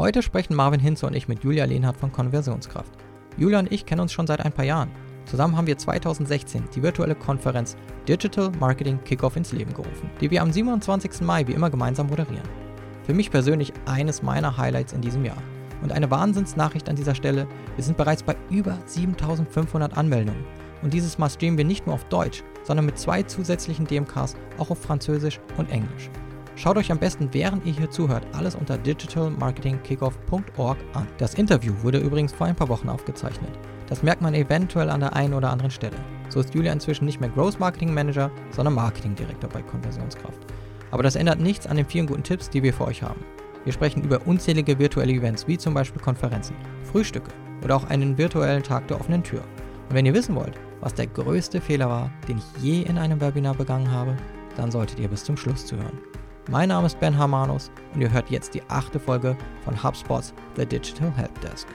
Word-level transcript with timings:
Heute 0.00 0.22
sprechen 0.22 0.54
Marvin 0.54 0.80
Hinze 0.80 1.06
und 1.06 1.14
ich 1.14 1.28
mit 1.28 1.44
Julia 1.44 1.66
Lehnhardt 1.66 1.98
von 1.98 2.10
Konversionskraft. 2.10 2.90
Julia 3.36 3.58
und 3.58 3.70
ich 3.70 3.84
kennen 3.84 4.00
uns 4.00 4.14
schon 4.14 4.26
seit 4.26 4.40
ein 4.40 4.50
paar 4.50 4.64
Jahren. 4.64 4.90
Zusammen 5.26 5.58
haben 5.58 5.66
wir 5.66 5.76
2016 5.76 6.70
die 6.74 6.82
virtuelle 6.82 7.14
Konferenz 7.14 7.76
Digital 8.08 8.50
Marketing 8.58 8.98
Kickoff 9.04 9.36
ins 9.36 9.52
Leben 9.52 9.74
gerufen, 9.74 10.08
die 10.22 10.30
wir 10.30 10.40
am 10.40 10.50
27. 10.52 11.20
Mai 11.20 11.46
wie 11.46 11.52
immer 11.52 11.68
gemeinsam 11.68 12.06
moderieren. 12.06 12.48
Für 13.02 13.12
mich 13.12 13.30
persönlich 13.30 13.74
eines 13.84 14.22
meiner 14.22 14.56
Highlights 14.56 14.94
in 14.94 15.02
diesem 15.02 15.22
Jahr. 15.22 15.36
Und 15.82 15.92
eine 15.92 16.10
Wahnsinnsnachricht 16.10 16.88
an 16.88 16.96
dieser 16.96 17.14
Stelle, 17.14 17.46
wir 17.76 17.84
sind 17.84 17.98
bereits 17.98 18.22
bei 18.22 18.36
über 18.48 18.78
7500 18.86 19.98
Anmeldungen. 19.98 20.46
Und 20.80 20.94
dieses 20.94 21.18
Mal 21.18 21.28
streamen 21.28 21.58
wir 21.58 21.66
nicht 21.66 21.84
nur 21.84 21.94
auf 21.94 22.04
Deutsch, 22.04 22.42
sondern 22.62 22.86
mit 22.86 22.98
zwei 22.98 23.22
zusätzlichen 23.22 23.86
DMKs 23.86 24.34
auch 24.56 24.70
auf 24.70 24.80
Französisch 24.80 25.40
und 25.58 25.70
Englisch. 25.70 26.08
Schaut 26.60 26.76
euch 26.76 26.92
am 26.92 26.98
besten, 26.98 27.30
während 27.32 27.64
ihr 27.64 27.72
hier 27.72 27.90
zuhört, 27.90 28.26
alles 28.34 28.54
unter 28.54 28.76
digitalmarketingkickoff.org 28.76 30.76
an. 30.92 31.06
Das 31.16 31.32
Interview 31.32 31.72
wurde 31.80 31.96
übrigens 31.96 32.34
vor 32.34 32.48
ein 32.48 32.54
paar 32.54 32.68
Wochen 32.68 32.90
aufgezeichnet. 32.90 33.50
Das 33.86 34.02
merkt 34.02 34.20
man 34.20 34.34
eventuell 34.34 34.90
an 34.90 35.00
der 35.00 35.16
einen 35.16 35.32
oder 35.32 35.48
anderen 35.48 35.70
Stelle. 35.70 35.96
So 36.28 36.40
ist 36.40 36.52
Julia 36.52 36.70
inzwischen 36.70 37.06
nicht 37.06 37.18
mehr 37.18 37.30
Growth 37.30 37.58
Marketing 37.58 37.94
Manager, 37.94 38.30
sondern 38.50 38.74
Marketing 38.74 39.14
Director 39.14 39.48
bei 39.48 39.62
Konversionskraft. 39.62 40.38
Aber 40.90 41.02
das 41.02 41.16
ändert 41.16 41.40
nichts 41.40 41.66
an 41.66 41.78
den 41.78 41.86
vielen 41.86 42.06
guten 42.06 42.24
Tipps, 42.24 42.50
die 42.50 42.62
wir 42.62 42.74
für 42.74 42.88
euch 42.88 43.02
haben. 43.02 43.24
Wir 43.64 43.72
sprechen 43.72 44.04
über 44.04 44.20
unzählige 44.26 44.78
virtuelle 44.78 45.14
Events, 45.14 45.48
wie 45.48 45.56
zum 45.56 45.72
Beispiel 45.72 46.02
Konferenzen, 46.02 46.56
Frühstücke 46.92 47.30
oder 47.64 47.74
auch 47.74 47.84
einen 47.84 48.18
virtuellen 48.18 48.62
Tag 48.62 48.86
der 48.88 49.00
offenen 49.00 49.22
Tür. 49.22 49.40
Und 49.88 49.94
wenn 49.94 50.04
ihr 50.04 50.12
wissen 50.12 50.34
wollt, 50.34 50.60
was 50.82 50.92
der 50.92 51.06
größte 51.06 51.62
Fehler 51.62 51.88
war, 51.88 52.10
den 52.28 52.36
ich 52.36 52.62
je 52.62 52.82
in 52.82 52.98
einem 52.98 53.18
Webinar 53.18 53.54
begangen 53.54 53.90
habe, 53.90 54.14
dann 54.58 54.70
solltet 54.70 55.00
ihr 55.00 55.08
bis 55.08 55.24
zum 55.24 55.38
Schluss 55.38 55.64
zuhören. 55.64 56.09
Mein 56.48 56.70
Name 56.70 56.86
ist 56.86 56.98
Ben 56.98 57.16
Hamanus 57.16 57.70
und 57.94 58.00
ihr 58.00 58.10
hört 58.10 58.30
jetzt 58.30 58.54
die 58.54 58.62
achte 58.68 58.98
Folge 58.98 59.36
von 59.62 59.82
HubSpots 59.82 60.32
The 60.56 60.64
Digital 60.64 61.12
Helpdesk. 61.14 61.68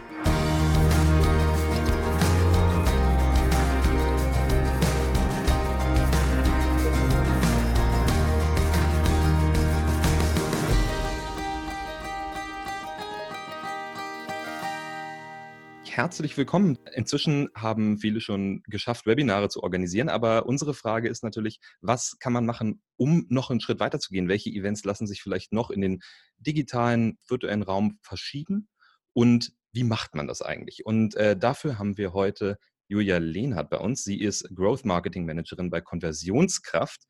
Herzlich 15.95 16.35
willkommen. 16.35 16.77
Inzwischen 16.93 17.49
haben 17.55 17.97
viele 17.99 18.19
schon 18.19 18.61
geschafft, 18.67 19.05
Webinare 19.05 19.47
zu 19.47 19.63
organisieren, 19.63 20.09
aber 20.09 20.45
unsere 20.45 20.73
Frage 20.73 21.07
ist 21.07 21.23
natürlich, 21.23 21.61
was 21.79 22.17
kann 22.19 22.33
man 22.33 22.45
machen, 22.45 22.81
um 22.97 23.25
noch 23.29 23.49
einen 23.49 23.61
Schritt 23.61 23.79
weiter 23.79 23.97
zu 23.99 24.09
gehen? 24.09 24.27
Welche 24.27 24.49
Events 24.49 24.83
lassen 24.83 25.07
sich 25.07 25.21
vielleicht 25.21 25.53
noch 25.53 25.69
in 25.69 25.79
den 25.79 26.01
digitalen, 26.37 27.17
virtuellen 27.29 27.63
Raum 27.63 27.97
verschieben? 28.01 28.67
Und 29.13 29.53
wie 29.71 29.85
macht 29.85 30.15
man 30.15 30.27
das 30.27 30.41
eigentlich? 30.41 30.85
Und 30.85 31.15
äh, 31.15 31.37
dafür 31.37 31.79
haben 31.79 31.97
wir 31.97 32.11
heute 32.11 32.57
Julia 32.89 33.17
Lehnhardt 33.17 33.69
bei 33.69 33.77
uns. 33.77 34.03
Sie 34.03 34.19
ist 34.19 34.53
Growth 34.53 34.83
Marketing 34.83 35.25
Managerin 35.25 35.69
bei 35.69 35.79
Konversionskraft. 35.79 37.03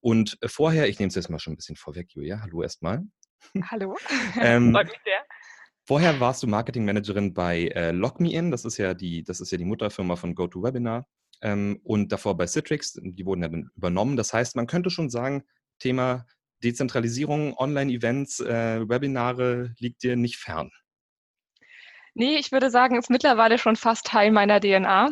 Und 0.00 0.38
äh, 0.40 0.48
vorher, 0.48 0.88
ich 0.88 0.98
nehme 0.98 1.08
es 1.08 1.14
jetzt 1.14 1.28
mal 1.28 1.38
schon 1.38 1.52
ein 1.52 1.56
bisschen 1.56 1.76
vorweg, 1.76 2.10
Julia. 2.14 2.40
Hallo 2.40 2.62
erstmal. 2.62 3.02
Hallo. 3.70 3.96
ähm, 4.40 4.72
Freut 4.72 4.88
mich 4.88 5.00
sehr. 5.04 5.20
Vorher 5.86 6.20
warst 6.20 6.42
du 6.42 6.46
Marketingmanagerin 6.46 7.34
bei 7.34 7.68
äh, 7.68 7.90
LogMeIn, 7.90 8.50
das 8.50 8.64
ist 8.64 8.76
ja 8.76 8.94
die, 8.94 9.24
das 9.24 9.40
ist 9.40 9.50
ja 9.50 9.58
die 9.58 9.64
Mutterfirma 9.64 10.16
von 10.16 10.34
GoToWebinar. 10.34 11.06
Ähm, 11.42 11.80
und 11.84 12.12
davor 12.12 12.36
bei 12.36 12.46
Citrix, 12.46 12.98
die 13.02 13.26
wurden 13.26 13.42
ja 13.42 13.48
dann 13.48 13.70
übernommen. 13.76 14.16
Das 14.16 14.32
heißt, 14.32 14.56
man 14.56 14.66
könnte 14.66 14.90
schon 14.90 15.10
sagen, 15.10 15.42
Thema 15.78 16.26
Dezentralisierung, 16.62 17.54
Online-Events, 17.56 18.40
äh, 18.40 18.88
Webinare 18.88 19.74
liegt 19.78 20.02
dir 20.02 20.16
nicht 20.16 20.36
fern. 20.36 20.70
Nee, 22.14 22.36
ich 22.36 22.50
würde 22.50 22.70
sagen, 22.70 22.96
ist 22.96 23.08
mittlerweile 23.08 23.56
schon 23.56 23.76
fast 23.76 24.06
Teil 24.06 24.32
meiner 24.32 24.60
DNA, 24.60 25.10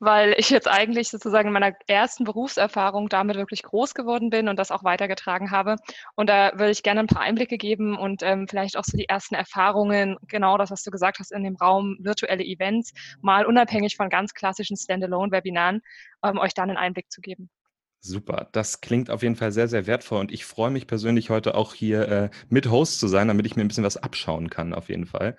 weil 0.00 0.34
ich 0.36 0.50
jetzt 0.50 0.66
eigentlich 0.66 1.08
sozusagen 1.08 1.48
in 1.48 1.52
meiner 1.52 1.74
ersten 1.86 2.24
Berufserfahrung 2.24 3.08
damit 3.08 3.36
wirklich 3.36 3.62
groß 3.62 3.94
geworden 3.94 4.30
bin 4.30 4.48
und 4.48 4.58
das 4.58 4.72
auch 4.72 4.82
weitergetragen 4.82 5.52
habe. 5.52 5.76
Und 6.16 6.28
da 6.28 6.52
würde 6.54 6.72
ich 6.72 6.82
gerne 6.82 7.00
ein 7.00 7.06
paar 7.06 7.22
Einblicke 7.22 7.56
geben 7.56 7.96
und 7.96 8.22
ähm, 8.22 8.48
vielleicht 8.48 8.76
auch 8.76 8.84
so 8.84 8.96
die 8.96 9.08
ersten 9.08 9.36
Erfahrungen, 9.36 10.16
genau 10.26 10.58
das, 10.58 10.72
was 10.72 10.82
du 10.82 10.90
gesagt 10.90 11.20
hast, 11.20 11.30
in 11.30 11.44
dem 11.44 11.56
Raum 11.56 11.96
virtuelle 12.00 12.44
Events, 12.44 12.92
mal 13.20 13.46
unabhängig 13.46 13.96
von 13.96 14.08
ganz 14.08 14.34
klassischen 14.34 14.76
Standalone-Webinaren, 14.76 15.82
ähm, 16.24 16.38
euch 16.38 16.54
dann 16.54 16.70
einen 16.70 16.78
Einblick 16.78 17.12
zu 17.12 17.20
geben. 17.20 17.48
Super, 18.02 18.48
das 18.52 18.80
klingt 18.80 19.10
auf 19.10 19.22
jeden 19.22 19.36
Fall 19.36 19.52
sehr, 19.52 19.68
sehr 19.68 19.86
wertvoll 19.86 20.20
und 20.20 20.32
ich 20.32 20.46
freue 20.46 20.70
mich 20.70 20.86
persönlich 20.86 21.28
heute 21.28 21.54
auch 21.54 21.74
hier 21.74 22.08
äh, 22.08 22.30
mit 22.48 22.70
Host 22.70 22.98
zu 22.98 23.08
sein, 23.08 23.28
damit 23.28 23.46
ich 23.46 23.56
mir 23.56 23.62
ein 23.62 23.68
bisschen 23.68 23.84
was 23.84 23.98
abschauen 23.98 24.48
kann, 24.48 24.72
auf 24.72 24.88
jeden 24.88 25.06
Fall. 25.06 25.36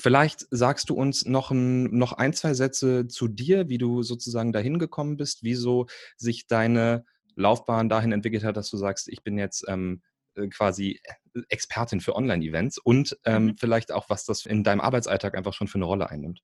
Vielleicht 0.00 0.46
sagst 0.50 0.90
du 0.90 0.94
uns 0.94 1.24
noch 1.24 1.50
ein, 1.50 1.84
noch 1.96 2.12
ein, 2.12 2.32
zwei 2.32 2.54
Sätze 2.54 3.08
zu 3.08 3.26
dir, 3.26 3.68
wie 3.68 3.78
du 3.78 4.02
sozusagen 4.02 4.52
dahin 4.52 4.78
gekommen 4.78 5.16
bist, 5.16 5.42
wieso 5.42 5.86
sich 6.16 6.46
deine 6.46 7.04
Laufbahn 7.34 7.88
dahin 7.88 8.12
entwickelt 8.12 8.44
hat, 8.44 8.56
dass 8.56 8.70
du 8.70 8.76
sagst, 8.76 9.08
ich 9.08 9.22
bin 9.22 9.38
jetzt 9.38 9.64
ähm, 9.68 10.02
äh, 10.34 10.48
quasi 10.48 11.00
äh, 11.02 11.40
Expertin 11.48 12.00
für 12.00 12.16
Online-Events 12.16 12.78
und 12.78 13.18
ähm, 13.24 13.46
mhm. 13.46 13.56
vielleicht 13.56 13.92
auch, 13.92 14.08
was 14.08 14.24
das 14.24 14.46
in 14.46 14.64
deinem 14.64 14.80
Arbeitsalltag 14.80 15.36
einfach 15.36 15.52
schon 15.52 15.68
für 15.68 15.78
eine 15.78 15.84
Rolle 15.84 16.10
einnimmt. 16.10 16.42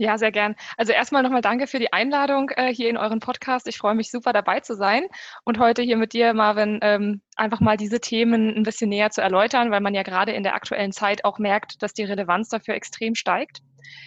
Ja, 0.00 0.16
sehr 0.16 0.30
gern. 0.30 0.54
Also 0.76 0.92
erstmal 0.92 1.24
nochmal 1.24 1.40
danke 1.40 1.66
für 1.66 1.80
die 1.80 1.92
Einladung 1.92 2.50
äh, 2.50 2.72
hier 2.72 2.88
in 2.88 2.96
euren 2.96 3.18
Podcast. 3.18 3.66
Ich 3.66 3.78
freue 3.78 3.96
mich 3.96 4.12
super 4.12 4.32
dabei 4.32 4.60
zu 4.60 4.76
sein 4.76 5.08
und 5.44 5.58
heute 5.58 5.82
hier 5.82 5.96
mit 5.96 6.12
dir, 6.12 6.34
Marvin, 6.34 6.78
ähm, 6.82 7.20
einfach 7.34 7.58
mal 7.58 7.76
diese 7.76 7.98
Themen 8.00 8.56
ein 8.56 8.62
bisschen 8.62 8.90
näher 8.90 9.10
zu 9.10 9.22
erläutern, 9.22 9.72
weil 9.72 9.80
man 9.80 9.94
ja 9.94 10.04
gerade 10.04 10.30
in 10.30 10.44
der 10.44 10.54
aktuellen 10.54 10.92
Zeit 10.92 11.24
auch 11.24 11.40
merkt, 11.40 11.82
dass 11.82 11.94
die 11.94 12.04
Relevanz 12.04 12.48
dafür 12.48 12.74
extrem 12.74 13.16
steigt. 13.16 13.58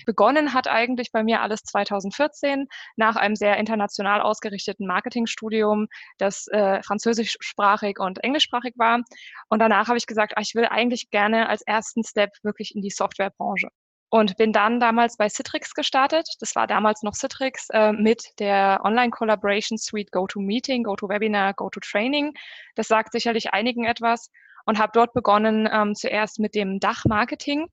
Begonnen 0.06 0.54
hat 0.54 0.70
eigentlich 0.70 1.12
bei 1.12 1.24
mir 1.24 1.42
alles 1.42 1.64
2014 1.64 2.68
nach 2.96 3.18
einem 3.18 3.36
sehr 3.36 3.58
international 3.58 4.22
ausgerichteten 4.22 4.88
Marketingstudium, 4.88 5.88
das 6.18 6.48
äh, 6.48 6.82
französischsprachig 6.84 8.00
und 8.00 8.24
englischsprachig 8.24 8.76
war. 8.78 9.02
Und 9.50 9.60
danach 9.60 9.90
habe 9.90 9.98
ich 9.98 10.08
gesagt, 10.08 10.34
ach, 10.38 10.42
ich 10.42 10.56
will 10.56 10.68
eigentlich 10.68 11.10
gerne 11.10 11.50
als 11.50 11.64
ersten 11.64 12.06
Step 12.06 12.32
wirklich 12.44 12.76
in 12.76 12.82
die 12.82 12.92
Softwarebranche 12.92 13.68
und 14.12 14.36
bin 14.36 14.52
dann 14.52 14.82
damals 14.82 15.16
bei 15.16 15.30
Citrix 15.30 15.74
gestartet. 15.74 16.28
Das 16.42 16.54
war 16.56 16.68
damals 16.68 17.02
noch 17.02 17.14
Citrix 17.14 17.70
äh, 17.72 17.94
mit 17.94 18.22
der 18.40 18.82
Online-Collaboration 18.84 19.78
Suite 19.78 20.12
GoToMeeting, 20.12 20.84
GoToWebinar, 20.84 21.54
GoToTraining. 21.54 22.34
Das 22.76 22.90
sagt 22.90 23.14
sicherlich 23.14 23.54
einigen 23.54 23.86
etwas 23.86 24.30
und 24.66 24.80
habe 24.80 24.92
dort 24.94 25.14
begonnen 25.14 25.68
ähm, 25.72 25.96
zuerst 25.96 26.40
mit 26.40 26.56
dem 26.56 26.82
Dachmarketing 26.82 27.68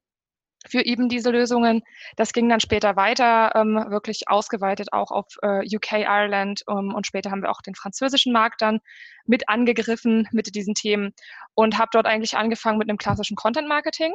für 0.69 0.87
eben 0.87 1.09
diese 1.09 1.31
Lösungen. 1.31 1.83
Das 2.15 2.33
ging 2.33 2.49
dann 2.49 2.61
später 2.61 2.95
weiter, 2.95 3.51
ähm, 3.57 3.87
wirklich 3.89 4.29
ausgeweitet 4.29 4.93
auch 4.93 5.11
auf 5.11 5.27
äh, 5.43 5.67
UK, 5.75 6.05
Ireland 6.07 6.63
um, 6.67 6.91
ähm, 6.91 6.95
und 6.95 7.05
später 7.05 7.33
haben 7.33 7.43
wir 7.43 7.51
auch 7.51 7.63
den 7.63 7.75
französischen 7.75 8.33
Markt 8.33 8.63
dann 8.63 8.79
mit 9.27 9.49
angegriffen 9.49 10.29
mit 10.31 10.55
diesen 10.55 10.75
Themen 10.75 11.15
und 11.55 11.79
habe 11.79 11.91
dort 11.93 12.07
eigentlich 12.07 12.37
angefangen 12.37 12.79
mit 12.79 12.89
einem 12.89 12.99
klassischen 12.99 13.37
Content 13.37 13.69
Marketing 13.69 14.15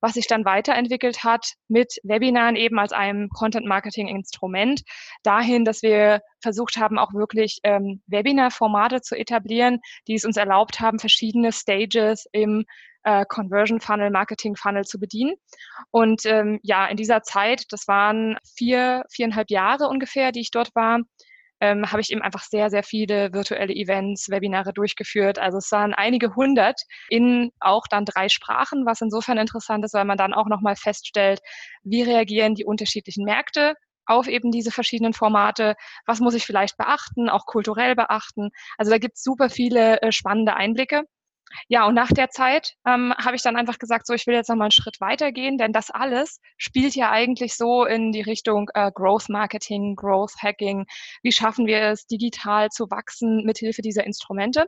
was 0.00 0.14
sich 0.14 0.26
dann 0.26 0.44
weiterentwickelt 0.44 1.24
hat 1.24 1.54
mit 1.68 1.94
Webinaren 2.02 2.56
eben 2.56 2.78
als 2.78 2.92
einem 2.92 3.28
Content-Marketing-Instrument, 3.30 4.82
dahin, 5.22 5.64
dass 5.64 5.82
wir 5.82 6.20
versucht 6.40 6.76
haben, 6.76 6.98
auch 6.98 7.14
wirklich 7.14 7.60
ähm, 7.62 8.02
Webinar-Formate 8.06 9.00
zu 9.00 9.16
etablieren, 9.16 9.80
die 10.08 10.14
es 10.14 10.24
uns 10.24 10.36
erlaubt 10.36 10.80
haben, 10.80 10.98
verschiedene 10.98 11.52
Stages 11.52 12.26
im 12.32 12.64
äh, 13.04 13.24
Conversion 13.28 13.80
Funnel, 13.80 14.10
Marketing 14.10 14.56
Funnel 14.56 14.84
zu 14.84 14.98
bedienen. 14.98 15.34
Und 15.90 16.24
ähm, 16.26 16.60
ja, 16.62 16.86
in 16.86 16.96
dieser 16.96 17.22
Zeit, 17.22 17.64
das 17.70 17.88
waren 17.88 18.36
vier, 18.56 19.04
viereinhalb 19.10 19.50
Jahre 19.50 19.88
ungefähr, 19.88 20.32
die 20.32 20.40
ich 20.40 20.50
dort 20.50 20.74
war, 20.74 21.00
ähm, 21.62 21.90
habe 21.92 22.00
ich 22.00 22.10
eben 22.10 22.22
einfach 22.22 22.42
sehr, 22.42 22.70
sehr 22.70 22.82
viele 22.82 23.32
virtuelle 23.32 23.72
Events, 23.72 24.28
Webinare 24.28 24.72
durchgeführt. 24.72 25.38
Also 25.38 25.58
es 25.58 25.70
waren 25.70 25.94
einige 25.94 26.34
hundert 26.34 26.82
in 27.08 27.52
auch 27.60 27.84
dann 27.88 28.04
drei 28.04 28.28
Sprachen, 28.28 28.84
was 28.84 29.00
insofern 29.00 29.38
interessant 29.38 29.84
ist, 29.84 29.94
weil 29.94 30.04
man 30.04 30.18
dann 30.18 30.34
auch 30.34 30.48
nochmal 30.48 30.74
feststellt, 30.74 31.40
wie 31.84 32.02
reagieren 32.02 32.56
die 32.56 32.64
unterschiedlichen 32.64 33.24
Märkte 33.24 33.74
auf 34.06 34.26
eben 34.26 34.50
diese 34.50 34.72
verschiedenen 34.72 35.12
Formate. 35.12 35.76
Was 36.04 36.18
muss 36.18 36.34
ich 36.34 36.44
vielleicht 36.44 36.76
beachten, 36.76 37.28
auch 37.28 37.46
kulturell 37.46 37.94
beachten? 37.94 38.50
Also 38.76 38.90
da 38.90 38.98
gibt 38.98 39.16
es 39.16 39.22
super 39.22 39.48
viele 39.48 40.02
äh, 40.02 40.10
spannende 40.10 40.54
Einblicke. 40.54 41.04
Ja, 41.68 41.86
und 41.86 41.94
nach 41.94 42.08
der 42.08 42.30
Zeit 42.30 42.74
ähm, 42.86 43.14
habe 43.22 43.36
ich 43.36 43.42
dann 43.42 43.56
einfach 43.56 43.78
gesagt, 43.78 44.06
so, 44.06 44.14
ich 44.14 44.26
will 44.26 44.34
jetzt 44.34 44.48
nochmal 44.48 44.66
einen 44.66 44.72
Schritt 44.72 45.00
weitergehen, 45.00 45.58
denn 45.58 45.72
das 45.72 45.90
alles 45.90 46.40
spielt 46.56 46.94
ja 46.94 47.10
eigentlich 47.10 47.56
so 47.56 47.84
in 47.84 48.12
die 48.12 48.22
Richtung 48.22 48.70
äh, 48.74 48.90
Growth 48.92 49.28
Marketing, 49.28 49.96
Growth 49.96 50.34
Hacking. 50.42 50.86
Wie 51.22 51.32
schaffen 51.32 51.66
wir 51.66 51.80
es, 51.82 52.06
digital 52.06 52.70
zu 52.70 52.90
wachsen 52.90 53.44
mithilfe 53.44 53.82
dieser 53.82 54.04
Instrumente? 54.04 54.66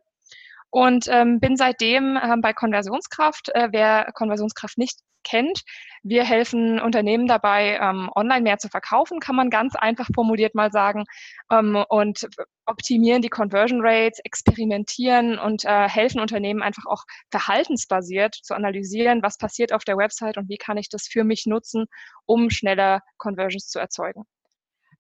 Und 0.75 1.07
ähm, 1.07 1.39
bin 1.39 1.57
seitdem 1.57 2.19
ähm, 2.21 2.41
bei 2.41 2.53
Konversionskraft. 2.53 3.49
Äh, 3.55 3.69
wer 3.71 4.11
Konversionskraft 4.13 4.77
nicht 4.77 4.99
kennt. 5.23 5.63
Wir 6.03 6.25
helfen 6.25 6.81
Unternehmen 6.81 7.29
dabei, 7.29 7.79
ähm, 7.81 8.11
online 8.17 8.43
mehr 8.43 8.59
zu 8.59 8.69
verkaufen, 8.69 9.21
kann 9.21 9.37
man 9.37 9.51
ganz 9.51 9.77
einfach 9.77 10.09
formuliert 10.13 10.57
mal 10.57 10.73
sagen, 10.73 11.05
ähm, 11.49 11.85
und 11.89 12.29
optimieren 12.67 13.23
die 13.23 13.29
Conversion 13.29 13.83
Rates, 13.83 14.19
experimentieren 14.25 15.39
und 15.39 15.65
äh, 15.65 15.89
helfen 15.89 16.21
Unternehmen 16.21 16.61
einfach 16.61 16.87
auch 16.87 17.05
verhaltensbasiert 17.31 18.35
zu 18.35 18.55
analysieren, 18.55 19.23
was 19.23 19.39
passiert 19.39 19.73
auf 19.73 19.85
der 19.85 19.97
Website 19.97 20.39
und 20.39 20.49
wie 20.49 20.59
kann 20.59 20.77
ich 20.77 20.89
das 20.89 21.07
für 21.07 21.23
mich 21.23 21.47
nutzen, 21.47 21.87
um 22.27 22.51
schneller 22.51 23.01
Conversions 23.17 23.69
zu 23.69 23.79
erzeugen. 23.79 24.25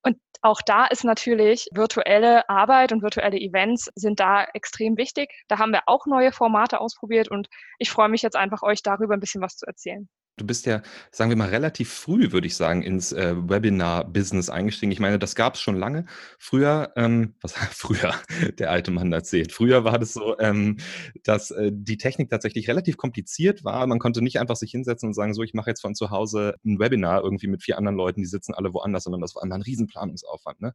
Und 0.04 0.18
auch 0.42 0.60
da 0.62 0.86
ist 0.86 1.04
natürlich 1.04 1.68
virtuelle 1.72 2.48
Arbeit 2.48 2.92
und 2.92 3.02
virtuelle 3.02 3.38
Events 3.38 3.90
sind 3.94 4.20
da 4.20 4.44
extrem 4.54 4.96
wichtig. 4.96 5.30
Da 5.48 5.58
haben 5.58 5.72
wir 5.72 5.82
auch 5.86 6.06
neue 6.06 6.32
Formate 6.32 6.80
ausprobiert 6.80 7.28
und 7.30 7.48
ich 7.78 7.90
freue 7.90 8.08
mich 8.10 8.22
jetzt 8.22 8.36
einfach, 8.36 8.62
euch 8.62 8.82
darüber 8.82 9.14
ein 9.14 9.20
bisschen 9.20 9.42
was 9.42 9.56
zu 9.56 9.66
erzählen. 9.66 10.08
Du 10.36 10.44
bist 10.44 10.66
ja, 10.66 10.82
sagen 11.12 11.30
wir 11.30 11.36
mal, 11.36 11.50
relativ 11.50 11.92
früh, 11.92 12.32
würde 12.32 12.48
ich 12.48 12.56
sagen, 12.56 12.82
ins 12.82 13.12
äh, 13.12 13.36
Webinar-Business 13.36 14.50
eingestiegen. 14.50 14.90
Ich 14.90 14.98
meine, 14.98 15.20
das 15.20 15.36
gab 15.36 15.54
es 15.54 15.60
schon 15.60 15.76
lange. 15.76 16.06
Früher, 16.40 16.92
ähm, 16.96 17.34
was 17.40 17.52
früher, 17.52 18.12
der 18.58 18.72
alte 18.72 18.90
Mann 18.90 19.12
erzählt. 19.12 19.52
Früher 19.52 19.84
war 19.84 19.96
das 19.96 20.12
so, 20.12 20.36
ähm, 20.40 20.78
dass 21.22 21.52
äh, 21.52 21.70
die 21.72 21.98
Technik 21.98 22.30
tatsächlich 22.30 22.66
relativ 22.68 22.96
kompliziert 22.96 23.62
war. 23.62 23.86
Man 23.86 24.00
konnte 24.00 24.22
nicht 24.22 24.40
einfach 24.40 24.56
sich 24.56 24.72
hinsetzen 24.72 25.10
und 25.10 25.14
sagen, 25.14 25.34
so, 25.34 25.44
ich 25.44 25.54
mache 25.54 25.70
jetzt 25.70 25.82
von 25.82 25.94
zu 25.94 26.10
Hause 26.10 26.56
ein 26.64 26.80
Webinar 26.80 27.22
irgendwie 27.22 27.46
mit 27.46 27.62
vier 27.62 27.78
anderen 27.78 27.96
Leuten, 27.96 28.20
die 28.20 28.26
sitzen 28.26 28.54
alle 28.54 28.74
woanders, 28.74 29.04
sondern 29.04 29.20
das 29.20 29.36
war 29.36 29.44
ein 29.44 29.52
Riesenplanungsaufwand. 29.52 30.60
Ne? 30.60 30.72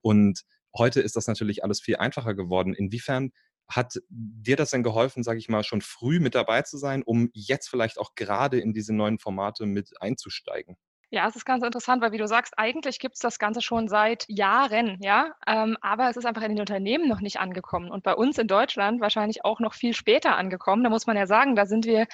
Und 0.00 0.40
heute 0.74 1.02
ist 1.02 1.16
das 1.16 1.26
natürlich 1.26 1.64
alles 1.64 1.82
viel 1.82 1.96
einfacher 1.96 2.34
geworden. 2.34 2.72
Inwiefern 2.72 3.32
hat 3.72 3.98
dir 4.08 4.56
das 4.56 4.70
denn 4.70 4.82
geholfen, 4.82 5.22
sage 5.22 5.38
ich 5.38 5.48
mal, 5.48 5.64
schon 5.64 5.80
früh 5.80 6.20
mit 6.20 6.34
dabei 6.34 6.62
zu 6.62 6.78
sein, 6.78 7.02
um 7.02 7.30
jetzt 7.34 7.68
vielleicht 7.68 7.98
auch 7.98 8.14
gerade 8.14 8.60
in 8.60 8.72
diese 8.72 8.94
neuen 8.94 9.18
Formate 9.18 9.66
mit 9.66 9.92
einzusteigen? 10.00 10.76
Ja, 11.14 11.28
es 11.28 11.36
ist 11.36 11.44
ganz 11.44 11.62
interessant, 11.62 12.00
weil 12.00 12.12
wie 12.12 12.18
du 12.18 12.26
sagst, 12.26 12.54
eigentlich 12.56 12.98
gibt 12.98 13.16
es 13.16 13.20
das 13.20 13.38
Ganze 13.38 13.60
schon 13.60 13.86
seit 13.86 14.24
Jahren, 14.28 14.96
ja, 15.02 15.34
ähm, 15.46 15.76
aber 15.82 16.08
es 16.08 16.16
ist 16.16 16.24
einfach 16.24 16.40
in 16.40 16.52
den 16.52 16.60
Unternehmen 16.60 17.06
noch 17.06 17.20
nicht 17.20 17.38
angekommen 17.38 17.90
und 17.90 18.02
bei 18.02 18.14
uns 18.14 18.38
in 18.38 18.46
Deutschland 18.46 19.02
wahrscheinlich 19.02 19.44
auch 19.44 19.60
noch 19.60 19.74
viel 19.74 19.92
später 19.92 20.36
angekommen. 20.36 20.82
Da 20.82 20.88
muss 20.88 21.06
man 21.06 21.18
ja 21.18 21.26
sagen, 21.26 21.54
da 21.54 21.66
sind 21.66 21.84
wir, 21.84 22.06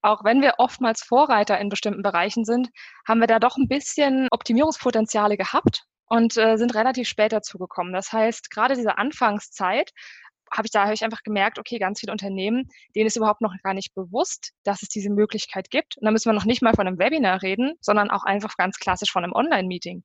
auch 0.00 0.24
wenn 0.24 0.40
wir 0.40 0.54
oftmals 0.56 1.02
Vorreiter 1.02 1.58
in 1.60 1.68
bestimmten 1.68 2.02
Bereichen 2.02 2.46
sind, 2.46 2.70
haben 3.06 3.20
wir 3.20 3.26
da 3.26 3.40
doch 3.40 3.58
ein 3.58 3.68
bisschen 3.68 4.26
Optimierungspotenziale 4.30 5.36
gehabt 5.36 5.84
und 6.06 6.38
äh, 6.38 6.56
sind 6.56 6.74
relativ 6.74 7.08
spät 7.08 7.32
dazu 7.32 7.58
gekommen. 7.58 7.92
Das 7.92 8.10
heißt, 8.10 8.50
gerade 8.50 8.74
diese 8.74 8.96
Anfangszeit 8.96 9.92
habe 10.50 10.66
ich 10.66 10.70
da 10.72 10.84
habe 10.84 10.94
ich 10.94 11.04
einfach 11.04 11.22
gemerkt, 11.22 11.58
okay, 11.58 11.78
ganz 11.78 12.00
viele 12.00 12.12
Unternehmen, 12.12 12.68
denen 12.94 13.06
ist 13.06 13.16
überhaupt 13.16 13.40
noch 13.40 13.54
gar 13.62 13.74
nicht 13.74 13.94
bewusst, 13.94 14.52
dass 14.64 14.82
es 14.82 14.88
diese 14.88 15.10
Möglichkeit 15.10 15.70
gibt. 15.70 15.96
Und 15.96 16.04
da 16.04 16.10
müssen 16.10 16.28
wir 16.28 16.34
noch 16.34 16.44
nicht 16.44 16.62
mal 16.62 16.74
von 16.74 16.86
einem 16.86 16.98
Webinar 16.98 17.42
reden, 17.42 17.74
sondern 17.80 18.10
auch 18.10 18.24
einfach 18.24 18.56
ganz 18.56 18.78
klassisch 18.78 19.10
von 19.10 19.24
einem 19.24 19.32
Online-Meeting. 19.32 20.02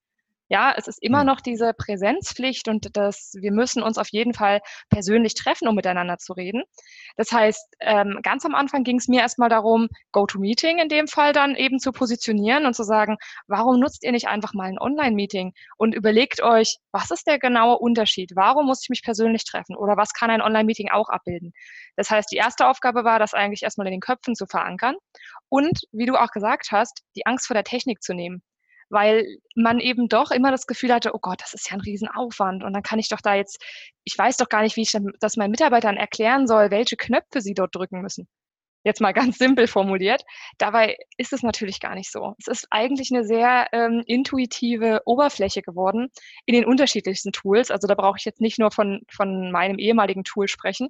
Ja, 0.51 0.73
es 0.75 0.89
ist 0.89 1.01
immer 1.01 1.23
noch 1.23 1.39
diese 1.39 1.73
Präsenzpflicht 1.73 2.67
und 2.67 2.97
das, 2.97 3.31
wir 3.39 3.53
müssen 3.53 3.81
uns 3.81 3.97
auf 3.97 4.09
jeden 4.09 4.33
Fall 4.33 4.59
persönlich 4.89 5.33
treffen, 5.33 5.65
um 5.69 5.75
miteinander 5.75 6.17
zu 6.17 6.33
reden. 6.33 6.63
Das 7.15 7.31
heißt, 7.31 7.77
ähm, 7.79 8.19
ganz 8.21 8.43
am 8.43 8.53
Anfang 8.53 8.83
ging 8.83 8.97
es 8.97 9.07
mir 9.07 9.21
erstmal 9.21 9.47
darum, 9.47 9.87
Go-to-Meeting 10.11 10.79
in 10.79 10.89
dem 10.89 11.07
Fall 11.07 11.31
dann 11.31 11.55
eben 11.55 11.79
zu 11.79 11.93
positionieren 11.93 12.65
und 12.65 12.75
zu 12.75 12.83
sagen, 12.83 13.15
warum 13.47 13.79
nutzt 13.79 14.03
ihr 14.03 14.11
nicht 14.11 14.27
einfach 14.27 14.53
mal 14.53 14.67
ein 14.67 14.77
Online-Meeting 14.77 15.53
und 15.77 15.95
überlegt 15.95 16.43
euch, 16.43 16.79
was 16.91 17.11
ist 17.11 17.27
der 17.27 17.39
genaue 17.39 17.77
Unterschied? 17.77 18.31
Warum 18.35 18.65
muss 18.65 18.81
ich 18.83 18.89
mich 18.89 19.03
persönlich 19.03 19.45
treffen? 19.45 19.77
Oder 19.77 19.95
was 19.95 20.11
kann 20.11 20.31
ein 20.31 20.41
Online-Meeting 20.41 20.89
auch 20.91 21.07
abbilden? 21.07 21.53
Das 21.95 22.09
heißt, 22.09 22.29
die 22.29 22.35
erste 22.35 22.67
Aufgabe 22.67 23.05
war, 23.05 23.19
das 23.19 23.33
eigentlich 23.33 23.63
erstmal 23.63 23.87
in 23.87 23.93
den 23.93 24.01
Köpfen 24.01 24.35
zu 24.35 24.45
verankern 24.47 24.97
und, 25.47 25.79
wie 25.93 26.07
du 26.07 26.17
auch 26.17 26.31
gesagt 26.31 26.73
hast, 26.73 27.03
die 27.15 27.25
Angst 27.25 27.47
vor 27.47 27.53
der 27.53 27.63
Technik 27.63 28.03
zu 28.03 28.13
nehmen 28.13 28.43
weil 28.91 29.37
man 29.55 29.79
eben 29.79 30.09
doch 30.09 30.31
immer 30.31 30.51
das 30.51 30.67
Gefühl 30.67 30.93
hatte, 30.93 31.15
oh 31.15 31.19
Gott, 31.19 31.41
das 31.41 31.53
ist 31.53 31.69
ja 31.69 31.75
ein 31.77 31.81
Riesenaufwand 31.81 32.63
und 32.63 32.73
dann 32.73 32.83
kann 32.83 32.99
ich 32.99 33.09
doch 33.09 33.21
da 33.21 33.35
jetzt, 33.35 33.63
ich 34.03 34.17
weiß 34.17 34.37
doch 34.37 34.49
gar 34.49 34.61
nicht, 34.61 34.75
wie 34.75 34.81
ich 34.81 34.95
das 35.19 35.37
meinen 35.37 35.51
Mitarbeitern 35.51 35.97
erklären 35.97 36.45
soll, 36.45 36.71
welche 36.71 36.97
Knöpfe 36.97 37.41
sie 37.41 37.53
dort 37.53 37.73
drücken 37.73 38.01
müssen. 38.01 38.27
Jetzt 38.83 38.99
mal 38.99 39.13
ganz 39.13 39.37
simpel 39.37 39.67
formuliert. 39.67 40.23
Dabei 40.57 40.97
ist 41.17 41.33
es 41.33 41.43
natürlich 41.43 41.79
gar 41.79 41.95
nicht 41.95 42.11
so. 42.11 42.33
Es 42.39 42.47
ist 42.47 42.67
eigentlich 42.69 43.11
eine 43.11 43.23
sehr 43.23 43.67
ähm, 43.71 44.03
intuitive 44.05 45.01
Oberfläche 45.05 45.61
geworden 45.61 46.09
in 46.45 46.55
den 46.55 46.65
unterschiedlichsten 46.65 47.31
Tools. 47.31 47.71
Also 47.71 47.87
da 47.87 47.95
brauche 47.95 48.17
ich 48.17 48.25
jetzt 48.25 48.41
nicht 48.41 48.59
nur 48.59 48.71
von, 48.71 49.01
von 49.09 49.51
meinem 49.51 49.77
ehemaligen 49.77 50.23
Tool 50.23 50.47
sprechen, 50.47 50.89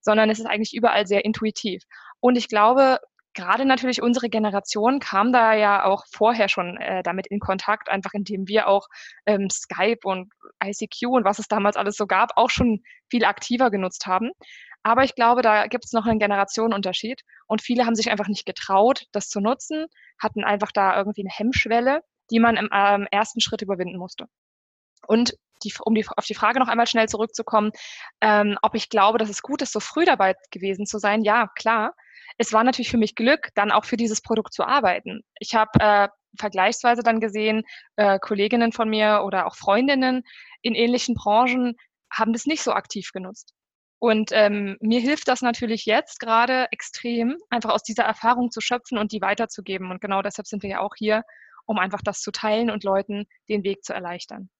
sondern 0.00 0.30
es 0.30 0.38
ist 0.38 0.46
eigentlich 0.46 0.74
überall 0.74 1.06
sehr 1.06 1.24
intuitiv. 1.24 1.82
Und 2.20 2.36
ich 2.36 2.48
glaube, 2.48 3.00
gerade 3.34 3.64
natürlich 3.64 4.02
unsere 4.02 4.28
Generation 4.28 5.00
kam 5.00 5.32
da 5.32 5.54
ja 5.54 5.84
auch 5.84 6.04
vorher 6.10 6.48
schon 6.48 6.76
äh, 6.78 7.02
damit 7.02 7.26
in 7.26 7.40
Kontakt, 7.40 7.88
einfach 7.88 8.12
indem 8.14 8.48
wir 8.48 8.68
auch 8.68 8.88
ähm, 9.26 9.50
Skype 9.50 10.00
und 10.04 10.32
ICQ 10.62 11.08
und 11.08 11.24
was 11.24 11.38
es 11.38 11.48
damals 11.48 11.76
alles 11.76 11.96
so 11.96 12.06
gab, 12.06 12.36
auch 12.36 12.50
schon 12.50 12.82
viel 13.10 13.24
aktiver 13.24 13.70
genutzt 13.70 14.06
haben. 14.06 14.30
Aber 14.82 15.02
ich 15.02 15.14
glaube, 15.14 15.42
da 15.42 15.66
gibt 15.66 15.86
es 15.86 15.92
noch 15.92 16.06
einen 16.06 16.18
Generationenunterschied 16.18 17.22
und 17.46 17.62
viele 17.62 17.86
haben 17.86 17.94
sich 17.94 18.10
einfach 18.10 18.28
nicht 18.28 18.46
getraut, 18.46 19.06
das 19.12 19.28
zu 19.28 19.40
nutzen, 19.40 19.86
hatten 20.22 20.44
einfach 20.44 20.72
da 20.72 20.96
irgendwie 20.96 21.22
eine 21.22 21.32
Hemmschwelle, 21.32 22.02
die 22.30 22.38
man 22.38 22.56
im 22.56 22.68
ähm, 22.72 23.06
ersten 23.10 23.40
Schritt 23.40 23.62
überwinden 23.62 23.98
musste. 23.98 24.26
Und 25.06 25.34
die, 25.62 25.72
um 25.82 25.94
die, 25.94 26.06
auf 26.16 26.26
die 26.26 26.34
Frage 26.34 26.58
noch 26.58 26.68
einmal 26.68 26.86
schnell 26.86 27.08
zurückzukommen, 27.08 27.70
ähm, 28.20 28.58
ob 28.62 28.74
ich 28.74 28.88
glaube, 28.88 29.18
dass 29.18 29.30
es 29.30 29.42
gut 29.42 29.62
ist, 29.62 29.72
so 29.72 29.80
früh 29.80 30.04
dabei 30.04 30.34
gewesen 30.50 30.86
zu 30.86 30.98
sein. 30.98 31.22
Ja, 31.22 31.48
klar 31.54 31.94
es 32.38 32.52
war 32.52 32.64
natürlich 32.64 32.90
für 32.90 32.98
mich 32.98 33.14
Glück, 33.14 33.50
dann 33.54 33.70
auch 33.70 33.84
für 33.84 33.96
dieses 33.96 34.20
Produkt 34.20 34.52
zu 34.52 34.64
arbeiten. 34.64 35.22
Ich 35.38 35.54
habe 35.54 35.70
äh, 35.80 36.08
vergleichsweise 36.38 37.02
dann 37.02 37.20
gesehen, 37.20 37.62
äh, 37.96 38.18
Kolleginnen 38.18 38.72
von 38.72 38.88
mir 38.88 39.22
oder 39.24 39.46
auch 39.46 39.56
Freundinnen 39.56 40.22
in 40.62 40.74
ähnlichen 40.74 41.14
Branchen 41.14 41.76
haben 42.10 42.32
das 42.32 42.46
nicht 42.46 42.62
so 42.62 42.72
aktiv 42.72 43.10
genutzt. 43.12 43.54
Und 44.00 44.30
ähm, 44.32 44.76
mir 44.80 45.00
hilft 45.00 45.28
das 45.28 45.42
natürlich 45.42 45.86
jetzt 45.86 46.20
gerade 46.20 46.66
extrem, 46.72 47.38
einfach 47.50 47.70
aus 47.70 47.82
dieser 47.82 48.04
Erfahrung 48.04 48.50
zu 48.50 48.60
schöpfen 48.60 48.98
und 48.98 49.12
die 49.12 49.20
weiterzugeben. 49.20 49.90
Und 49.90 50.00
genau 50.00 50.20
deshalb 50.20 50.46
sind 50.46 50.62
wir 50.62 50.70
ja 50.70 50.80
auch 50.80 50.94
hier, 50.96 51.22
um 51.66 51.78
einfach 51.78 52.02
das 52.02 52.20
zu 52.20 52.30
teilen 52.30 52.70
und 52.70 52.84
Leuten 52.84 53.24
den 53.48 53.64
Weg 53.64 53.84
zu 53.84 53.94
erleichtern. 53.94 54.50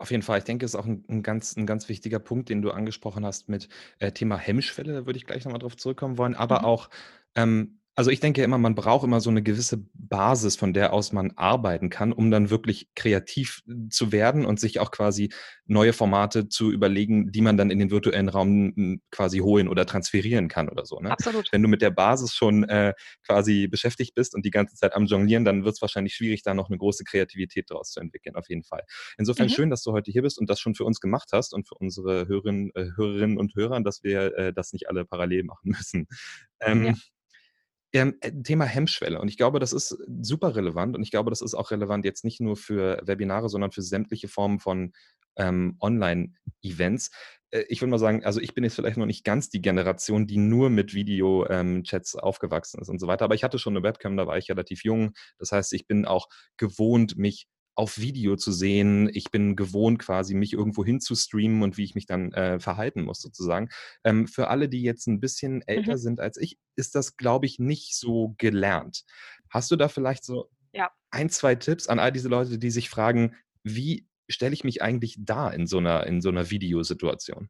Auf 0.00 0.10
jeden 0.10 0.22
Fall. 0.22 0.38
Ich 0.38 0.44
denke, 0.44 0.64
es 0.64 0.72
ist 0.72 0.80
auch 0.80 0.86
ein 0.86 1.04
'n 1.10 1.22
ganz 1.22 1.54
'n 1.58 1.66
ganz 1.66 1.90
wichtiger 1.90 2.18
Punkt, 2.20 2.48
den 2.48 2.62
du 2.62 2.70
angesprochen 2.70 3.26
hast 3.26 3.50
mit, 3.50 3.68
äh, 3.98 4.10
Thema 4.12 4.38
Hemmschwelle. 4.38 4.94
Da 4.94 5.04
würde 5.06 5.18
ich 5.18 5.26
gleich 5.26 5.44
noch 5.44 5.52
mal 5.52 5.58
drauf 5.58 5.76
zurückkommen 5.76 6.16
wollen, 6.16 6.34
aber 6.34 6.60
Mhm. 6.60 6.64
auch, 6.64 6.88
ähm 7.34 7.79
also, 8.00 8.10
ich 8.10 8.20
denke 8.20 8.42
immer, 8.42 8.56
man 8.56 8.74
braucht 8.74 9.04
immer 9.04 9.20
so 9.20 9.28
eine 9.28 9.42
gewisse 9.42 9.84
Basis, 9.92 10.56
von 10.56 10.72
der 10.72 10.92
aus 10.94 11.12
man 11.12 11.32
arbeiten 11.36 11.90
kann, 11.90 12.12
um 12.12 12.30
dann 12.30 12.48
wirklich 12.48 12.88
kreativ 12.94 13.60
äh, 13.68 13.88
zu 13.90 14.10
werden 14.10 14.46
und 14.46 14.58
sich 14.58 14.80
auch 14.80 14.90
quasi 14.90 15.30
neue 15.66 15.92
Formate 15.92 16.48
zu 16.48 16.72
überlegen, 16.72 17.30
die 17.30 17.42
man 17.42 17.56
dann 17.58 17.70
in 17.70 17.78
den 17.78 17.90
virtuellen 17.90 18.30
Raum 18.30 19.00
quasi 19.10 19.38
holen 19.38 19.68
oder 19.68 19.84
transferieren 19.84 20.48
kann 20.48 20.68
oder 20.70 20.86
so, 20.86 20.98
ne? 21.00 21.10
Absolut. 21.10 21.52
Wenn 21.52 21.62
du 21.62 21.68
mit 21.68 21.82
der 21.82 21.90
Basis 21.90 22.34
schon, 22.34 22.64
äh, 22.64 22.94
quasi 23.26 23.68
beschäftigt 23.68 24.14
bist 24.14 24.34
und 24.34 24.44
die 24.46 24.50
ganze 24.50 24.76
Zeit 24.76 24.94
am 24.94 25.04
Jonglieren, 25.04 25.44
dann 25.44 25.64
wird 25.64 25.74
es 25.74 25.82
wahrscheinlich 25.82 26.14
schwierig, 26.14 26.42
da 26.42 26.54
noch 26.54 26.70
eine 26.70 26.78
große 26.78 27.04
Kreativität 27.04 27.70
daraus 27.70 27.90
zu 27.90 28.00
entwickeln, 28.00 28.34
auf 28.34 28.48
jeden 28.48 28.64
Fall. 28.64 28.82
Insofern 29.18 29.48
Mhm. 29.48 29.50
schön, 29.50 29.70
dass 29.70 29.82
du 29.82 29.92
heute 29.92 30.10
hier 30.10 30.22
bist 30.22 30.38
und 30.38 30.48
das 30.48 30.58
schon 30.58 30.74
für 30.74 30.84
uns 30.84 31.00
gemacht 31.00 31.28
hast 31.32 31.52
und 31.52 31.68
für 31.68 31.74
unsere 31.74 32.26
Hörerinnen 32.28 32.70
äh, 32.74 32.86
Hörerinnen 32.96 33.36
und 33.38 33.54
Hörer, 33.54 33.80
dass 33.82 34.02
wir, 34.02 34.34
äh, 34.38 34.52
das 34.54 34.72
nicht 34.72 34.88
alle 34.88 35.04
parallel 35.04 35.44
machen 35.44 35.70
müssen. 35.78 36.06
Ähm 36.60 36.86
Ja. 36.86 36.94
Ähm, 37.92 38.16
äh, 38.20 38.32
Thema 38.42 38.64
Hemmschwelle. 38.64 39.20
Und 39.20 39.28
ich 39.28 39.36
glaube, 39.36 39.58
das 39.58 39.72
ist 39.72 39.96
super 40.22 40.54
relevant. 40.54 40.96
Und 40.96 41.02
ich 41.02 41.10
glaube, 41.10 41.30
das 41.30 41.40
ist 41.40 41.54
auch 41.54 41.70
relevant 41.70 42.04
jetzt 42.04 42.24
nicht 42.24 42.40
nur 42.40 42.56
für 42.56 43.00
Webinare, 43.04 43.48
sondern 43.48 43.72
für 43.72 43.82
sämtliche 43.82 44.28
Formen 44.28 44.60
von 44.60 44.92
ähm, 45.36 45.76
Online-Events. 45.80 47.10
Äh, 47.50 47.64
ich 47.68 47.80
würde 47.80 47.90
mal 47.90 47.98
sagen, 47.98 48.24
also 48.24 48.40
ich 48.40 48.54
bin 48.54 48.64
jetzt 48.64 48.74
vielleicht 48.74 48.96
noch 48.96 49.06
nicht 49.06 49.24
ganz 49.24 49.48
die 49.50 49.60
Generation, 49.60 50.26
die 50.26 50.36
nur 50.36 50.70
mit 50.70 50.94
Video-Chats 50.94 52.14
ähm, 52.14 52.20
aufgewachsen 52.20 52.80
ist 52.80 52.88
und 52.88 53.00
so 53.00 53.06
weiter. 53.06 53.24
Aber 53.24 53.34
ich 53.34 53.44
hatte 53.44 53.58
schon 53.58 53.76
eine 53.76 53.82
Webcam, 53.82 54.16
da 54.16 54.26
war 54.26 54.38
ich 54.38 54.50
relativ 54.50 54.84
jung. 54.84 55.12
Das 55.38 55.52
heißt, 55.52 55.72
ich 55.72 55.86
bin 55.86 56.04
auch 56.04 56.28
gewohnt, 56.56 57.16
mich 57.16 57.48
auf 57.80 57.96
Video 57.98 58.36
zu 58.36 58.52
sehen. 58.52 59.08
Ich 59.14 59.30
bin 59.30 59.56
gewohnt, 59.56 59.98
quasi 60.00 60.34
mich 60.34 60.52
irgendwo 60.52 60.84
hin 60.84 61.00
zu 61.00 61.14
streamen 61.14 61.62
und 61.62 61.78
wie 61.78 61.84
ich 61.84 61.94
mich 61.94 62.04
dann 62.04 62.30
äh, 62.32 62.60
verhalten 62.60 63.02
muss, 63.04 63.22
sozusagen. 63.22 63.70
Ähm, 64.04 64.28
für 64.28 64.48
alle, 64.48 64.68
die 64.68 64.82
jetzt 64.82 65.06
ein 65.06 65.18
bisschen 65.18 65.62
älter 65.62 65.92
mhm. 65.92 65.98
sind 65.98 66.20
als 66.20 66.36
ich, 66.36 66.58
ist 66.76 66.94
das, 66.94 67.16
glaube 67.16 67.46
ich, 67.46 67.58
nicht 67.58 67.96
so 67.96 68.34
gelernt. 68.36 69.04
Hast 69.48 69.70
du 69.70 69.76
da 69.76 69.88
vielleicht 69.88 70.26
so 70.26 70.50
ja. 70.74 70.90
ein, 71.10 71.30
zwei 71.30 71.54
Tipps 71.54 71.86
an 71.86 71.98
all 71.98 72.12
diese 72.12 72.28
Leute, 72.28 72.58
die 72.58 72.70
sich 72.70 72.90
fragen, 72.90 73.34
wie 73.64 74.06
stelle 74.28 74.52
ich 74.52 74.62
mich 74.62 74.82
eigentlich 74.82 75.16
da 75.18 75.48
in 75.48 75.66
so 75.66 75.78
einer, 75.78 76.06
in 76.06 76.20
so 76.20 76.28
einer 76.28 76.50
Videosituation? 76.50 77.48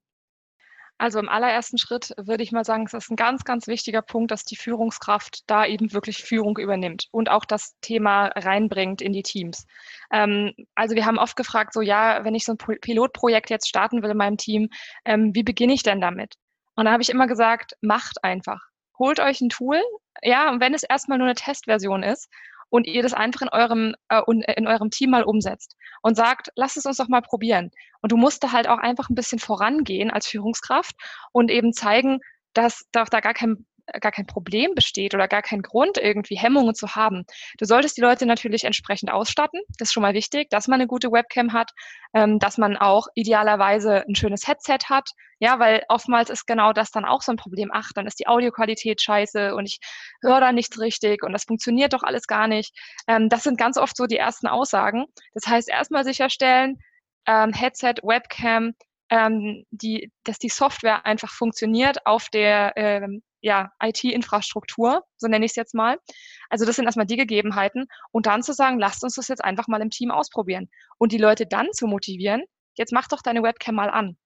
Also 1.00 1.18
im 1.18 1.30
allerersten 1.30 1.78
Schritt 1.78 2.12
würde 2.18 2.42
ich 2.42 2.52
mal 2.52 2.66
sagen, 2.66 2.84
es 2.84 2.92
ist 2.92 3.10
ein 3.10 3.16
ganz, 3.16 3.44
ganz 3.44 3.66
wichtiger 3.66 4.02
Punkt, 4.02 4.30
dass 4.30 4.44
die 4.44 4.56
Führungskraft 4.56 5.44
da 5.46 5.64
eben 5.64 5.94
wirklich 5.94 6.22
Führung 6.22 6.58
übernimmt 6.58 7.06
und 7.10 7.30
auch 7.30 7.46
das 7.46 7.74
Thema 7.80 8.26
reinbringt 8.26 9.00
in 9.00 9.14
die 9.14 9.22
Teams. 9.22 9.66
Ähm, 10.12 10.52
also 10.74 10.94
wir 10.94 11.06
haben 11.06 11.18
oft 11.18 11.36
gefragt, 11.36 11.72
so 11.72 11.80
ja, 11.80 12.22
wenn 12.24 12.34
ich 12.34 12.44
so 12.44 12.52
ein 12.52 12.58
Pilotprojekt 12.58 13.48
jetzt 13.48 13.66
starten 13.66 14.02
will 14.02 14.10
in 14.10 14.18
meinem 14.18 14.36
Team, 14.36 14.68
ähm, 15.06 15.34
wie 15.34 15.42
beginne 15.42 15.72
ich 15.72 15.82
denn 15.82 16.02
damit? 16.02 16.34
Und 16.76 16.84
da 16.84 16.92
habe 16.92 17.02
ich 17.02 17.08
immer 17.08 17.26
gesagt, 17.26 17.72
macht 17.80 18.22
einfach. 18.22 18.60
holt 18.98 19.20
euch 19.20 19.40
ein 19.40 19.48
Tool, 19.48 19.80
ja, 20.22 20.50
und 20.50 20.60
wenn 20.60 20.74
es 20.74 20.82
erstmal 20.82 21.16
nur 21.16 21.28
eine 21.28 21.34
Testversion 21.34 22.02
ist 22.02 22.28
und 22.70 22.86
ihr 22.86 23.02
das 23.02 23.12
einfach 23.12 23.42
in 23.42 23.48
eurem, 23.48 23.94
äh, 24.08 24.22
in 24.56 24.66
eurem 24.66 24.90
Team 24.90 25.10
mal 25.10 25.24
umsetzt 25.24 25.76
und 26.02 26.16
sagt, 26.16 26.50
lass 26.54 26.76
es 26.76 26.86
uns 26.86 26.96
doch 26.96 27.08
mal 27.08 27.22
probieren. 27.22 27.70
Und 28.00 28.12
du 28.12 28.16
musst 28.16 28.42
da 28.42 28.52
halt 28.52 28.68
auch 28.68 28.78
einfach 28.78 29.10
ein 29.10 29.14
bisschen 29.14 29.38
vorangehen 29.38 30.10
als 30.10 30.26
Führungskraft 30.26 30.94
und 31.32 31.50
eben 31.50 31.72
zeigen, 31.72 32.20
dass 32.54 32.86
da, 32.92 33.04
da 33.04 33.20
gar 33.20 33.34
kein 33.34 33.66
gar 34.00 34.12
kein 34.12 34.26
Problem 34.26 34.74
besteht 34.74 35.14
oder 35.14 35.28
gar 35.28 35.42
kein 35.42 35.62
Grund, 35.62 35.98
irgendwie 35.98 36.36
Hemmungen 36.36 36.74
zu 36.74 36.94
haben. 36.94 37.24
Du 37.58 37.64
solltest 37.64 37.96
die 37.96 38.00
Leute 38.00 38.26
natürlich 38.26 38.64
entsprechend 38.64 39.10
ausstatten. 39.10 39.60
Das 39.78 39.88
ist 39.88 39.92
schon 39.92 40.02
mal 40.02 40.14
wichtig, 40.14 40.50
dass 40.50 40.68
man 40.68 40.80
eine 40.80 40.86
gute 40.86 41.10
Webcam 41.10 41.52
hat, 41.52 41.70
ähm, 42.14 42.38
dass 42.38 42.58
man 42.58 42.76
auch 42.76 43.06
idealerweise 43.14 44.04
ein 44.06 44.14
schönes 44.14 44.46
Headset 44.46 44.78
hat. 44.88 45.10
Ja, 45.38 45.58
weil 45.58 45.82
oftmals 45.88 46.28
ist 46.28 46.46
genau 46.46 46.72
das 46.72 46.90
dann 46.90 47.04
auch 47.04 47.22
so 47.22 47.32
ein 47.32 47.36
Problem. 47.36 47.70
Ach, 47.72 47.90
dann 47.94 48.06
ist 48.06 48.20
die 48.20 48.26
Audioqualität 48.26 49.00
scheiße 49.00 49.54
und 49.54 49.66
ich 49.66 49.78
höre 50.22 50.40
da 50.40 50.52
nichts 50.52 50.78
richtig 50.78 51.22
und 51.22 51.32
das 51.32 51.44
funktioniert 51.44 51.94
doch 51.94 52.02
alles 52.02 52.26
gar 52.26 52.46
nicht. 52.46 52.76
Ähm, 53.08 53.28
das 53.28 53.42
sind 53.44 53.58
ganz 53.58 53.78
oft 53.78 53.96
so 53.96 54.06
die 54.06 54.18
ersten 54.18 54.46
Aussagen. 54.46 55.06
Das 55.34 55.46
heißt, 55.46 55.68
erstmal 55.70 56.04
sicherstellen, 56.04 56.78
ähm, 57.26 57.52
Headset, 57.52 57.94
Webcam, 58.02 58.74
ähm, 59.10 59.64
die, 59.70 60.12
dass 60.24 60.38
die 60.38 60.48
Software 60.48 61.04
einfach 61.04 61.30
funktioniert 61.30 62.06
auf 62.06 62.28
der 62.28 62.72
ähm, 62.76 63.22
ja, 63.40 63.70
IT-Infrastruktur, 63.82 65.02
so 65.16 65.28
nenne 65.28 65.44
ich 65.44 65.52
es 65.52 65.56
jetzt 65.56 65.74
mal. 65.74 65.98
Also 66.48 66.64
das 66.64 66.76
sind 66.76 66.86
erstmal 66.86 67.06
die 67.06 67.16
Gegebenheiten. 67.16 67.86
Und 68.12 68.26
dann 68.26 68.42
zu 68.42 68.52
sagen, 68.52 68.78
lasst 68.78 69.02
uns 69.02 69.14
das 69.14 69.28
jetzt 69.28 69.44
einfach 69.44 69.68
mal 69.68 69.80
im 69.80 69.90
Team 69.90 70.10
ausprobieren. 70.10 70.68
Und 70.98 71.12
die 71.12 71.18
Leute 71.18 71.46
dann 71.46 71.72
zu 71.72 71.86
motivieren, 71.86 72.42
jetzt 72.76 72.92
mach 72.92 73.08
doch 73.08 73.22
deine 73.22 73.42
Webcam 73.42 73.74
mal 73.74 73.90
an. 73.90 74.16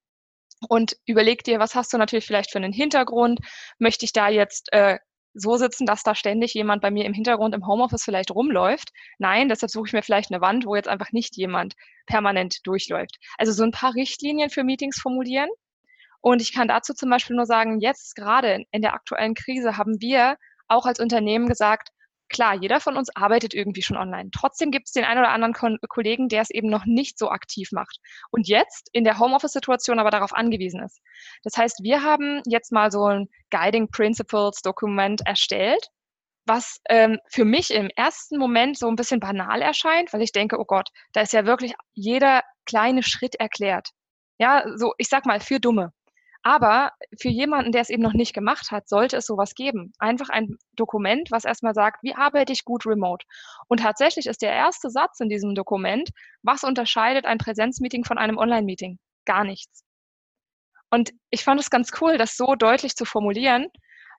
Und 0.68 0.96
überleg 1.06 1.44
dir, 1.44 1.58
was 1.58 1.74
hast 1.74 1.92
du 1.92 1.98
natürlich 1.98 2.26
vielleicht 2.26 2.50
für 2.50 2.58
einen 2.58 2.72
Hintergrund? 2.72 3.40
Möchte 3.78 4.04
ich 4.04 4.12
da 4.12 4.28
jetzt 4.28 4.72
äh, 4.72 4.98
so 5.34 5.56
sitzen, 5.56 5.84
dass 5.84 6.02
da 6.02 6.14
ständig 6.14 6.54
jemand 6.54 6.80
bei 6.80 6.90
mir 6.90 7.04
im 7.04 7.12
Hintergrund 7.12 7.54
im 7.54 7.66
Homeoffice 7.66 8.04
vielleicht 8.04 8.30
rumläuft. 8.30 8.90
Nein, 9.18 9.48
deshalb 9.48 9.70
suche 9.70 9.88
ich 9.88 9.92
mir 9.92 10.02
vielleicht 10.02 10.30
eine 10.30 10.40
Wand, 10.40 10.64
wo 10.64 10.76
jetzt 10.76 10.88
einfach 10.88 11.12
nicht 11.12 11.36
jemand 11.36 11.74
permanent 12.06 12.58
durchläuft. 12.64 13.18
Also 13.36 13.52
so 13.52 13.64
ein 13.64 13.72
paar 13.72 13.94
Richtlinien 13.94 14.48
für 14.48 14.64
Meetings 14.64 14.98
formulieren. 15.00 15.50
Und 16.24 16.40
ich 16.40 16.54
kann 16.54 16.68
dazu 16.68 16.94
zum 16.94 17.10
Beispiel 17.10 17.36
nur 17.36 17.44
sagen, 17.44 17.80
jetzt 17.80 18.16
gerade 18.16 18.64
in 18.70 18.80
der 18.80 18.94
aktuellen 18.94 19.34
Krise 19.34 19.76
haben 19.76 20.00
wir 20.00 20.38
auch 20.68 20.86
als 20.86 20.98
Unternehmen 20.98 21.50
gesagt, 21.50 21.90
klar, 22.30 22.54
jeder 22.54 22.80
von 22.80 22.96
uns 22.96 23.14
arbeitet 23.14 23.52
irgendwie 23.52 23.82
schon 23.82 23.98
online. 23.98 24.30
Trotzdem 24.32 24.70
gibt 24.70 24.86
es 24.86 24.92
den 24.92 25.04
einen 25.04 25.20
oder 25.20 25.32
anderen 25.32 25.52
Kon 25.52 25.76
Kollegen, 25.86 26.30
der 26.30 26.40
es 26.40 26.48
eben 26.48 26.70
noch 26.70 26.86
nicht 26.86 27.18
so 27.18 27.28
aktiv 27.28 27.72
macht 27.72 27.98
und 28.30 28.48
jetzt 28.48 28.88
in 28.92 29.04
der 29.04 29.18
Homeoffice-Situation 29.18 29.98
aber 29.98 30.10
darauf 30.10 30.32
angewiesen 30.32 30.82
ist. 30.82 31.02
Das 31.42 31.58
heißt, 31.58 31.80
wir 31.82 32.02
haben 32.02 32.40
jetzt 32.46 32.72
mal 32.72 32.90
so 32.90 33.04
ein 33.04 33.28
Guiding 33.50 33.90
Principles 33.90 34.62
Dokument 34.62 35.20
erstellt, 35.26 35.88
was 36.46 36.80
ähm, 36.88 37.18
für 37.28 37.44
mich 37.44 37.70
im 37.70 37.90
ersten 37.96 38.38
Moment 38.38 38.78
so 38.78 38.88
ein 38.88 38.96
bisschen 38.96 39.20
banal 39.20 39.60
erscheint, 39.60 40.14
weil 40.14 40.22
ich 40.22 40.32
denke, 40.32 40.58
oh 40.58 40.64
Gott, 40.64 40.88
da 41.12 41.20
ist 41.20 41.34
ja 41.34 41.44
wirklich 41.44 41.74
jeder 41.92 42.40
kleine 42.64 43.02
Schritt 43.02 43.34
erklärt. 43.34 43.90
Ja, 44.38 44.64
so, 44.74 44.94
ich 44.96 45.10
sag 45.10 45.26
mal, 45.26 45.40
für 45.40 45.60
Dumme. 45.60 45.92
Aber 46.46 46.92
für 47.18 47.30
jemanden, 47.30 47.72
der 47.72 47.80
es 47.80 47.88
eben 47.88 48.02
noch 48.02 48.12
nicht 48.12 48.34
gemacht 48.34 48.70
hat, 48.70 48.86
sollte 48.86 49.16
es 49.16 49.24
sowas 49.26 49.54
geben. 49.54 49.94
Einfach 49.98 50.28
ein 50.28 50.58
Dokument, 50.74 51.30
was 51.30 51.46
erstmal 51.46 51.72
sagt, 51.72 52.02
wie 52.02 52.14
arbeite 52.14 52.52
ich 52.52 52.66
gut 52.66 52.84
remote? 52.84 53.24
Und 53.66 53.80
tatsächlich 53.80 54.26
ist 54.26 54.42
der 54.42 54.52
erste 54.52 54.90
Satz 54.90 55.20
in 55.20 55.30
diesem 55.30 55.54
Dokument, 55.54 56.10
was 56.42 56.62
unterscheidet 56.62 57.24
ein 57.24 57.38
Präsenzmeeting 57.38 58.04
von 58.04 58.18
einem 58.18 58.36
Online-Meeting? 58.36 58.98
Gar 59.24 59.44
nichts. 59.44 59.84
Und 60.90 61.12
ich 61.30 61.44
fand 61.44 61.58
es 61.60 61.70
ganz 61.70 61.92
cool, 62.02 62.18
das 62.18 62.36
so 62.36 62.54
deutlich 62.56 62.94
zu 62.94 63.06
formulieren, 63.06 63.68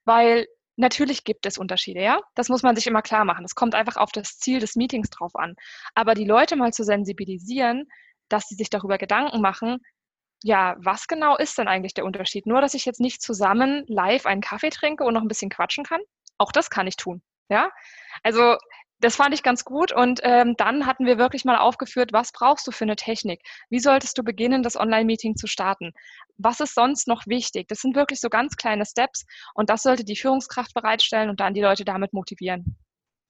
weil 0.04 0.48
natürlich 0.78 1.26
gibt 1.26 1.46
es 1.46 1.60
Unterschiede, 1.60 2.02
ja? 2.02 2.20
Das 2.34 2.50
muss 2.50 2.64
man 2.64 2.76
sich 2.76 2.88
immer 2.88 3.04
klar 3.04 3.24
machen. 3.24 3.46
Es 3.46 3.54
kommt 3.54 3.76
einfach 3.76 3.98
auf 3.98 4.12
das 4.12 4.40
Ziel 4.40 4.60
des 4.60 4.76
Meetings 4.76 5.12
drauf 5.12 5.36
an. 5.36 5.56
Aber 5.94 6.16
die 6.16 6.26
Leute 6.26 6.56
mal 6.56 6.74
zu 6.74 6.84
sensibilisieren, 6.84 7.86
dass 8.30 8.48
sie 8.48 8.56
sich 8.56 8.72
darüber 8.72 8.98
Gedanken 8.98 9.42
machen, 9.42 9.78
ja, 10.46 10.76
was 10.78 11.08
genau 11.08 11.36
ist 11.38 11.58
denn 11.58 11.68
eigentlich 11.68 11.96
der 11.96 12.06
Unterschied? 12.06 12.46
Nur, 12.46 12.62
dass 12.62 12.76
ich 12.76 12.86
jetzt 12.86 13.00
nicht 13.00 13.20
zusammen 13.20 13.84
live 13.88 14.28
einen 14.28 14.42
Kaffee 14.42 14.70
trinke 14.70 15.04
und 15.04 15.16
noch 15.16 15.24
ein 15.24 15.28
bisschen 15.28 15.50
quatschen 15.50 15.84
kann? 15.84 16.02
Auch 16.38 16.52
das 16.52 16.70
kann 16.70 16.86
ich 16.86 16.98
tun. 16.98 17.24
Ja, 17.50 17.72
also 18.22 18.56
das 19.00 19.16
fand 19.16 19.34
ich 19.34 19.42
ganz 19.42 19.66
gut. 19.66 19.92
Und 19.92 20.20
ähm, 20.22 20.54
dann 20.56 20.86
hatten 20.86 21.08
wir 21.08 21.18
wirklich 21.18 21.46
mal 21.46 21.58
aufgeführt, 21.58 22.14
was 22.14 22.32
brauchst 22.32 22.68
du 22.68 22.72
für 22.72 22.84
eine 22.84 22.96
Technik? 22.96 23.42
Wie 23.72 23.80
solltest 23.80 24.20
du 24.20 24.24
beginnen, 24.24 24.62
das 24.62 24.76
Online-Meeting 24.76 25.36
zu 25.36 25.48
starten? 25.48 25.94
Was 26.38 26.60
ist 26.60 26.76
sonst 26.76 27.08
noch 27.08 27.26
wichtig? 27.26 27.68
Das 27.68 27.80
sind 27.80 27.96
wirklich 27.96 28.20
so 28.20 28.30
ganz 28.30 28.56
kleine 28.56 28.86
Steps 28.86 29.26
und 29.56 29.72
das 29.72 29.82
sollte 29.82 30.06
die 30.06 30.16
Führungskraft 30.16 30.76
bereitstellen 30.76 31.32
und 31.32 31.40
dann 31.40 31.56
die 31.56 31.62
Leute 31.62 31.86
damit 31.86 32.14
motivieren. 32.14 32.78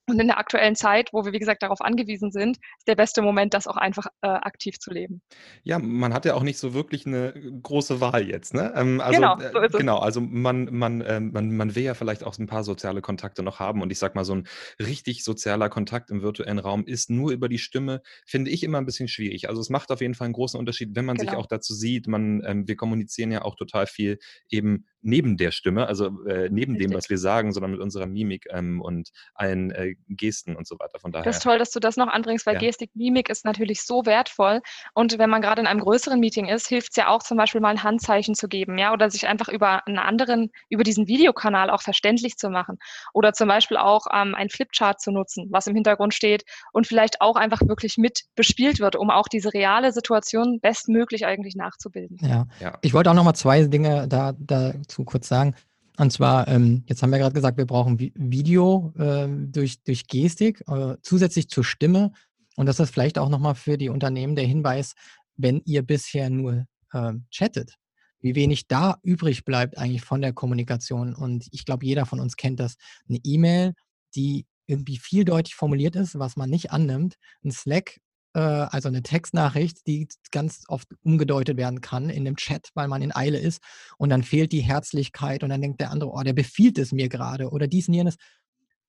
Und 0.08 0.20
in 0.20 0.28
der 0.28 0.38
aktuellen 0.38 0.76
Zeit, 0.76 1.10
wo 1.14 1.26
wir, 1.26 1.34
wie 1.34 1.40
gesagt, 1.40 1.64
darauf 1.64 1.82
angewiesen 1.82 2.32
sind, 2.32 2.58
ist 2.78 2.88
der 2.88 2.96
beste 2.96 3.22
Moment, 3.24 3.54
das 3.54 3.68
auch 3.68 3.78
einfach 3.78 4.06
äh, 4.22 4.28
aktiv 4.28 4.78
zu 4.80 4.92
leben. 4.92 5.22
Ja, 5.64 5.80
man 5.80 6.14
hat 6.14 6.26
ja 6.26 6.36
auch 6.36 6.44
nicht 6.44 6.60
so 6.60 6.74
wirklich 6.76 7.08
eine 7.08 7.34
große 7.64 8.02
Wahl 8.02 8.28
jetzt, 8.28 8.54
ne? 8.54 8.72
Ähm, 8.76 9.02
also, 9.02 9.20
genau, 9.20 9.40
so 9.40 9.60
ist 9.60 9.74
es. 9.74 9.80
Genau, 9.80 9.98
also 9.98 10.22
man, 10.22 10.70
man, 10.72 11.02
äh, 11.02 11.20
man, 11.20 11.56
man 11.56 11.76
will 11.76 11.84
ja 11.84 11.96
vielleicht 11.96 12.24
auch 12.24 12.38
ein 12.38 12.46
paar 12.46 12.64
soziale 12.64 13.02
Kontakte 13.02 13.42
noch 13.42 13.60
haben. 13.60 13.82
Und 13.82 13.92
ich 13.92 13.98
sag 13.98 14.14
mal, 14.14 14.26
so 14.26 14.36
ein 14.36 14.48
richtig 14.80 15.24
sozialer 15.24 15.70
Kontakt 15.70 16.12
im 16.12 16.22
virtuellen 16.22 16.60
Raum 16.60 16.86
ist 16.86 17.10
nur 17.10 17.32
über 17.32 17.50
die 17.50 17.58
Stimme, 17.58 18.02
finde 18.26 18.52
ich 18.52 18.64
immer 18.64 18.78
ein 18.78 18.86
bisschen 18.86 19.08
schwierig. 19.08 19.50
Also 19.50 19.60
es 19.60 19.70
macht 19.70 19.92
auf 19.92 20.02
jeden 20.02 20.14
Fall 20.14 20.26
einen 20.26 20.34
großen 20.34 20.60
Unterschied, 20.60 20.96
wenn 20.96 21.06
man 21.06 21.18
genau. 21.18 21.32
sich 21.32 21.40
auch 21.40 21.48
dazu 21.48 21.74
sieht. 21.74 22.08
Man, 22.08 22.44
ähm, 22.46 22.68
wir 22.68 22.76
kommunizieren 22.76 23.32
ja 23.32 23.42
auch 23.42 23.56
total 23.56 23.88
viel 23.88 24.20
eben 24.50 24.86
neben 25.06 25.38
der 25.38 25.52
Stimme, 25.52 25.88
also 25.88 26.08
äh, 26.26 26.50
neben 26.50 26.74
Richtig. 26.74 26.90
dem, 26.90 26.94
was 26.94 27.10
wir 27.10 27.18
sagen, 27.18 27.54
sondern 27.54 27.72
mit 27.72 27.80
unserer 27.80 28.08
Mimik 28.08 28.48
ähm, 28.50 28.82
und 28.82 29.10
allen 29.36 29.72
äh, 29.72 29.96
Gesten 30.10 30.56
und 30.56 30.68
so 30.68 30.80
weiter. 30.80 31.00
Von 31.00 31.12
daher. 31.12 31.24
Das 31.24 31.38
ist 31.38 31.44
toll, 31.44 31.60
dass 31.60 31.72
du 31.72 31.80
das 31.80 31.96
noch 31.96 32.08
anbringst, 32.08 32.46
weil 32.46 32.56
ja. 32.56 32.60
Gestik, 32.60 32.90
Mimik 32.96 33.30
ist 33.30 33.46
natürlich 33.46 33.84
so 33.84 34.06
wertvoll. 34.06 34.62
Und 34.94 35.18
wenn 35.20 35.30
man 35.30 35.42
gerade 35.42 35.62
in 35.62 35.68
einem 35.68 35.80
größeren 35.80 36.20
Meeting 36.20 36.48
ist, 36.48 36.68
hilft 36.68 36.90
es 36.92 36.96
ja 36.96 37.10
auch 37.10 37.22
zum 37.22 37.38
Beispiel 37.38 37.62
mal 37.62 37.70
ein 37.70 37.84
Handzeichen 37.84 38.34
zu 38.34 38.48
geben, 38.48 38.78
ja, 38.78 38.94
oder 38.94 39.10
sich 39.12 39.28
einfach 39.28 39.48
über 39.48 39.86
einen 39.88 40.00
anderen, 40.00 40.52
über 40.70 40.84
diesen 40.84 41.08
Videokanal 41.08 41.70
auch 41.70 41.84
verständlich 41.84 42.38
zu 42.38 42.50
machen. 42.50 42.78
Oder 43.14 43.34
zum 43.34 43.48
Beispiel 43.48 43.78
auch 43.78 44.08
ähm, 44.12 44.34
ein 44.34 44.50
Flipchart 44.50 45.00
zu 45.02 45.12
nutzen, 45.12 45.48
was 45.52 45.68
im 45.68 45.76
Hintergrund 45.76 46.16
steht 46.16 46.46
und 46.72 46.88
vielleicht 46.88 47.22
auch 47.22 47.36
einfach 47.36 47.62
wirklich 47.62 47.98
mit 47.98 48.24
bespielt 48.36 48.80
wird, 48.80 48.96
um 48.96 49.12
auch 49.12 49.28
diese 49.28 49.54
reale 49.54 49.92
Situation 49.92 50.60
bestmöglich 50.60 51.28
eigentlich 51.28 51.56
nachzubilden. 51.56 52.18
Ja, 52.22 52.48
ja. 52.60 52.78
ich 52.82 52.94
wollte 52.94 53.12
auch 53.12 53.16
noch 53.16 53.24
mal 53.24 53.36
zwei 53.36 53.64
Dinge 53.66 54.08
da, 54.08 54.34
da 54.40 54.74
dazu 54.96 55.04
kurz 55.04 55.28
sagen. 55.28 55.56
Und 55.98 56.12
zwar, 56.12 56.48
ähm, 56.48 56.84
jetzt 56.88 57.02
haben 57.02 57.12
wir 57.12 57.20
gerade 57.20 57.34
gesagt, 57.34 57.58
wir 57.58 57.66
brauchen 57.66 58.00
Video 58.00 58.94
äh, 58.98 59.28
durch, 59.30 59.82
durch 59.84 60.08
Gestik, 60.08 60.62
äh, 60.68 60.96
zusätzlich 61.02 61.48
zur 61.48 61.64
Stimme. 61.64 62.12
Und 62.58 62.66
das 62.66 62.80
ist 62.80 62.92
vielleicht 62.92 63.18
auch 63.18 63.30
nochmal 63.30 63.56
für 63.56 63.78
die 63.78 63.90
Unternehmen 63.90 64.36
der 64.36 64.46
Hinweis, 64.46 64.94
wenn 65.38 65.62
ihr 65.66 65.84
bisher 65.84 66.30
nur 66.30 66.66
äh, 66.92 67.14
chattet, 67.32 67.76
wie 68.20 68.36
wenig 68.36 68.68
da 68.68 68.98
übrig 69.04 69.46
bleibt 69.46 69.78
eigentlich 69.78 70.02
von 70.02 70.22
der 70.22 70.34
Kommunikation. 70.34 71.16
Und 71.16 71.48
ich 71.52 71.66
glaube, 71.66 71.86
jeder 71.86 72.06
von 72.06 72.20
uns 72.20 72.36
kennt 72.36 72.60
das. 72.60 72.76
Eine 73.08 73.20
E-Mail, 73.24 73.74
die 74.16 74.46
irgendwie 74.68 74.98
vieldeutig 74.98 75.56
formuliert 75.56 75.96
ist, 75.96 76.20
was 76.20 76.36
man 76.36 76.50
nicht 76.50 76.72
annimmt. 76.72 77.16
Ein 77.44 77.52
Slack, 77.52 78.00
äh, 78.36 78.40
also 78.40 78.90
eine 78.90 79.02
Textnachricht, 79.02 79.88
die 79.88 80.08
ganz 80.32 80.64
oft 80.68 80.90
umgedeutet 81.04 81.58
werden 81.58 81.82
kann 81.82 82.10
in 82.10 82.26
dem 82.26 82.36
Chat, 82.36 82.70
weil 82.76 82.88
man 82.88 83.02
in 83.02 83.16
Eile 83.16 83.40
ist 83.40 83.64
und 83.98 84.10
dann 84.10 84.24
fehlt 84.24 84.52
die 84.52 84.62
Herzlichkeit 84.62 85.44
und 85.44 85.50
dann 85.50 85.62
denkt 85.62 85.80
der 85.82 85.90
andere, 85.90 86.12
oh, 86.12 86.22
der 86.22 86.34
befiehlt 86.34 86.78
es 86.78 86.92
mir 86.92 87.10
gerade 87.10 87.50
oder 87.50 87.68
dies 87.68 87.88
und 87.88 87.96
jenes. 87.96 88.18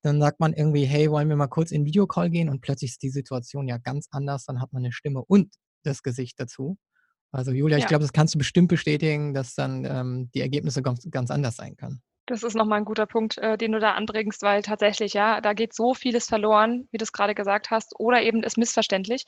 Dann 0.02 0.20
sagt 0.20 0.40
man 0.40 0.52
irgendwie, 0.52 0.84
hey, 0.84 1.10
wollen 1.10 1.28
wir 1.28 1.36
mal 1.36 1.46
kurz 1.46 1.70
in 1.70 1.84
Videocall 1.84 2.28
gehen 2.28 2.48
und 2.48 2.60
plötzlich 2.60 2.92
ist 2.92 3.02
die 3.02 3.10
Situation 3.10 3.68
ja 3.68 3.78
ganz 3.78 4.08
anders, 4.10 4.44
dann 4.44 4.60
hat 4.60 4.72
man 4.72 4.84
eine 4.84 4.92
Stimme 4.92 5.24
und 5.24 5.54
das 5.84 6.02
Gesicht 6.02 6.38
dazu. 6.40 6.76
Also 7.32 7.52
Julia, 7.52 7.78
ja. 7.78 7.84
ich 7.84 7.88
glaube, 7.88 8.02
das 8.02 8.12
kannst 8.12 8.34
du 8.34 8.38
bestimmt 8.38 8.68
bestätigen, 8.68 9.32
dass 9.32 9.54
dann 9.54 9.84
ähm, 9.84 10.30
die 10.34 10.40
Ergebnisse 10.40 10.82
ganz, 10.82 11.06
ganz 11.10 11.30
anders 11.30 11.56
sein 11.56 11.76
können. 11.76 12.02
Das 12.26 12.42
ist 12.42 12.54
nochmal 12.54 12.78
ein 12.80 12.84
guter 12.84 13.06
Punkt, 13.06 13.38
äh, 13.38 13.56
den 13.56 13.70
du 13.72 13.78
da 13.78 13.92
anbringst, 13.92 14.42
weil 14.42 14.62
tatsächlich, 14.62 15.12
ja, 15.14 15.40
da 15.40 15.52
geht 15.52 15.72
so 15.74 15.94
vieles 15.94 16.26
verloren, 16.26 16.88
wie 16.90 16.98
du 16.98 17.04
es 17.04 17.12
gerade 17.12 17.36
gesagt 17.36 17.70
hast, 17.70 17.94
oder 18.00 18.22
eben 18.22 18.42
ist 18.42 18.58
missverständlich. 18.58 19.24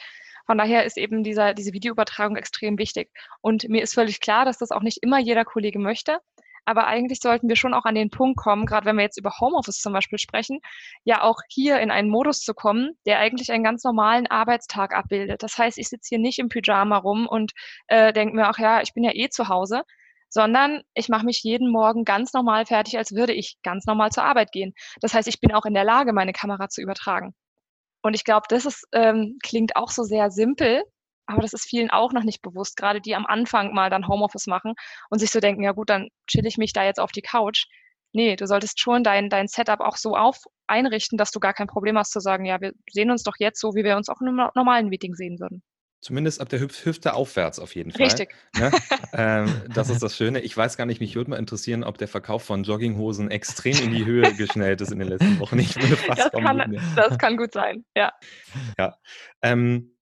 Von 0.46 0.58
daher 0.58 0.84
ist 0.84 0.96
eben 0.96 1.22
dieser, 1.22 1.54
diese 1.54 1.72
Videoübertragung 1.72 2.36
extrem 2.36 2.76
wichtig. 2.76 3.10
Und 3.40 3.68
mir 3.68 3.82
ist 3.82 3.94
völlig 3.94 4.20
klar, 4.20 4.44
dass 4.44 4.58
das 4.58 4.72
auch 4.72 4.82
nicht 4.82 4.98
immer 5.02 5.18
jeder 5.20 5.44
Kollege 5.44 5.78
möchte. 5.78 6.18
Aber 6.64 6.86
eigentlich 6.86 7.20
sollten 7.20 7.48
wir 7.48 7.56
schon 7.56 7.72
auch 7.72 7.84
an 7.84 7.94
den 7.94 8.10
Punkt 8.10 8.36
kommen, 8.36 8.66
gerade 8.66 8.84
wenn 8.84 8.96
wir 8.96 9.02
jetzt 9.04 9.18
über 9.18 9.32
Homeoffice 9.40 9.80
zum 9.80 9.92
Beispiel 9.92 10.18
sprechen, 10.18 10.60
ja 11.04 11.22
auch 11.22 11.38
hier 11.48 11.80
in 11.80 11.90
einen 11.90 12.10
Modus 12.10 12.40
zu 12.40 12.52
kommen, 12.52 12.90
der 13.06 13.20
eigentlich 13.20 13.50
einen 13.52 13.64
ganz 13.64 13.84
normalen 13.84 14.26
Arbeitstag 14.26 14.94
abbildet. 14.94 15.42
Das 15.42 15.56
heißt, 15.56 15.78
ich 15.78 15.88
sitze 15.88 16.08
hier 16.10 16.18
nicht 16.18 16.38
im 16.38 16.50
Pyjama 16.50 16.98
rum 16.98 17.26
und 17.26 17.52
äh, 17.86 18.12
denke 18.12 18.36
mir, 18.36 18.48
ach 18.48 18.58
ja, 18.58 18.82
ich 18.82 18.92
bin 18.92 19.04
ja 19.04 19.12
eh 19.14 19.30
zu 19.30 19.48
Hause, 19.48 19.82
sondern 20.28 20.82
ich 20.94 21.08
mache 21.08 21.24
mich 21.24 21.42
jeden 21.42 21.70
Morgen 21.70 22.04
ganz 22.04 22.32
normal 22.32 22.66
fertig, 22.66 22.98
als 22.98 23.12
würde 23.12 23.32
ich 23.32 23.58
ganz 23.62 23.86
normal 23.86 24.10
zur 24.10 24.24
Arbeit 24.24 24.52
gehen. 24.52 24.74
Das 25.00 25.14
heißt, 25.14 25.28
ich 25.28 25.40
bin 25.40 25.52
auch 25.52 25.64
in 25.64 25.74
der 25.74 25.84
Lage, 25.84 26.12
meine 26.12 26.32
Kamera 26.32 26.68
zu 26.68 26.80
übertragen. 26.80 27.34
Und 28.02 28.14
ich 28.14 28.24
glaube, 28.24 28.46
das 28.48 28.66
ist, 28.66 28.86
ähm, 28.92 29.38
klingt 29.42 29.76
auch 29.76 29.90
so 29.90 30.02
sehr 30.02 30.30
simpel, 30.30 30.82
aber 31.26 31.42
das 31.42 31.52
ist 31.52 31.68
vielen 31.68 31.90
auch 31.90 32.12
noch 32.12 32.24
nicht 32.24 32.42
bewusst, 32.42 32.76
gerade 32.76 33.00
die 33.00 33.14
am 33.14 33.26
Anfang 33.26 33.74
mal 33.74 33.90
dann 33.90 34.08
Homeoffice 34.08 34.46
machen 34.46 34.74
und 35.10 35.18
sich 35.18 35.30
so 35.30 35.40
denken, 35.40 35.62
ja 35.62 35.72
gut, 35.72 35.90
dann 35.90 36.08
chill 36.26 36.46
ich 36.46 36.58
mich 36.58 36.72
da 36.72 36.84
jetzt 36.84 37.00
auf 37.00 37.12
die 37.12 37.22
Couch. 37.22 37.66
Nee, 38.12 38.36
du 38.36 38.46
solltest 38.46 38.80
schon 38.80 39.04
dein, 39.04 39.28
dein 39.28 39.48
Setup 39.48 39.80
auch 39.80 39.96
so 39.96 40.16
auf 40.16 40.38
einrichten, 40.66 41.18
dass 41.18 41.30
du 41.30 41.40
gar 41.40 41.52
kein 41.52 41.66
Problem 41.66 41.98
hast 41.98 42.12
zu 42.12 42.20
sagen, 42.20 42.46
ja, 42.46 42.60
wir 42.60 42.72
sehen 42.90 43.10
uns 43.10 43.22
doch 43.24 43.34
jetzt 43.38 43.60
so, 43.60 43.74
wie 43.74 43.84
wir 43.84 43.96
uns 43.96 44.08
auch 44.08 44.20
in 44.22 44.28
einem 44.28 44.48
normalen 44.54 44.88
Meeting 44.88 45.14
sehen 45.14 45.38
würden. 45.38 45.62
Zumindest 46.00 46.40
ab 46.40 46.48
der 46.48 46.60
Hüf 46.60 46.84
Hüfte 46.84 47.14
aufwärts 47.14 47.58
auf 47.58 47.74
jeden 47.74 47.90
Fall. 47.90 48.02
Richtig. 48.02 48.34
Ne? 48.56 48.70
ähm, 49.12 49.62
das 49.74 49.90
ist 49.90 50.00
das 50.00 50.16
Schöne. 50.16 50.40
Ich 50.40 50.56
weiß 50.56 50.76
gar 50.76 50.86
nicht, 50.86 51.00
mich 51.00 51.16
würde 51.16 51.30
mal 51.30 51.38
interessieren, 51.38 51.82
ob 51.82 51.98
der 51.98 52.06
Verkauf 52.06 52.44
von 52.44 52.62
Jogginghosen 52.62 53.30
extrem 53.30 53.76
in 53.82 53.90
die 53.92 54.04
Höhe 54.04 54.32
geschnellt 54.36 54.80
ist 54.80 54.92
in 54.92 55.00
den 55.00 55.08
letzten 55.08 55.40
Wochen. 55.40 55.58
Ich 55.58 55.74
würde 55.74 55.96
fast 55.96 56.20
das, 56.20 56.30
kann, 56.30 56.80
das 56.94 57.18
kann 57.18 57.36
gut 57.36 57.52
sein, 57.52 57.84
ja. 57.96 58.12
Ja. 58.78 58.96
Ähm, 59.42 59.96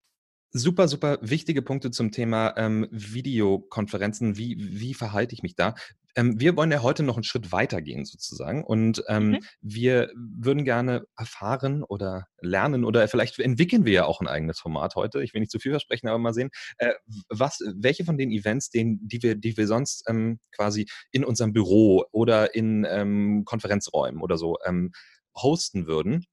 super, 0.50 0.88
super 0.88 1.18
wichtige 1.20 1.62
Punkte 1.62 1.92
zum 1.92 2.10
Thema 2.10 2.54
ähm, 2.56 2.88
Videokonferenzen. 2.90 4.36
Wie, 4.36 4.56
wie 4.58 4.94
verhalte 4.94 5.34
ich 5.34 5.42
mich 5.44 5.54
da? 5.54 5.76
Ähm, 6.16 6.38
wir 6.38 6.56
wollen 6.56 6.70
ja 6.70 6.82
heute 6.82 7.02
noch 7.02 7.16
einen 7.16 7.24
Schritt 7.24 7.52
weiter 7.52 7.82
gehen 7.82 8.04
sozusagen 8.04 8.64
und 8.64 9.02
ähm, 9.08 9.30
mhm. 9.30 9.38
wir 9.60 10.10
würden 10.14 10.64
gerne 10.64 11.06
erfahren 11.16 11.82
oder 11.82 12.26
lernen 12.40 12.84
oder 12.84 13.06
vielleicht 13.08 13.38
entwickeln 13.38 13.84
wir 13.84 13.92
ja 13.92 14.04
auch 14.06 14.20
ein 14.20 14.28
eigenes 14.28 14.60
Format 14.60 14.94
heute. 14.94 15.22
Ich 15.22 15.34
will 15.34 15.40
nicht 15.40 15.50
zu 15.50 15.58
viel 15.58 15.72
versprechen, 15.72 16.08
aber 16.08 16.18
mal 16.18 16.34
sehen, 16.34 16.50
äh, 16.78 16.92
was, 17.28 17.60
welche 17.76 18.04
von 18.04 18.18
den 18.18 18.30
Events, 18.30 18.70
den, 18.70 19.00
die 19.02 19.22
wir, 19.22 19.34
die 19.34 19.56
wir 19.56 19.66
sonst 19.66 20.04
ähm, 20.08 20.38
quasi 20.52 20.86
in 21.10 21.24
unserem 21.24 21.52
Büro 21.52 22.04
oder 22.12 22.54
in 22.54 22.86
ähm, 22.88 23.44
Konferenzräumen 23.44 24.22
oder 24.22 24.38
so 24.38 24.56
ähm, 24.64 24.92
hosten 25.36 25.86
würden, 25.86 26.24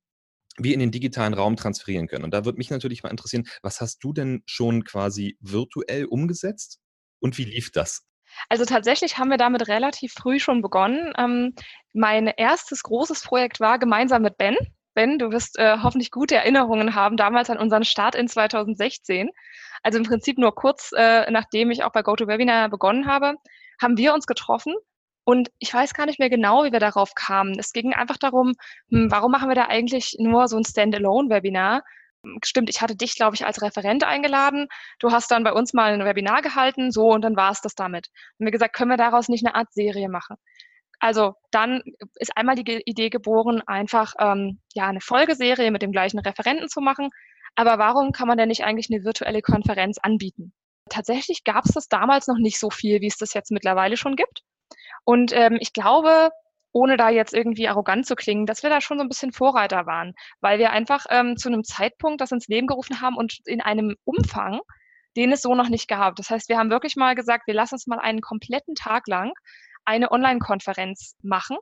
wir 0.57 0.73
in 0.73 0.79
den 0.79 0.91
digitalen 0.91 1.33
Raum 1.33 1.55
transferieren 1.55 2.07
können. 2.07 2.25
Und 2.25 2.33
da 2.33 2.45
würde 2.45 2.57
mich 2.57 2.69
natürlich 2.69 3.03
mal 3.03 3.09
interessieren, 3.09 3.47
was 3.61 3.81
hast 3.81 4.03
du 4.03 4.13
denn 4.13 4.43
schon 4.45 4.83
quasi 4.83 5.37
virtuell 5.39 6.05
umgesetzt 6.05 6.79
und 7.19 7.37
wie 7.37 7.45
lief 7.45 7.71
das? 7.71 8.03
Also 8.49 8.65
tatsächlich 8.65 9.17
haben 9.17 9.29
wir 9.29 9.37
damit 9.37 9.67
relativ 9.67 10.13
früh 10.13 10.39
schon 10.39 10.61
begonnen. 10.61 11.13
Ähm, 11.17 11.55
mein 11.93 12.27
erstes 12.27 12.83
großes 12.83 13.23
Projekt 13.23 13.59
war 13.59 13.79
gemeinsam 13.79 14.21
mit 14.21 14.37
Ben. 14.37 14.57
Ben, 14.93 15.19
du 15.19 15.31
wirst 15.31 15.57
äh, 15.57 15.77
hoffentlich 15.81 16.11
gute 16.11 16.35
Erinnerungen 16.35 16.95
haben, 16.95 17.17
damals 17.17 17.49
an 17.49 17.57
unseren 17.57 17.85
Start 17.85 18.15
in 18.15 18.27
2016. 18.27 19.29
Also 19.83 19.97
im 19.97 20.05
Prinzip 20.05 20.37
nur 20.37 20.53
kurz, 20.53 20.91
äh, 20.95 21.29
nachdem 21.31 21.71
ich 21.71 21.83
auch 21.83 21.91
bei 21.91 22.03
GoToWebinar 22.03 22.69
begonnen 22.69 23.07
habe, 23.07 23.35
haben 23.81 23.97
wir 23.97 24.13
uns 24.13 24.27
getroffen 24.27 24.75
und 25.23 25.49
ich 25.59 25.73
weiß 25.73 25.93
gar 25.93 26.05
nicht 26.05 26.19
mehr 26.19 26.29
genau, 26.29 26.63
wie 26.63 26.71
wir 26.71 26.79
darauf 26.79 27.13
kamen. 27.15 27.57
Es 27.57 27.73
ging 27.73 27.93
einfach 27.93 28.17
darum, 28.17 28.53
hm, 28.89 29.11
warum 29.11 29.31
machen 29.31 29.49
wir 29.49 29.55
da 29.55 29.67
eigentlich 29.67 30.15
nur 30.19 30.47
so 30.47 30.57
ein 30.57 30.65
Standalone-Webinar? 30.65 31.83
Stimmt, 32.43 32.69
ich 32.69 32.81
hatte 32.81 32.95
dich, 32.95 33.15
glaube 33.15 33.35
ich, 33.35 33.45
als 33.45 33.61
Referent 33.61 34.03
eingeladen. 34.03 34.67
Du 34.99 35.11
hast 35.11 35.31
dann 35.31 35.43
bei 35.43 35.53
uns 35.53 35.73
mal 35.73 35.93
ein 35.93 36.05
Webinar 36.05 36.41
gehalten, 36.41 36.91
so 36.91 37.09
und 37.09 37.23
dann 37.23 37.35
war 37.35 37.51
es 37.51 37.61
das 37.61 37.73
damit. 37.73 38.07
Und 38.37 38.45
wir 38.45 38.51
gesagt, 38.51 38.75
können 38.75 38.91
wir 38.91 38.97
daraus 38.97 39.27
nicht 39.27 39.45
eine 39.45 39.55
Art 39.55 39.73
Serie 39.73 40.07
machen? 40.09 40.37
Also 40.99 41.33
dann 41.49 41.81
ist 42.19 42.37
einmal 42.37 42.55
die 42.55 42.83
Idee 42.85 43.09
geboren, 43.09 43.63
einfach 43.65 44.13
ähm, 44.19 44.59
ja 44.75 44.87
eine 44.87 45.01
Folgeserie 45.01 45.71
mit 45.71 45.81
dem 45.81 45.91
gleichen 45.91 46.19
Referenten 46.19 46.69
zu 46.69 46.79
machen. 46.79 47.09
Aber 47.55 47.79
warum 47.79 48.11
kann 48.11 48.27
man 48.27 48.37
denn 48.37 48.49
nicht 48.49 48.63
eigentlich 48.63 48.89
eine 48.91 49.03
virtuelle 49.03 49.41
Konferenz 49.41 49.97
anbieten? 49.97 50.53
Tatsächlich 50.89 51.43
gab 51.43 51.65
es 51.65 51.73
das 51.73 51.87
damals 51.87 52.27
noch 52.27 52.37
nicht 52.37 52.59
so 52.59 52.69
viel, 52.69 53.01
wie 53.01 53.07
es 53.07 53.17
das 53.17 53.33
jetzt 53.33 53.51
mittlerweile 53.51 53.97
schon 53.97 54.15
gibt. 54.15 54.43
Und 55.03 55.33
ähm, 55.33 55.57
ich 55.59 55.73
glaube, 55.73 56.29
ohne 56.73 56.97
da 56.97 57.09
jetzt 57.09 57.33
irgendwie 57.33 57.67
arrogant 57.67 58.05
zu 58.05 58.15
klingen, 58.15 58.45
dass 58.45 58.63
wir 58.63 58.69
da 58.69 58.81
schon 58.81 58.97
so 58.97 59.03
ein 59.03 59.09
bisschen 59.09 59.33
Vorreiter 59.33 59.85
waren, 59.85 60.13
weil 60.39 60.59
wir 60.59 60.71
einfach 60.71 61.05
ähm, 61.09 61.37
zu 61.37 61.49
einem 61.49 61.63
Zeitpunkt 61.63 62.21
das 62.21 62.31
ins 62.31 62.47
Leben 62.47 62.67
gerufen 62.67 63.01
haben 63.01 63.17
und 63.17 63.39
in 63.45 63.61
einem 63.61 63.95
Umfang, 64.05 64.61
den 65.17 65.31
es 65.31 65.41
so 65.41 65.55
noch 65.55 65.69
nicht 65.69 65.87
gab. 65.87 66.15
Das 66.15 66.29
heißt, 66.29 66.49
wir 66.49 66.57
haben 66.57 66.69
wirklich 66.69 66.95
mal 66.95 67.15
gesagt, 67.15 67.47
wir 67.47 67.53
lassen 67.53 67.75
uns 67.75 67.87
mal 67.87 67.99
einen 67.99 68.21
kompletten 68.21 68.75
Tag 68.75 69.07
lang 69.07 69.33
eine 69.85 70.11
Online-Konferenz 70.11 71.15
machen, 71.21 71.57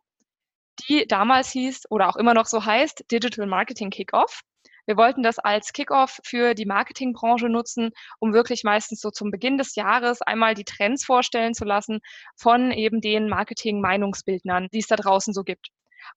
die 0.88 1.08
damals 1.08 1.52
hieß 1.52 1.84
oder 1.90 2.10
auch 2.10 2.16
immer 2.16 2.34
noch 2.34 2.46
so 2.46 2.66
heißt 2.66 3.06
Digital 3.12 3.48
Marketing 3.48 3.90
Kickoff. 3.90 4.42
Wir 4.90 4.98
wollten 4.98 5.22
das 5.22 5.38
als 5.38 5.72
Kickoff 5.72 6.20
für 6.24 6.56
die 6.56 6.66
Marketingbranche 6.66 7.48
nutzen, 7.48 7.92
um 8.18 8.34
wirklich 8.34 8.64
meistens 8.64 9.02
so 9.02 9.12
zum 9.12 9.30
Beginn 9.30 9.60
des 9.60 9.76
Jahres 9.76 10.24
einmal 10.24 10.56
die 10.56 10.64
Trends 10.64 11.06
vorstellen 11.06 11.54
zu 11.54 11.64
lassen 11.64 12.00
von 12.36 12.72
eben 12.72 13.00
den 13.00 13.30
Marketing-Meinungsbildnern, 13.30 14.68
die 14.74 14.80
es 14.80 14.88
da 14.88 14.96
draußen 14.96 15.32
so 15.32 15.44
gibt. 15.44 15.68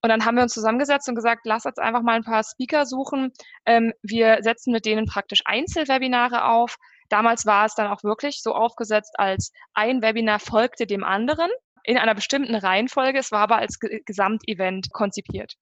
Und 0.01 0.09
dann 0.09 0.25
haben 0.25 0.37
wir 0.37 0.43
uns 0.43 0.55
zusammengesetzt 0.55 1.07
und 1.07 1.17
gesagt, 1.17 1.43
lass 1.45 1.67
uns 1.67 1.77
einfach 1.77 2.01
mal 2.01 2.15
ein 2.15 2.25
paar 2.25 2.45
Speaker 2.45 2.87
suchen. 2.87 3.33
Ähm, 3.67 3.93
wir 4.03 4.39
setzen 4.41 4.73
mit 4.73 4.87
denen 4.87 5.05
praktisch 5.05 5.43
Einzelwebinare 5.45 6.47
auf. 6.47 6.77
Damals 7.11 7.45
war 7.45 7.67
es 7.67 7.75
dann 7.75 7.89
auch 7.89 8.03
wirklich 8.03 8.41
so 8.41 8.55
aufgesetzt, 8.55 9.17
als 9.19 9.53
ein 9.75 10.01
Webinar 10.01 10.39
folgte 10.39 10.87
dem 10.87 11.05
anderen 11.05 11.51
in 11.85 11.99
einer 11.99 12.15
bestimmten 12.15 12.55
Reihenfolge. 12.55 13.19
Es 13.19 13.33
war 13.33 13.41
aber 13.41 13.57
als 13.57 13.79
Gesamtevent 13.79 14.91
konzipiert. 14.95 15.59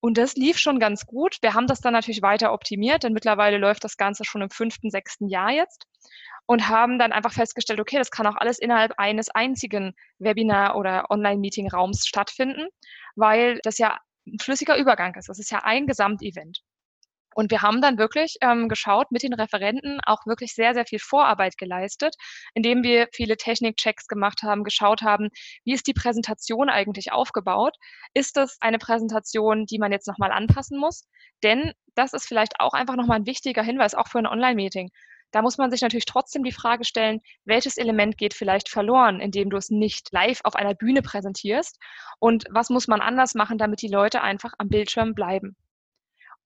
Und 0.00 0.16
das 0.16 0.34
lief 0.34 0.58
schon 0.58 0.78
ganz 0.78 1.06
gut. 1.06 1.36
Wir 1.42 1.54
haben 1.54 1.66
das 1.66 1.80
dann 1.80 1.92
natürlich 1.92 2.22
weiter 2.22 2.52
optimiert, 2.52 3.02
denn 3.02 3.12
mittlerweile 3.12 3.58
läuft 3.58 3.84
das 3.84 3.96
Ganze 3.96 4.24
schon 4.24 4.42
im 4.42 4.50
fünften, 4.50 4.90
sechsten 4.90 5.28
Jahr 5.28 5.50
jetzt 5.50 5.86
und 6.46 6.68
haben 6.68 6.98
dann 6.98 7.12
einfach 7.12 7.32
festgestellt, 7.32 7.80
okay, 7.80 7.98
das 7.98 8.10
kann 8.10 8.26
auch 8.26 8.36
alles 8.36 8.58
innerhalb 8.58 8.98
eines 8.98 9.28
einzigen 9.30 9.94
Webinar- 10.18 10.76
oder 10.76 11.10
Online-Meeting-Raums 11.10 12.06
stattfinden, 12.06 12.68
weil 13.14 13.60
das 13.62 13.78
ja 13.78 13.98
ein 14.26 14.38
flüssiger 14.40 14.76
Übergang 14.76 15.14
ist. 15.16 15.28
Das 15.28 15.38
ist 15.38 15.50
ja 15.50 15.60
ein 15.64 15.86
Gesamtevent. 15.86 16.62
Und 17.34 17.50
wir 17.50 17.62
haben 17.62 17.80
dann 17.80 17.98
wirklich 17.98 18.36
ähm, 18.40 18.68
geschaut, 18.68 19.10
mit 19.10 19.22
den 19.22 19.34
Referenten 19.34 20.00
auch 20.04 20.26
wirklich 20.26 20.54
sehr, 20.54 20.74
sehr 20.74 20.86
viel 20.86 20.98
Vorarbeit 20.98 21.56
geleistet, 21.56 22.16
indem 22.54 22.82
wir 22.82 23.08
viele 23.12 23.36
Technikchecks 23.36 24.08
gemacht 24.08 24.42
haben, 24.42 24.64
geschaut 24.64 25.02
haben, 25.02 25.28
wie 25.64 25.72
ist 25.72 25.86
die 25.86 25.94
Präsentation 25.94 26.68
eigentlich 26.68 27.12
aufgebaut? 27.12 27.76
Ist 28.14 28.36
das 28.36 28.56
eine 28.60 28.78
Präsentation, 28.78 29.66
die 29.66 29.78
man 29.78 29.92
jetzt 29.92 30.08
nochmal 30.08 30.32
anpassen 30.32 30.78
muss? 30.78 31.06
Denn 31.42 31.72
das 31.94 32.12
ist 32.12 32.26
vielleicht 32.26 32.60
auch 32.60 32.72
einfach 32.72 32.96
nochmal 32.96 33.18
ein 33.18 33.26
wichtiger 33.26 33.62
Hinweis, 33.62 33.94
auch 33.94 34.08
für 34.08 34.18
ein 34.18 34.26
Online-Meeting. 34.26 34.90
Da 35.32 35.42
muss 35.42 35.58
man 35.58 35.70
sich 35.70 35.80
natürlich 35.80 36.06
trotzdem 36.06 36.42
die 36.42 36.52
Frage 36.52 36.84
stellen, 36.84 37.20
welches 37.44 37.76
Element 37.76 38.18
geht 38.18 38.34
vielleicht 38.34 38.68
verloren, 38.68 39.20
indem 39.20 39.50
du 39.50 39.56
es 39.56 39.70
nicht 39.70 40.08
live 40.12 40.40
auf 40.42 40.56
einer 40.56 40.74
Bühne 40.74 41.02
präsentierst? 41.02 41.78
Und 42.18 42.44
was 42.50 42.68
muss 42.68 42.88
man 42.88 43.00
anders 43.00 43.34
machen, 43.34 43.58
damit 43.58 43.82
die 43.82 43.88
Leute 43.88 44.22
einfach 44.22 44.54
am 44.58 44.68
Bildschirm 44.68 45.14
bleiben? 45.14 45.56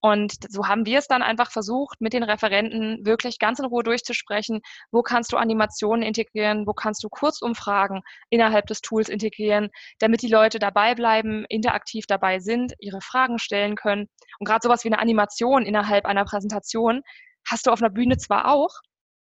Und 0.04 0.34
so 0.50 0.68
haben 0.68 0.84
wir 0.84 0.98
es 0.98 1.08
dann 1.08 1.22
einfach 1.22 1.50
versucht, 1.50 2.02
mit 2.02 2.12
den 2.12 2.24
Referenten 2.24 3.06
wirklich 3.06 3.38
ganz 3.38 3.58
in 3.58 3.64
Ruhe 3.64 3.82
durchzusprechen, 3.82 4.60
wo 4.92 5.00
kannst 5.00 5.32
du 5.32 5.38
Animationen 5.38 6.02
integrieren, 6.02 6.66
wo 6.66 6.74
kannst 6.74 7.02
du 7.04 7.08
Kurzumfragen 7.08 8.02
innerhalb 8.28 8.66
des 8.66 8.82
Tools 8.82 9.08
integrieren, 9.08 9.70
damit 10.00 10.20
die 10.20 10.28
Leute 10.28 10.58
dabei 10.58 10.94
bleiben, 10.94 11.46
interaktiv 11.48 12.04
dabei 12.06 12.38
sind, 12.38 12.74
ihre 12.80 13.00
Fragen 13.00 13.38
stellen 13.38 13.76
können. 13.76 14.10
Und 14.38 14.46
gerade 14.46 14.60
sowas 14.62 14.84
wie 14.84 14.88
eine 14.88 14.98
Animation 14.98 15.64
innerhalb 15.64 16.04
einer 16.04 16.26
Präsentation 16.26 17.00
hast 17.48 17.66
du 17.66 17.70
auf 17.70 17.80
einer 17.80 17.88
Bühne 17.88 18.18
zwar 18.18 18.52
auch, 18.52 18.74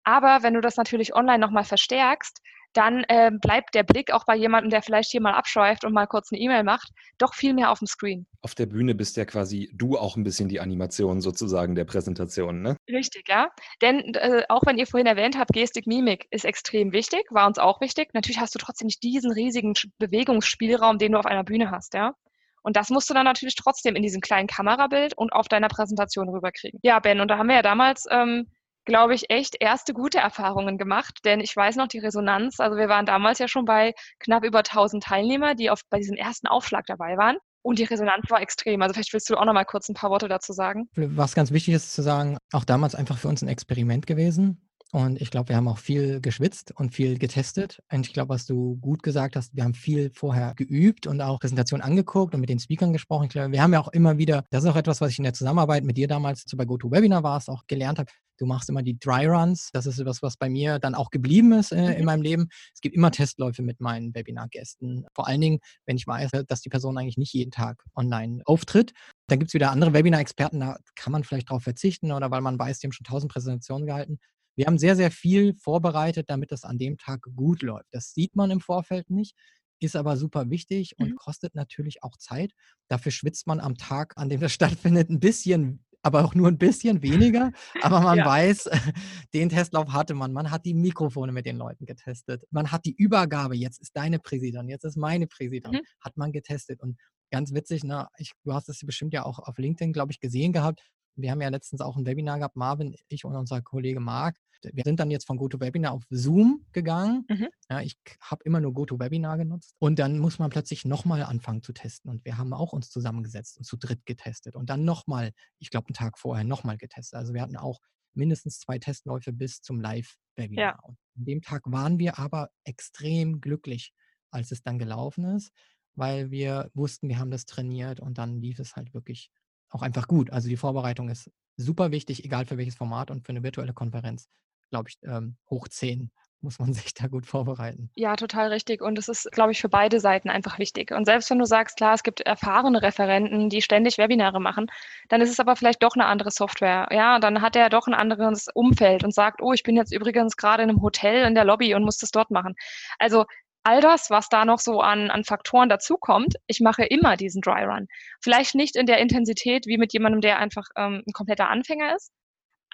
aber 0.03 0.43
wenn 0.43 0.55
du 0.55 0.61
das 0.61 0.77
natürlich 0.77 1.15
online 1.15 1.39
nochmal 1.39 1.63
verstärkst, 1.63 2.41
dann 2.75 3.05
äh, 3.09 3.31
bleibt 3.41 3.75
der 3.75 3.85
Blick 3.85 4.13
auch 4.13 4.25
bei 4.25 4.37
jemandem, 4.37 4.71
der 4.71 4.83
vielleicht 4.83 5.11
hier 5.11 5.21
mal 5.21 5.33
abschweift 5.33 5.85
und 5.85 5.93
mal 5.93 6.07
kurz 6.07 6.31
eine 6.33 6.41
E-Mail 6.41 6.65
macht, 6.65 6.91
doch 7.19 7.35
viel 7.35 7.55
mehr 7.55 7.71
auf 7.71 7.79
dem 7.79 7.87
Screen. 7.87 8.27
Auf 8.43 8.55
der 8.55 8.67
Bühne 8.67 8.95
bist 8.95 9.17
ja 9.17 9.25
quasi 9.25 9.71
du 9.73 9.97
auch 9.97 10.17
ein 10.17 10.25
bisschen 10.25 10.49
die 10.49 10.61
Animation 10.61 11.21
sozusagen 11.21 11.75
der 11.75 11.85
Präsentation, 11.85 12.61
ne? 12.61 12.77
Richtig, 12.89 13.29
ja. 13.29 13.49
Denn 13.81 14.15
äh, 14.15 14.43
auch 14.49 14.63
wenn 14.67 14.77
ihr 14.77 14.87
vorhin 14.87 15.07
erwähnt 15.07 15.39
habt, 15.39 15.53
Gestik, 15.53 15.87
Mimik 15.87 16.27
ist 16.31 16.45
extrem 16.45 16.93
wichtig, 16.93 17.25
war 17.31 17.47
uns 17.47 17.59
auch 17.59 17.81
wichtig. 17.81 18.11
Natürlich 18.13 18.41
hast 18.41 18.55
du 18.55 18.59
trotzdem 18.59 18.87
nicht 18.87 19.03
diesen 19.03 19.33
riesigen 19.33 19.75
Bewegungsspielraum, 19.99 20.99
den 20.99 21.13
du 21.13 21.19
auf 21.19 21.27
einer 21.27 21.45
Bühne 21.45 21.71
hast, 21.71 21.95
ja. 21.95 22.15
Und 22.63 22.77
das 22.77 22.89
musst 22.89 23.11
du 23.11 23.15
dann 23.15 23.25
natürlich 23.25 23.57
trotzdem 23.57 23.95
in 23.95 24.03
diesem 24.03 24.23
kleinen 24.23 24.49
Kamerabild 24.49 25.17
und 25.17 25.33
auf 25.35 25.49
deiner 25.49 25.69
Präsentation 25.69 26.31
rüberkriegen. 26.31 26.81
Ja, 26.83 26.99
Ben, 26.99 27.21
und 27.21 27.29
da 27.29 27.37
haben 27.37 27.49
wir 27.49 27.57
ja 27.57 27.63
damals 27.63 28.07
ähm, 28.11 28.47
glaube 28.85 29.15
ich, 29.15 29.31
echt 29.31 29.57
erste 29.61 29.95
gute 29.95 30.19
Erfahrungen 30.19 30.79
gemacht, 30.79 31.21
denn 31.25 31.41
ich 31.41 31.55
weiß 31.55 31.77
noch 31.77 31.89
die 31.89 31.99
Resonanz. 31.99 32.61
Also 32.61 32.77
wir 32.77 32.89
waren 32.89 33.07
damals 33.07 33.39
ja 33.39 33.49
schon 33.49 33.65
bei 33.65 33.95
knapp 34.19 34.45
über 34.45 34.59
1000 34.59 35.03
Teilnehmer, 35.03 35.55
die 35.55 35.71
auf, 35.71 35.81
bei 35.91 35.99
diesem 35.99 36.17
ersten 36.17 36.47
Aufschlag 36.47 36.87
dabei 36.87 37.17
waren. 37.17 37.37
Und 37.63 37.79
die 37.79 37.85
Resonanz 37.85 38.29
war 38.29 38.43
extrem. 38.43 38.83
Also 38.83 38.93
vielleicht 38.93 39.15
willst 39.15 39.31
du 39.31 39.37
auch 39.37 39.45
noch 39.47 39.55
mal 39.55 39.65
kurz 39.65 39.89
ein 39.89 39.95
paar 39.95 40.11
Worte 40.11 40.29
dazu 40.29 40.53
sagen. 40.53 40.89
Was 40.95 41.35
ganz 41.35 41.51
wichtig 41.51 41.75
ist 41.75 41.95
zu 41.95 42.03
sagen, 42.03 42.37
auch 42.53 42.65
damals 42.65 42.95
einfach 42.95 43.17
für 43.17 43.29
uns 43.29 43.41
ein 43.41 43.49
Experiment 43.49 44.07
gewesen. 44.07 44.61
Und 44.95 45.21
ich 45.21 45.33
glaube, 45.33 45.49
wir 45.49 45.57
haben 45.57 45.67
auch 45.67 45.79
viel 45.79 46.21
geschwitzt 46.21 46.73
und 46.77 46.95
viel 46.95 47.19
getestet. 47.19 47.83
Und 47.91 48.07
ich 48.07 48.13
glaube, 48.13 48.29
was 48.29 48.47
du 48.47 48.77
gut 48.77 49.03
gesagt 49.03 49.35
hast, 49.35 49.57
wir 49.57 49.65
haben 49.65 49.75
viel 49.75 50.13
vorher 50.15 50.55
geübt 50.55 51.09
und 51.09 51.21
auch 51.21 51.41
Präsentationen 51.41 51.85
angeguckt 51.85 52.33
und 52.33 52.41
mit 52.41 52.49
den 52.49 52.61
Speakern 52.61 52.93
gesprochen. 52.93 53.25
Ich 53.25 53.31
glaube, 53.31 53.51
wir 53.51 53.61
haben 53.61 53.73
ja 53.73 53.81
auch 53.81 53.89
immer 53.89 54.19
wieder, 54.19 54.45
das 54.51 54.63
ist 54.63 54.71
auch 54.71 54.77
etwas, 54.77 55.01
was 55.01 55.11
ich 55.11 55.19
in 55.19 55.25
der 55.25 55.33
Zusammenarbeit 55.33 55.83
mit 55.83 55.97
dir 55.97 56.07
damals 56.07 56.45
bei 56.55 56.65
GoToWebinar 56.65 57.25
warst, 57.25 57.51
auch 57.51 57.67
gelernt 57.67 57.99
habe. 57.99 58.13
Du 58.39 58.47
machst 58.47 58.69
immer 58.69 58.83
die 58.83 58.99
Dry 58.99 59.27
Runs. 59.27 59.71
Das 59.73 59.87
ist 59.87 59.99
etwas, 59.99 60.23
was 60.23 60.37
bei 60.37 60.49
mir 60.49 60.79
dann 60.79 60.95
auch 60.95 61.11
geblieben 61.11 61.53
ist 61.53 61.73
äh, 61.73 61.93
in 61.93 62.01
mhm. 62.01 62.05
meinem 62.05 62.23
Leben. 62.23 62.49
Es 62.75 62.81
gibt 62.81 62.95
immer 62.95 63.11
Testläufe 63.11 63.63
mit 63.63 63.81
meinen 63.81 64.15
Webinar-Gästen. 64.15 65.07
Vor 65.15 65.27
allen 65.27 65.41
Dingen, 65.41 65.59
wenn 65.87 65.97
ich 65.97 66.07
weiß, 66.07 66.31
dass 66.47 66.61
die 66.61 66.69
Person 66.69 66.99
eigentlich 66.99 67.19
nicht 67.19 67.33
jeden 67.33 67.51
Tag 67.51 67.85
online 67.95 68.43
auftritt. 68.45 68.93
Dann 69.29 69.39
gibt 69.39 69.51
es 69.51 69.55
wieder 69.55 69.71
andere 69.71 69.95
Webinar-Experten, 69.95 70.61
da 70.61 70.77
kann 70.97 71.13
man 71.13 71.25
vielleicht 71.25 71.49
darauf 71.51 71.63
verzichten 71.63 72.13
oder 72.13 72.31
weil 72.31 72.43
man 72.43 72.59
weiß, 72.59 72.79
die 72.79 72.87
haben 72.87 72.93
schon 72.93 73.05
tausend 73.05 73.33
Präsentationen 73.33 73.87
gehalten. 73.87 74.19
Wir 74.57 74.67
haben 74.67 74.79
sehr, 74.79 74.97
sehr 74.97 75.11
viel 75.11 75.55
vorbereitet, 75.55 76.29
damit 76.29 76.53
es 76.53 76.65
an 76.65 76.79
dem 76.79 76.97
Tag 76.97 77.23
gut 77.35 77.63
läuft. 77.63 77.89
Das 77.91 78.13
sieht 78.13 78.37
man 78.37 78.51
im 78.51 78.61
Vorfeld 78.61 79.11
nicht. 79.11 79.35
ist 79.81 79.97
aber 79.97 80.17
super 80.17 80.49
wichtig 80.49 80.95
und 80.99 81.11
Mhm. 81.11 81.17
kostet 81.17 81.55
natürlich 81.55 82.03
auch 82.03 82.17
Zeit. 82.17 82.53
Dafür 82.89 83.13
schwitzt 83.13 83.47
man 83.47 83.61
am 83.61 83.75
Tag, 83.77 84.15
an 84.17 84.31
dem 84.31 84.41
das 84.41 84.53
stattfindet, 84.97 85.11
ein 85.11 85.21
bisschen, 85.21 85.84
aber 86.05 86.25
auch 86.25 86.35
nur 86.35 86.49
ein 86.49 86.59
bisschen 86.59 87.03
weniger. 87.03 87.51
Aber 87.83 88.01
man 88.01 88.19
Ja. 88.19 88.27
weiß, 88.27 88.69
den 89.35 89.49
Testlauf 89.49 89.93
hatte 89.93 90.15
man. 90.15 90.33
Man 90.33 90.51
hat 90.51 90.65
die 90.67 90.75
Mikrofone 90.75 91.33
mit 91.33 91.47
den 91.47 91.57
Leuten 91.57 91.87
getestet. 91.87 92.45
Man 92.51 92.71
hat 92.73 92.85
die 92.85 92.95
Übergabe, 92.95 93.57
jetzt 93.57 93.81
ist 93.81 93.97
deine 93.97 94.19
Präsident, 94.19 94.69
jetzt 94.71 94.85
ist 94.85 94.97
meine 94.97 95.27
Präsident, 95.27 95.75
Mhm. 95.75 95.81
hat 96.01 96.17
man 96.17 96.33
getestet. 96.33 96.81
Und 96.83 96.99
ganz 97.31 97.53
witzig, 97.55 97.85
ne, 97.85 98.09
ich, 98.19 98.33
du 98.45 98.53
hast 98.53 98.69
es 98.69 98.81
bestimmt 98.85 99.13
ja 99.15 99.25
auch 99.25 99.39
auf 99.39 99.59
LinkedIn, 99.59 99.93
glaube 99.93 100.13
ich, 100.13 100.21
gesehen 100.21 100.53
gehabt. 100.53 100.81
Wir 101.17 101.31
haben 101.31 101.41
ja 101.41 101.49
letztens 101.49 101.81
auch 101.81 101.97
ein 101.97 102.07
Webinar 102.07 102.39
gehabt, 102.39 102.57
Marvin, 102.57 102.97
ich 103.09 103.25
und 103.25 103.37
unser 103.37 103.63
Kollege 103.63 104.01
Marc. 104.01 104.37
Wir 104.63 104.85
sind 104.85 104.99
dann 104.99 105.11
jetzt 105.11 105.27
von 105.27 105.37
GoToWebinar 105.37 105.93
auf 105.93 106.05
Zoom 106.09 106.65
gegangen. 106.73 107.27
Mhm. 107.29 107.49
Ja, 107.69 107.83
ich 107.83 107.99
habe 108.21 108.43
immer 108.45 108.61
nur 108.61 108.73
GoToWebinar 108.73 109.37
genutzt. 109.37 109.75
Und 109.79 109.99
dann 109.99 110.19
muss 110.19 110.39
man 110.39 110.49
plötzlich 110.49 110.87
nochmal 110.87 111.23
anfangen 111.23 111.63
zu 111.63 111.75
testen. 111.75 112.11
Und 112.11 112.25
wir 112.25 112.39
haben 112.39 112.55
auch 112.55 112.73
uns 112.73 112.89
zusammengesetzt 112.89 113.59
und 113.59 113.65
zu 113.65 113.77
dritt 113.77 114.07
getestet. 114.07 114.57
Und 114.57 114.71
dann 114.71 114.85
nochmal, 114.85 115.33
ich 115.59 115.71
glaube, 115.71 115.89
einen 115.89 115.95
Tag 115.95 116.19
vorher 116.19 116.45
nochmal 116.45 116.79
getestet. 116.79 117.19
Also 117.19 117.35
wir 117.35 117.43
hatten 117.43 117.57
auch 117.57 117.81
mindestens 118.15 118.59
zwei 118.59 118.79
Testläufe 118.79 119.33
bis 119.33 119.61
zum 119.61 119.81
Live-Webinar. 119.81 120.79
Und 120.83 120.97
an 121.17 121.25
dem 121.25 121.43
Tag 121.43 121.63
waren 121.67 121.99
wir 121.99 122.19
aber 122.19 122.49
extrem 122.65 123.41
glücklich, 123.41 123.93
als 124.31 124.51
es 124.51 124.63
dann 124.63 124.79
gelaufen 124.79 125.25
ist, 125.25 125.53
weil 125.95 126.31
wir 126.31 126.71
wussten, 126.75 127.09
wir 127.09 127.19
haben 127.19 127.31
das 127.31 127.47
trainiert 127.47 128.01
und 128.01 128.19
dann 128.19 128.41
lief 128.41 128.59
es 128.59 128.77
halt 128.77 128.95
wirklich 128.95 129.31
auch 129.75 129.83
einfach 129.83 130.09
gut. 130.09 130.31
Also 130.31 130.49
die 130.49 130.57
Vorbereitung 130.57 131.09
ist 131.09 131.31
super 131.57 131.91
wichtig, 131.91 132.25
egal 132.25 132.47
für 132.47 132.57
welches 132.57 132.77
Format 132.77 133.11
und 133.11 133.25
für 133.25 133.31
eine 133.31 133.43
virtuelle 133.43 133.73
Konferenz, 133.73 134.29
glaube 134.71 134.89
ich, 134.89 134.99
ähm, 135.03 135.37
hoch 135.51 135.69
10 135.69 136.11
muss 136.41 136.59
man 136.59 136.73
sich 136.75 136.95
da 136.95 137.09
gut 137.09 137.27
vorbereiten. 137.27 137.91
Ja, 137.95 138.15
total 138.15 138.49
richtig. 138.49 138.83
Und 138.83 138.99
es 138.99 139.09
ist, 139.09 139.33
glaube 139.33 139.53
ich, 139.53 139.61
für 139.61 139.69
beide 139.69 139.99
Seiten 139.99 140.29
einfach 140.29 140.59
wichtig. 140.59 140.93
Und 140.93 141.07
selbst 141.07 141.31
wenn 141.31 141.39
du 141.39 141.47
sagst, 141.47 141.77
klar, 141.77 141.95
es 141.95 142.03
gibt 142.03 142.21
erfahrene 142.21 142.83
Referenten, 142.83 143.49
die 143.49 143.63
ständig 143.63 143.99
Webinare 143.99 144.41
machen, 144.41 144.67
dann 145.09 145.21
ist 145.21 145.31
es 145.31 145.41
aber 145.41 145.57
vielleicht 145.57 145.83
doch 145.83 145.95
eine 145.95 146.07
andere 146.07 146.31
Software. 146.31 146.87
Ja, 146.93 147.19
dann 147.19 147.41
hat 147.41 147.57
er 147.57 147.71
doch 147.71 147.87
ein 147.87 147.95
anderes 147.95 148.47
Umfeld 148.55 149.03
und 149.03 149.15
sagt, 149.15 149.43
oh, 149.43 149.53
ich 149.53 149.63
bin 149.63 149.77
jetzt 149.77 149.93
übrigens 149.93 150.37
gerade 150.37 150.63
in 150.63 150.69
einem 150.69 150.83
Hotel 150.83 151.27
in 151.27 151.35
der 151.35 151.45
Lobby 151.45 151.75
und 151.75 151.85
muss 151.85 151.99
das 151.99 152.11
dort 152.11 152.31
machen. 152.31 152.55
Also 152.99 153.25
all 153.65 153.81
das, 153.81 154.11
was 154.11 154.29
da 154.29 154.45
noch 154.45 154.61
so 154.61 154.81
an, 154.81 155.11
an 155.11 155.25
Faktoren 155.25 155.69
dazukommt, 155.69 156.37
ich 156.47 156.61
mache 156.61 156.85
immer 156.85 157.17
diesen 157.17 157.41
Dry 157.41 157.65
Run. 157.65 157.89
Vielleicht 158.23 158.55
nicht 158.55 158.77
in 158.77 158.87
der 158.87 158.99
Intensität 158.99 159.67
wie 159.67 159.79
mit 159.79 159.93
jemandem, 159.93 160.21
der 160.21 160.39
einfach 160.39 160.65
ähm, 160.77 161.03
ein 161.07 161.13
kompletter 161.13 161.49
Anfänger 161.49 161.97
ist. 161.97 162.13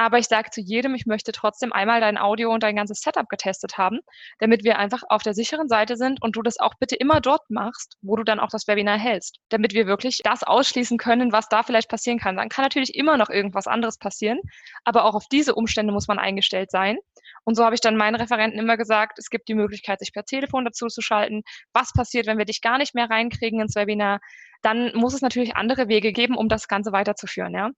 Aber 0.01 0.19
ich 0.19 0.29
sage 0.29 0.49
zu 0.51 0.63
jedem, 0.63 0.95
ich 0.95 1.05
möchte 1.05 1.31
trotzdem 1.31 1.75
einmal 1.75 2.01
dein 2.01 2.17
Audio 2.17 2.51
und 2.55 2.63
dein 2.63 2.75
ganzes 2.75 3.03
Setup 3.03 3.29
getestet 3.29 3.77
haben, 3.77 3.99
damit 4.39 4.65
wir 4.65 4.79
einfach 4.79 5.03
auf 5.11 5.23
der 5.23 5.35
sicheren 5.35 5.69
Seite 5.69 5.99
sind 5.99 6.23
und 6.23 6.37
du 6.37 6.43
das 6.43 6.59
auch 6.59 6.73
bitte 6.81 6.97
immer 6.97 7.21
dort 7.21 7.43
machst, 7.51 7.99
wo 8.01 8.17
du 8.17 8.25
dann 8.25 8.41
auch 8.41 8.49
das 8.49 8.67
Webinar 8.67 8.99
hältst, 8.99 9.41
damit 9.51 9.75
wir 9.75 9.87
wirklich 9.87 10.21
das 10.25 10.43
ausschließen 10.43 10.97
können, 10.97 11.33
was 11.33 11.49
da 11.49 11.63
vielleicht 11.63 11.91
passieren 11.91 12.19
kann. 12.19 12.37
Dann 12.37 12.49
kann 12.49 12.65
natürlich 12.65 12.95
immer 12.95 13.19
noch 13.19 13.29
irgendwas 13.29 13.67
anderes 13.67 13.99
passieren, 13.99 14.41
aber 14.85 15.05
auch 15.05 15.15
auf 15.15 15.27
diese 15.31 15.55
Umstände 15.55 15.93
muss 15.93 16.09
man 16.09 16.19
eingestellt 16.19 16.71
sein. 16.71 16.97
Und 17.45 17.55
so 17.57 17.65
habe 17.65 17.75
ich 17.75 17.81
dann 17.81 17.97
meinen 17.97 18.17
Referenten 18.17 18.59
immer 18.59 18.77
gesagt, 18.77 19.19
es 19.19 19.31
gibt 19.31 19.49
die 19.49 19.55
Möglichkeit, 19.55 19.99
sich 20.01 20.13
per 20.13 20.25
Telefon 20.25 20.65
dazu 20.65 20.87
zu 20.89 21.01
schalten. 21.01 21.43
Was 21.73 21.93
passiert, 21.93 22.27
wenn 22.27 22.39
wir 22.39 22.45
dich 22.45 22.61
gar 22.61 22.79
nicht 22.79 22.95
mehr 22.95 23.09
reinkriegen 23.11 23.61
ins 23.61 23.75
Webinar? 23.75 24.21
Dann 24.63 24.93
muss 24.95 25.15
es 25.15 25.23
natürlich 25.23 25.57
andere 25.57 25.89
Wege 25.89 26.13
geben, 26.13 26.37
um 26.37 26.49
das 26.49 26.69
Ganze 26.69 26.93
weiterzuführen. 26.93 27.55
Ja? 27.55 27.71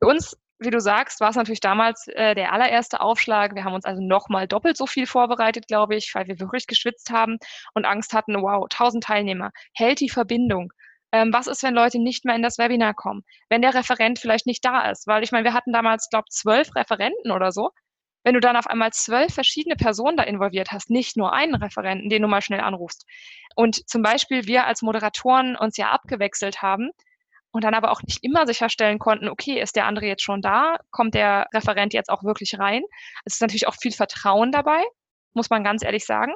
Für 0.00 0.08
uns 0.08 0.36
wie 0.60 0.70
du 0.70 0.80
sagst, 0.80 1.20
war 1.20 1.30
es 1.30 1.36
natürlich 1.36 1.60
damals 1.60 2.06
äh, 2.08 2.34
der 2.34 2.52
allererste 2.52 3.00
Aufschlag. 3.00 3.54
Wir 3.54 3.64
haben 3.64 3.74
uns 3.74 3.84
also 3.84 4.02
nochmal 4.02 4.46
doppelt 4.46 4.76
so 4.76 4.86
viel 4.86 5.06
vorbereitet, 5.06 5.66
glaube 5.66 5.96
ich, 5.96 6.12
weil 6.14 6.26
wir 6.26 6.40
wirklich 6.40 6.66
geschwitzt 6.66 7.10
haben 7.10 7.38
und 7.74 7.84
Angst 7.84 8.12
hatten, 8.12 8.40
wow, 8.40 8.64
1000 8.70 9.04
Teilnehmer, 9.04 9.50
hält 9.74 10.00
die 10.00 10.08
Verbindung? 10.08 10.72
Ähm, 11.12 11.32
was 11.32 11.46
ist, 11.46 11.62
wenn 11.62 11.74
Leute 11.74 12.00
nicht 12.00 12.24
mehr 12.24 12.34
in 12.34 12.42
das 12.42 12.58
Webinar 12.58 12.94
kommen? 12.94 13.22
Wenn 13.48 13.62
der 13.62 13.74
Referent 13.74 14.18
vielleicht 14.18 14.46
nicht 14.46 14.64
da 14.64 14.90
ist? 14.90 15.06
Weil 15.06 15.22
ich 15.22 15.32
meine, 15.32 15.44
wir 15.44 15.54
hatten 15.54 15.72
damals, 15.72 16.08
glaube 16.10 16.24
ich, 16.28 16.34
zwölf 16.34 16.74
Referenten 16.74 17.30
oder 17.30 17.52
so. 17.52 17.70
Wenn 18.24 18.34
du 18.34 18.40
dann 18.40 18.56
auf 18.56 18.66
einmal 18.66 18.90
zwölf 18.92 19.32
verschiedene 19.32 19.76
Personen 19.76 20.16
da 20.16 20.24
involviert 20.24 20.72
hast, 20.72 20.90
nicht 20.90 21.16
nur 21.16 21.32
einen 21.32 21.54
Referenten, 21.54 22.08
den 22.08 22.22
du 22.22 22.28
mal 22.28 22.42
schnell 22.42 22.60
anrufst. 22.60 23.06
Und 23.54 23.88
zum 23.88 24.02
Beispiel 24.02 24.46
wir 24.46 24.66
als 24.66 24.82
Moderatoren 24.82 25.56
uns 25.56 25.76
ja 25.76 25.90
abgewechselt 25.90 26.62
haben, 26.62 26.90
und 27.54 27.62
dann 27.62 27.74
aber 27.74 27.92
auch 27.92 28.02
nicht 28.02 28.24
immer 28.24 28.48
sicherstellen 28.48 28.98
konnten, 28.98 29.28
okay, 29.28 29.60
ist 29.60 29.76
der 29.76 29.86
andere 29.86 30.06
jetzt 30.06 30.24
schon 30.24 30.42
da? 30.42 30.76
Kommt 30.90 31.14
der 31.14 31.46
Referent 31.54 31.94
jetzt 31.94 32.10
auch 32.10 32.24
wirklich 32.24 32.58
rein? 32.58 32.82
Es 33.24 33.34
ist 33.34 33.42
natürlich 33.42 33.68
auch 33.68 33.76
viel 33.80 33.92
Vertrauen 33.92 34.50
dabei, 34.50 34.82
muss 35.34 35.50
man 35.50 35.62
ganz 35.62 35.84
ehrlich 35.84 36.04
sagen, 36.04 36.32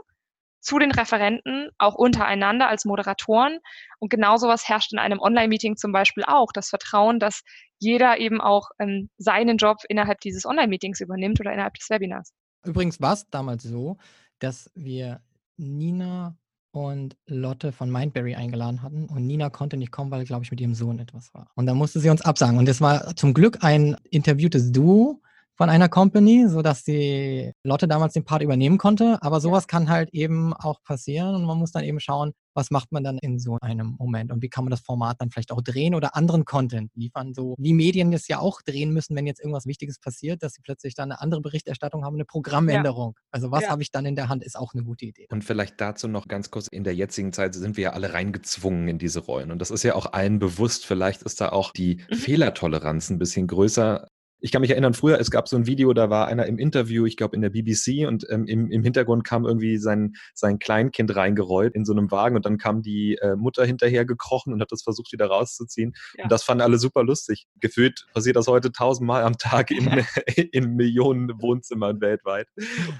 zu 0.61 0.79
den 0.79 0.92
Referenten, 0.92 1.71
auch 1.79 1.94
untereinander 1.94 2.68
als 2.68 2.85
Moderatoren. 2.85 3.59
Und 3.99 4.11
genau 4.11 4.37
sowas 4.37 4.68
herrscht 4.68 4.92
in 4.92 4.99
einem 4.99 5.21
Online-Meeting 5.21 5.77
zum 5.77 5.92
Beispiel 5.92 6.25
auch. 6.27 6.53
Das 6.53 6.68
Vertrauen, 6.68 7.18
dass 7.21 7.42
jeder 7.79 8.18
eben 8.18 8.40
auch 8.40 8.71
ähm, 8.79 9.09
seinen 9.18 9.57
Job 9.57 9.79
innerhalb 9.88 10.21
dieses 10.21 10.44
Online-Meetings 10.44 11.01
übernimmt 11.01 11.40
oder 11.40 11.53
innerhalb 11.53 11.75
des 11.75 11.88
Webinars. 11.90 12.33
Übrigens 12.64 13.01
war 13.01 13.14
es 13.14 13.29
damals 13.31 13.62
so, 13.62 13.97
dass 14.40 14.71
wir 14.75 15.21
Nina 15.57 16.37
und 16.71 17.16
Lotte 17.27 17.73
von 17.73 17.90
Mindberry 17.90 18.35
eingeladen 18.35 18.83
hatten. 18.83 19.07
Und 19.07 19.27
Nina 19.27 19.51
konnte 19.51 19.77
nicht 19.77 19.92
kommen, 19.92 20.11
weil, 20.11 20.25
glaube 20.25 20.44
ich, 20.44 20.51
mit 20.51 20.61
ihrem 20.61 20.75
Sohn 20.75 20.99
etwas 20.99 21.33
war. 21.35 21.51
Und 21.55 21.66
da 21.66 21.75
musste 21.75 22.01
sie 22.01 22.11
uns 22.11 22.23
absagen. 22.23 22.59
Und 22.59 22.68
es 22.68 22.81
war 22.81 23.16
zum 23.16 23.35
Glück 23.35 23.64
ein 23.64 23.97
interviewtes 24.11 24.71
Duo 24.71 25.21
von 25.59 25.71
einer 25.71 25.88
Company, 25.88 26.47
sodass 26.49 26.85
die 26.85 27.53
Lotte 27.64 27.88
damals 27.88 28.14
den 28.14 28.25
Part 28.25 28.42
übernehmen 28.42 28.79
konnte. 28.79 29.18
Aber 29.21 29.40
sowas 29.40 29.64
ja. 29.64 29.66
kann 29.66 29.90
halt 29.90 30.11
eben 30.14 30.55
auch 30.55 30.83
passieren. 30.85 31.35
Und 31.35 31.44
man 31.44 31.59
muss 31.59 31.73
dann 31.73 31.83
eben 31.83 31.99
schauen, 31.99 32.33
was 32.55 32.71
macht 32.71 32.92
man 32.92 33.05
dann 33.05 33.18
in 33.18 33.38
so 33.38 33.57
einem 33.61 33.97
Moment 33.99 34.33
und 34.33 34.42
wie 34.42 34.49
kann 34.49 34.64
man 34.64 34.71
das 34.71 34.81
Format 34.81 35.21
dann 35.21 35.31
vielleicht 35.31 35.53
auch 35.53 35.61
drehen 35.61 35.94
oder 35.94 36.16
anderen 36.16 36.44
Content 36.44 36.90
liefern, 36.94 37.33
so 37.33 37.55
wie 37.57 37.73
Medien 37.73 38.11
das 38.11 38.27
ja 38.27 38.40
auch 38.40 38.62
drehen 38.62 38.92
müssen, 38.92 39.14
wenn 39.14 39.27
jetzt 39.27 39.38
irgendwas 39.38 39.66
Wichtiges 39.66 40.01
passiert, 40.01 40.42
dass 40.42 40.55
sie 40.55 40.62
plötzlich 40.62 40.97
dann 40.97 41.12
eine 41.12 41.21
andere 41.21 41.40
Berichterstattung 41.40 42.05
haben, 42.05 42.14
eine 42.14 42.25
Programmänderung. 42.25 43.14
Ja. 43.16 43.23
Also 43.31 43.51
was 43.53 43.62
ja. 43.62 43.71
habe 43.71 43.83
ich 43.83 43.92
dann 43.92 44.07
in 44.07 44.16
der 44.16 44.29
Hand, 44.29 44.42
ist 44.42 44.59
auch 44.59 44.75
eine 44.75 44.83
gute 44.83 45.07
Idee. 45.07 45.27
Und 45.31 45.44
vielleicht 45.44 45.81
dazu 45.81 46.09
noch 46.09 46.27
ganz 46.27 46.51
kurz, 46.51 46.66
in 46.66 46.83
der 46.83 46.97
jetzigen 46.97 47.33
Zeit 47.33 47.55
sind 47.55 47.77
wir 47.77 47.85
ja 47.85 47.92
alle 47.92 48.12
reingezwungen 48.12 48.88
in 48.88 48.99
diese 48.99 49.21
Rollen 49.21 49.53
und 49.53 49.61
das 49.61 49.71
ist 49.71 49.85
ja 49.85 49.94
auch 49.94 50.12
allen 50.12 50.40
bewusst, 50.40 50.85
vielleicht 50.85 51.23
ist 51.23 51.40
da 51.40 51.51
auch 51.51 51.73
die 51.73 52.01
mhm. 52.11 52.14
Fehlertoleranz 52.16 53.11
ein 53.11 53.18
bisschen 53.18 53.47
größer, 53.47 54.09
ich 54.40 54.53
kann 54.53 54.61
mich 54.61 54.70
erinnern, 54.70 54.94
früher, 54.94 55.18
es 55.18 55.31
gab 55.31 55.48
so 55.48 55.57
ein 55.57 55.66
Video, 55.66 55.92
da 55.92 56.11
war 56.11 56.29
einer 56.29 56.46
im 56.46 56.59
Interview, 56.59 57.07
ich 57.07 57.16
glaube 57.16 57.35
in 57.35 57.42
der 57.42 57.51
BBC, 57.51 58.07
und 58.07 58.27
ähm, 58.31 58.46
im, 58.46 58.70
im 58.70 58.83
Hintergrund 58.83 59.24
kam 59.24 59.44
irgendwie 59.44 59.79
sein, 59.79 60.14
sein 60.35 60.59
Kleinkind 60.59 61.14
reingerollt 61.14 61.74
in 61.74 61.85
so 61.85 61.92
einem 61.92 62.11
Wagen 62.11 62.37
und 62.37 62.46
dann 62.46 62.59
kam 62.59 62.83
die 62.83 63.16
äh, 63.20 63.37
Mutter 63.37 63.64
hinterher 63.64 64.05
gekrochen 64.05 64.53
und 64.53 64.61
hat 64.61 64.70
das 64.70 64.83
versucht, 64.83 65.12
wieder 65.12 65.27
rauszuziehen. 65.27 65.94
Ja. 66.16 66.24
Und 66.24 66.33
das 66.33 66.44
fanden 66.44 66.62
alle 66.62 66.79
super 66.79 67.03
lustig. 67.03 67.46
Gefühlt 67.61 68.07
passiert 68.14 68.37
das 68.37 68.46
heute 68.46 68.70
tausendmal 68.70 69.24
am 69.24 69.38
Tag 69.38 69.70
in, 69.70 69.85
ja. 69.85 70.05
in 70.53 70.77
Millionen 70.77 71.40
Wohnzimmern 71.40 72.01
weltweit. 72.01 72.48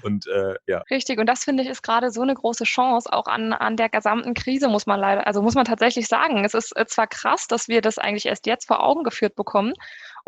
Und 0.03 0.27
äh, 0.27 0.55
ja. 0.67 0.83
Richtig, 0.89 1.19
und 1.19 1.27
das 1.27 1.43
finde 1.43 1.63
ich 1.63 1.69
ist 1.69 1.83
gerade 1.83 2.11
so 2.11 2.21
eine 2.21 2.33
große 2.33 2.65
Chance, 2.65 3.11
auch 3.11 3.27
an, 3.27 3.53
an 3.53 3.77
der 3.77 3.89
gesamten 3.89 4.33
Krise, 4.33 4.67
muss 4.67 4.85
man 4.85 4.99
leider, 4.99 5.25
also 5.25 5.41
muss 5.41 5.55
man 5.55 5.65
tatsächlich 5.65 6.07
sagen. 6.07 6.43
Es 6.43 6.53
ist 6.53 6.75
äh, 6.75 6.85
zwar 6.85 7.07
krass, 7.07 7.47
dass 7.47 7.67
wir 7.67 7.81
das 7.81 7.97
eigentlich 7.97 8.25
erst 8.25 8.45
jetzt 8.45 8.67
vor 8.67 8.83
Augen 8.83 9.03
geführt 9.03 9.35
bekommen 9.35 9.73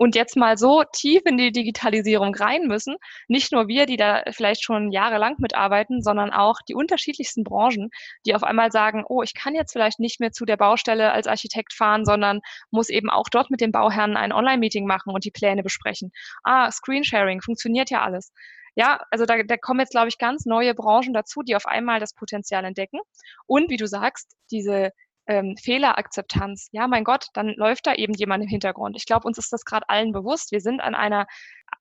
und 0.01 0.15
jetzt 0.15 0.35
mal 0.35 0.57
so 0.57 0.83
tief 0.91 1.21
in 1.25 1.37
die 1.37 1.51
Digitalisierung 1.51 2.33
rein 2.33 2.63
müssen. 2.63 2.95
Nicht 3.27 3.51
nur 3.51 3.67
wir, 3.67 3.85
die 3.85 3.97
da 3.97 4.23
vielleicht 4.31 4.63
schon 4.63 4.91
jahrelang 4.91 5.35
mitarbeiten, 5.37 6.01
sondern 6.01 6.31
auch 6.31 6.55
die 6.67 6.73
unterschiedlichsten 6.73 7.43
Branchen, 7.43 7.91
die 8.25 8.33
auf 8.33 8.41
einmal 8.41 8.71
sagen, 8.71 9.03
oh, 9.07 9.21
ich 9.21 9.35
kann 9.35 9.53
jetzt 9.53 9.73
vielleicht 9.73 9.99
nicht 9.99 10.19
mehr 10.19 10.31
zu 10.31 10.43
der 10.45 10.57
Baustelle 10.57 11.11
als 11.11 11.27
Architekt 11.27 11.73
fahren, 11.73 12.03
sondern 12.03 12.39
muss 12.71 12.89
eben 12.89 13.11
auch 13.11 13.29
dort 13.29 13.51
mit 13.51 13.61
dem 13.61 13.71
Bauherrn 13.71 14.17
ein 14.17 14.33
Online-Meeting 14.33 14.87
machen 14.87 15.13
und 15.13 15.23
die 15.23 15.29
Pläne 15.29 15.61
besprechen. 15.61 16.11
Ah, 16.43 16.71
Screensharing, 16.71 17.39
funktioniert 17.43 17.91
ja 17.91 18.01
alles. 18.01 18.33
Ja, 18.73 19.01
also 19.11 19.27
da, 19.27 19.43
da 19.43 19.55
kommen 19.55 19.81
jetzt, 19.81 19.91
glaube 19.91 20.07
ich, 20.07 20.17
ganz 20.17 20.47
neue 20.47 20.73
Branchen 20.73 21.13
dazu, 21.13 21.43
die 21.43 21.55
auf 21.55 21.67
einmal 21.67 21.99
das 21.99 22.15
Potenzial 22.15 22.65
entdecken. 22.65 23.01
Und 23.45 23.69
wie 23.69 23.77
du 23.77 23.85
sagst, 23.85 24.35
diese 24.49 24.93
ähm, 25.27 25.55
Fehlerakzeptanz. 25.57 26.69
Ja, 26.71 26.87
mein 26.87 27.03
Gott, 27.03 27.27
dann 27.33 27.53
läuft 27.55 27.87
da 27.87 27.93
eben 27.93 28.13
jemand 28.13 28.43
im 28.43 28.49
Hintergrund. 28.49 28.95
Ich 28.97 29.05
glaube, 29.05 29.27
uns 29.27 29.37
ist 29.37 29.53
das 29.53 29.65
gerade 29.65 29.87
allen 29.89 30.11
bewusst. 30.11 30.51
Wir 30.51 30.61
sind 30.61 30.81
an 30.81 30.95
einer 30.95 31.27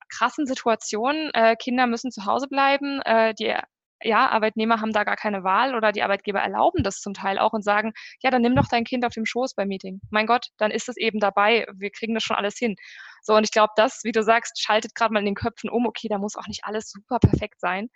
krassen 0.08 0.46
Situation. 0.46 1.30
Äh, 1.34 1.56
Kinder 1.56 1.86
müssen 1.86 2.10
zu 2.10 2.26
Hause 2.26 2.48
bleiben. 2.48 3.00
Äh, 3.02 3.34
die 3.34 3.54
ja, 4.02 4.28
Arbeitnehmer 4.28 4.80
haben 4.80 4.92
da 4.92 5.04
gar 5.04 5.16
keine 5.16 5.44
Wahl 5.44 5.74
oder 5.74 5.92
die 5.92 6.02
Arbeitgeber 6.02 6.40
erlauben 6.40 6.82
das 6.82 7.00
zum 7.00 7.12
Teil 7.14 7.38
auch 7.38 7.52
und 7.52 7.62
sagen, 7.62 7.92
ja, 8.22 8.30
dann 8.30 8.42
nimm 8.42 8.56
doch 8.56 8.66
dein 8.68 8.84
Kind 8.84 9.04
auf 9.04 9.12
dem 9.12 9.26
Schoß 9.26 9.54
beim 9.54 9.68
Meeting. 9.68 10.00
Mein 10.10 10.26
Gott, 10.26 10.46
dann 10.56 10.70
ist 10.70 10.88
es 10.88 10.96
eben 10.96 11.20
dabei. 11.20 11.66
Wir 11.74 11.90
kriegen 11.90 12.14
das 12.14 12.22
schon 12.22 12.36
alles 12.36 12.56
hin. 12.56 12.76
So, 13.22 13.34
und 13.34 13.44
ich 13.44 13.50
glaube, 13.50 13.72
das, 13.76 14.00
wie 14.04 14.12
du 14.12 14.22
sagst, 14.22 14.60
schaltet 14.60 14.94
gerade 14.94 15.12
mal 15.12 15.20
in 15.20 15.26
den 15.26 15.34
Köpfen 15.34 15.68
um, 15.68 15.86
okay, 15.86 16.08
da 16.08 16.18
muss 16.18 16.36
auch 16.36 16.46
nicht 16.46 16.64
alles 16.64 16.90
super 16.90 17.18
perfekt 17.18 17.60
sein. 17.60 17.88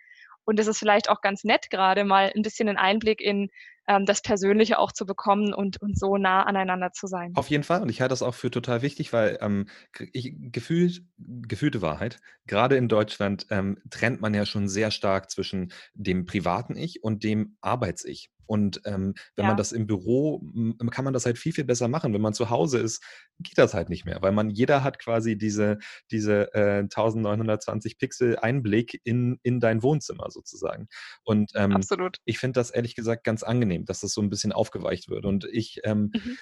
Und 0.44 0.60
es 0.60 0.66
ist 0.66 0.78
vielleicht 0.78 1.08
auch 1.08 1.22
ganz 1.22 1.42
nett, 1.42 1.70
gerade 1.70 2.04
mal 2.04 2.30
ein 2.34 2.42
bisschen 2.42 2.68
einen 2.68 2.76
Einblick 2.76 3.22
in 3.22 3.48
ähm, 3.86 4.06
das 4.06 4.22
Persönliche 4.22 4.78
auch 4.78 4.92
zu 4.92 5.06
bekommen 5.06 5.52
und, 5.52 5.80
und 5.80 5.98
so 5.98 6.16
nah 6.16 6.42
aneinander 6.44 6.92
zu 6.92 7.06
sein. 7.06 7.32
Auf 7.34 7.50
jeden 7.50 7.64
Fall. 7.64 7.82
Und 7.82 7.88
ich 7.88 8.00
halte 8.00 8.12
das 8.12 8.22
auch 8.22 8.34
für 8.34 8.50
total 8.50 8.82
wichtig, 8.82 9.12
weil 9.12 9.38
ähm, 9.40 9.66
ich, 10.12 10.34
gefühlt, 10.36 11.02
gefühlte 11.18 11.82
Wahrheit, 11.82 12.20
gerade 12.46 12.76
in 12.76 12.88
Deutschland 12.88 13.46
ähm, 13.50 13.78
trennt 13.90 14.20
man 14.20 14.34
ja 14.34 14.46
schon 14.46 14.68
sehr 14.68 14.90
stark 14.90 15.30
zwischen 15.30 15.72
dem 15.94 16.24
privaten 16.24 16.76
Ich 16.76 17.02
und 17.02 17.24
dem 17.24 17.56
Arbeits-Ich. 17.60 18.30
Und 18.46 18.80
ähm, 18.84 19.14
wenn 19.36 19.44
ja. 19.44 19.48
man 19.48 19.56
das 19.56 19.72
im 19.72 19.86
Büro, 19.86 20.42
kann 20.90 21.04
man 21.04 21.14
das 21.14 21.26
halt 21.26 21.38
viel, 21.38 21.52
viel 21.52 21.64
besser 21.64 21.88
machen. 21.88 22.12
Wenn 22.12 22.20
man 22.20 22.34
zu 22.34 22.50
Hause 22.50 22.78
ist, 22.78 23.02
geht 23.40 23.58
das 23.58 23.74
halt 23.74 23.88
nicht 23.88 24.04
mehr, 24.04 24.22
weil 24.22 24.32
man, 24.32 24.50
jeder 24.50 24.84
hat 24.84 24.98
quasi 24.98 25.36
diese, 25.36 25.78
diese 26.10 26.52
äh, 26.54 26.80
1920 26.80 27.98
Pixel 27.98 28.38
Einblick 28.38 29.00
in, 29.04 29.38
in 29.42 29.60
dein 29.60 29.82
Wohnzimmer 29.82 30.30
sozusagen. 30.30 30.88
Und 31.24 31.52
ähm, 31.54 31.80
ich 32.24 32.38
finde 32.38 32.60
das 32.60 32.70
ehrlich 32.70 32.94
gesagt 32.94 33.24
ganz 33.24 33.42
angenehm, 33.42 33.73
dass 33.80 34.00
das 34.00 34.12
so 34.12 34.22
ein 34.22 34.30
bisschen 34.30 34.52
aufgeweicht 34.52 35.08
wird. 35.08 35.24
Und 35.24 35.46
ich 35.50 35.80
ähm, 35.84 36.10
mhm 36.12 36.38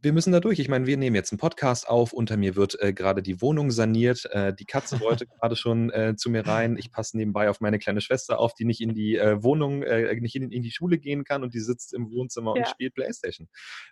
wir 0.00 0.12
müssen 0.12 0.32
da 0.32 0.40
durch. 0.40 0.58
Ich 0.58 0.68
meine, 0.68 0.86
wir 0.86 0.96
nehmen 0.96 1.16
jetzt 1.16 1.32
einen 1.32 1.38
Podcast 1.38 1.88
auf. 1.88 2.12
Unter 2.12 2.36
mir 2.36 2.56
wird 2.56 2.80
äh, 2.80 2.92
gerade 2.92 3.22
die 3.22 3.40
Wohnung 3.40 3.70
saniert. 3.70 4.26
Äh, 4.30 4.54
die 4.54 4.64
Katze 4.64 5.00
wollte 5.00 5.26
gerade 5.40 5.56
schon 5.56 5.90
äh, 5.90 6.14
zu 6.16 6.30
mir 6.30 6.46
rein. 6.46 6.76
Ich 6.76 6.92
passe 6.92 7.16
nebenbei 7.16 7.50
auf 7.50 7.60
meine 7.60 7.78
kleine 7.78 8.00
Schwester 8.00 8.38
auf, 8.38 8.54
die 8.54 8.64
nicht 8.64 8.80
in 8.80 8.94
die 8.94 9.16
äh, 9.16 9.42
Wohnung, 9.42 9.82
äh, 9.82 10.14
nicht 10.20 10.36
in, 10.36 10.50
in, 10.50 10.62
die 10.62 10.70
Schule 10.70 10.98
gehen 10.98 11.24
kann 11.24 11.42
und 11.42 11.54
die 11.54 11.60
sitzt 11.60 11.92
im 11.94 12.10
Wohnzimmer 12.10 12.54
ja. 12.56 12.62
und 12.62 12.68
spielt 12.68 12.94
Playstation. 12.94 13.48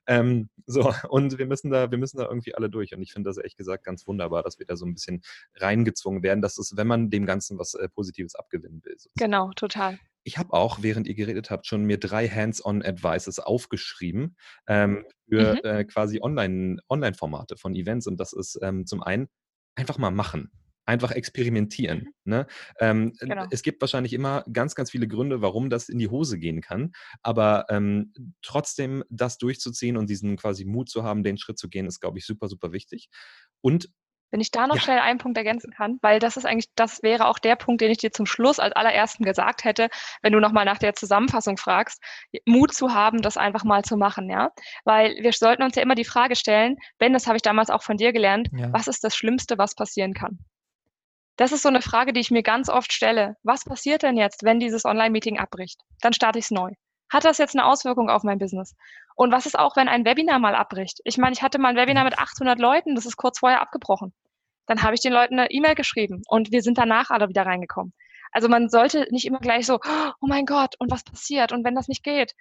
Ähm, 0.07 0.49
so, 0.67 0.93
und 1.09 1.39
wir 1.39 1.47
müssen 1.47 1.71
da, 1.71 1.91
wir 1.91 1.99
müssen 1.99 2.19
da 2.19 2.25
irgendwie 2.25 2.55
alle 2.55 2.71
durch. 2.71 2.95
Und 2.95 3.03
ich 3.03 3.13
finde 3.13 3.29
das 3.31 3.37
ehrlich 3.37 3.57
gesagt 3.57 3.85
ganz 3.85 4.07
wunderbar, 4.07 4.43
dass 4.43 4.59
wir 4.59 4.67
da 4.67 4.77
so 4.77 4.87
ein 4.87 4.95
bisschen 4.95 5.23
reingezwungen 5.57 6.23
werden. 6.23 6.41
Das 6.41 6.59
ist, 6.59 6.77
wenn 6.77 6.87
man 6.87 7.11
dem 7.11 7.27
Ganzen 7.27 7.59
was 7.59 7.75
äh, 7.75 7.89
Positives 7.89 8.35
abgewinnen 8.35 8.81
will. 8.85 8.95
Sozusagen. 8.97 9.15
Genau, 9.19 9.51
total. 9.57 9.99
Ich 10.27 10.39
habe 10.39 10.53
auch, 10.55 10.83
während 10.83 11.07
ihr 11.07 11.15
geredet 11.15 11.51
habt, 11.51 11.69
schon 11.69 11.85
mir 11.85 12.01
drei 12.01 12.29
Hands-on-Advices 12.29 13.39
aufgeschrieben 13.39 14.37
ähm, 14.67 15.05
für 15.29 15.55
mhm. 15.55 15.61
äh, 15.63 15.85
quasi 15.85 16.21
Online, 16.21 16.79
Online-Formate 16.89 17.57
von 17.57 17.77
Events. 17.77 18.09
Und 18.09 18.19
das 18.19 18.33
ist 18.33 18.59
ähm, 18.61 18.87
zum 18.87 19.05
einen 19.05 19.29
einfach 19.77 19.99
mal 19.99 20.11
machen. 20.11 20.51
Einfach 20.85 21.13
experimentieren. 21.13 22.09
Mhm. 22.25 22.31
Ne? 22.31 22.47
Ähm, 22.81 23.13
genau. 23.21 23.47
Es 23.53 23.63
gibt 23.63 23.81
wahrscheinlich 23.81 24.13
immer 24.13 24.45
ganz, 24.53 24.75
ganz 24.75 24.91
viele 24.91 25.07
Gründe, 25.07 25.43
warum 25.43 25.71
das 25.71 25.89
in 25.89 25.99
die 25.99 26.09
Hose 26.09 26.41
gehen 26.41 26.61
kann. 26.61 26.91
Aber 27.23 27.67
ähm, 27.69 28.13
trotzdem 28.43 29.05
das 29.09 29.39
durchzuziehen 29.39 29.97
und 29.97 30.11
diesen 30.11 30.37
quasi 30.37 30.65
Mut 30.65 30.89
zu 30.89 31.05
haben, 31.05 31.23
den 31.23 31.39
Schritt 31.39 31.59
zu 31.59 31.69
gehen, 31.69 31.87
ist, 31.87 32.01
glaube 32.01 32.19
ich, 32.19 32.27
super, 32.27 32.49
super 32.49 32.73
wichtig. 32.73 33.11
Und 33.61 33.91
wenn 34.31 34.41
ich 34.41 34.51
da 34.51 34.67
noch 34.67 34.77
ja. 34.77 34.83
schnell 34.83 34.99
einen 34.99 35.19
Punkt 35.19 35.39
ergänzen 35.39 35.73
kann, 35.73 35.99
weil 36.03 36.19
das 36.19 36.37
ist 36.37 36.45
eigentlich, 36.45 36.69
das 36.75 37.03
wäre 37.03 37.27
auch 37.27 37.39
der 37.39 37.57
Punkt, 37.57 37.81
den 37.81 37.91
ich 37.91 37.99
dir 37.99 38.13
zum 38.13 38.27
Schluss 38.27 38.59
als 38.59 38.75
allerersten 38.75 39.25
gesagt 39.25 39.65
hätte, 39.65 39.89
wenn 40.23 40.33
du 40.33 40.41
nochmal 40.41 40.65
nach 40.65 40.79
der 40.79 40.95
Zusammenfassung 40.95 41.57
fragst, 41.57 42.03
Mut 42.45 42.75
zu 42.75 42.93
haben, 42.93 43.23
das 43.23 43.37
einfach 43.37 43.65
mal 43.65 43.85
zu 43.85 43.97
machen, 43.97 44.29
ja. 44.31 44.51
Weil 44.85 45.17
wir 45.21 45.33
sollten 45.33 45.63
uns 45.63 45.77
ja 45.77 45.83
immer 45.83 45.95
die 45.95 46.05
Frage 46.05 46.37
stellen, 46.37 46.77
Ben, 46.99 47.13
das 47.13 47.27
habe 47.27 47.37
ich 47.37 47.43
damals 47.43 47.71
auch 47.71 47.83
von 47.83 47.97
dir 47.97 48.13
gelernt, 48.13 48.49
ja. 48.53 48.73
was 48.73 48.89
ist 48.89 49.05
das 49.05 49.17
Schlimmste, 49.17 49.59
was 49.59 49.75
passieren 49.75 50.15
kann? 50.15 50.39
Das 51.37 51.53
ist 51.53 51.63
so 51.63 51.69
eine 51.69 51.83
Frage, 51.83 52.13
die 52.15 52.21
ich 52.21 52.31
mir 52.31 52.43
ganz 52.43 52.71
oft 52.71 52.93
stelle. 52.93 53.37
Was 53.43 53.65
passiert 53.65 54.03
denn 54.03 54.17
jetzt, 54.17 54.43
wenn 54.43 54.59
dieses 54.59 54.87
Online-Meeting 54.87 55.39
abbricht? 55.39 55.81
Dann 56.01 56.15
starte 56.15 56.39
ich 56.39 56.47
es 56.47 56.51
neu. 56.51 56.73
Hat 57.13 57.25
das 57.25 57.39
jetzt 57.39 57.55
eine 57.55 57.67
Auswirkung 57.67 58.11
auf 58.11 58.23
mein 58.23 58.39
Business? 58.39 58.75
Und 59.17 59.33
was 59.33 59.47
ist 59.47 59.59
auch, 59.59 59.77
wenn 59.77 59.89
ein 59.89 60.05
Webinar 60.05 60.39
mal 60.39 60.55
abbricht? 60.55 61.01
Ich 61.05 61.19
meine, 61.19 61.33
ich 61.33 61.43
hatte 61.43 61.59
mal 61.59 61.71
ein 61.71 61.77
Webinar 61.77 62.05
mit 62.05 62.19
800 62.19 62.59
Leuten, 62.59 62.95
das 62.95 63.07
ist 63.07 63.17
kurz 63.17 63.39
vorher 63.39 63.63
abgebrochen. 63.63 64.13
Dann 64.67 64.83
habe 64.83 64.95
ich 64.95 65.01
den 65.01 65.13
Leuten 65.13 65.39
eine 65.39 65.51
E-Mail 65.51 65.75
geschrieben 65.75 66.23
und 66.29 66.53
wir 66.53 66.63
sind 66.63 66.77
danach 66.77 67.11
alle 67.11 67.29
wieder 67.29 67.47
reingekommen. 67.47 67.93
Also 68.33 68.49
man 68.49 68.69
sollte 68.69 69.07
nicht 69.11 69.25
immer 69.25 69.39
gleich 69.39 69.67
so, 69.67 69.81
oh 70.21 70.27
mein 70.27 70.45
Gott, 70.45 70.75
und 70.79 70.91
was 70.91 71.03
passiert? 71.03 71.53
Und 71.53 71.65
wenn 71.65 71.75
das 71.75 71.89
nicht 71.89 72.03
geht, 72.03 72.35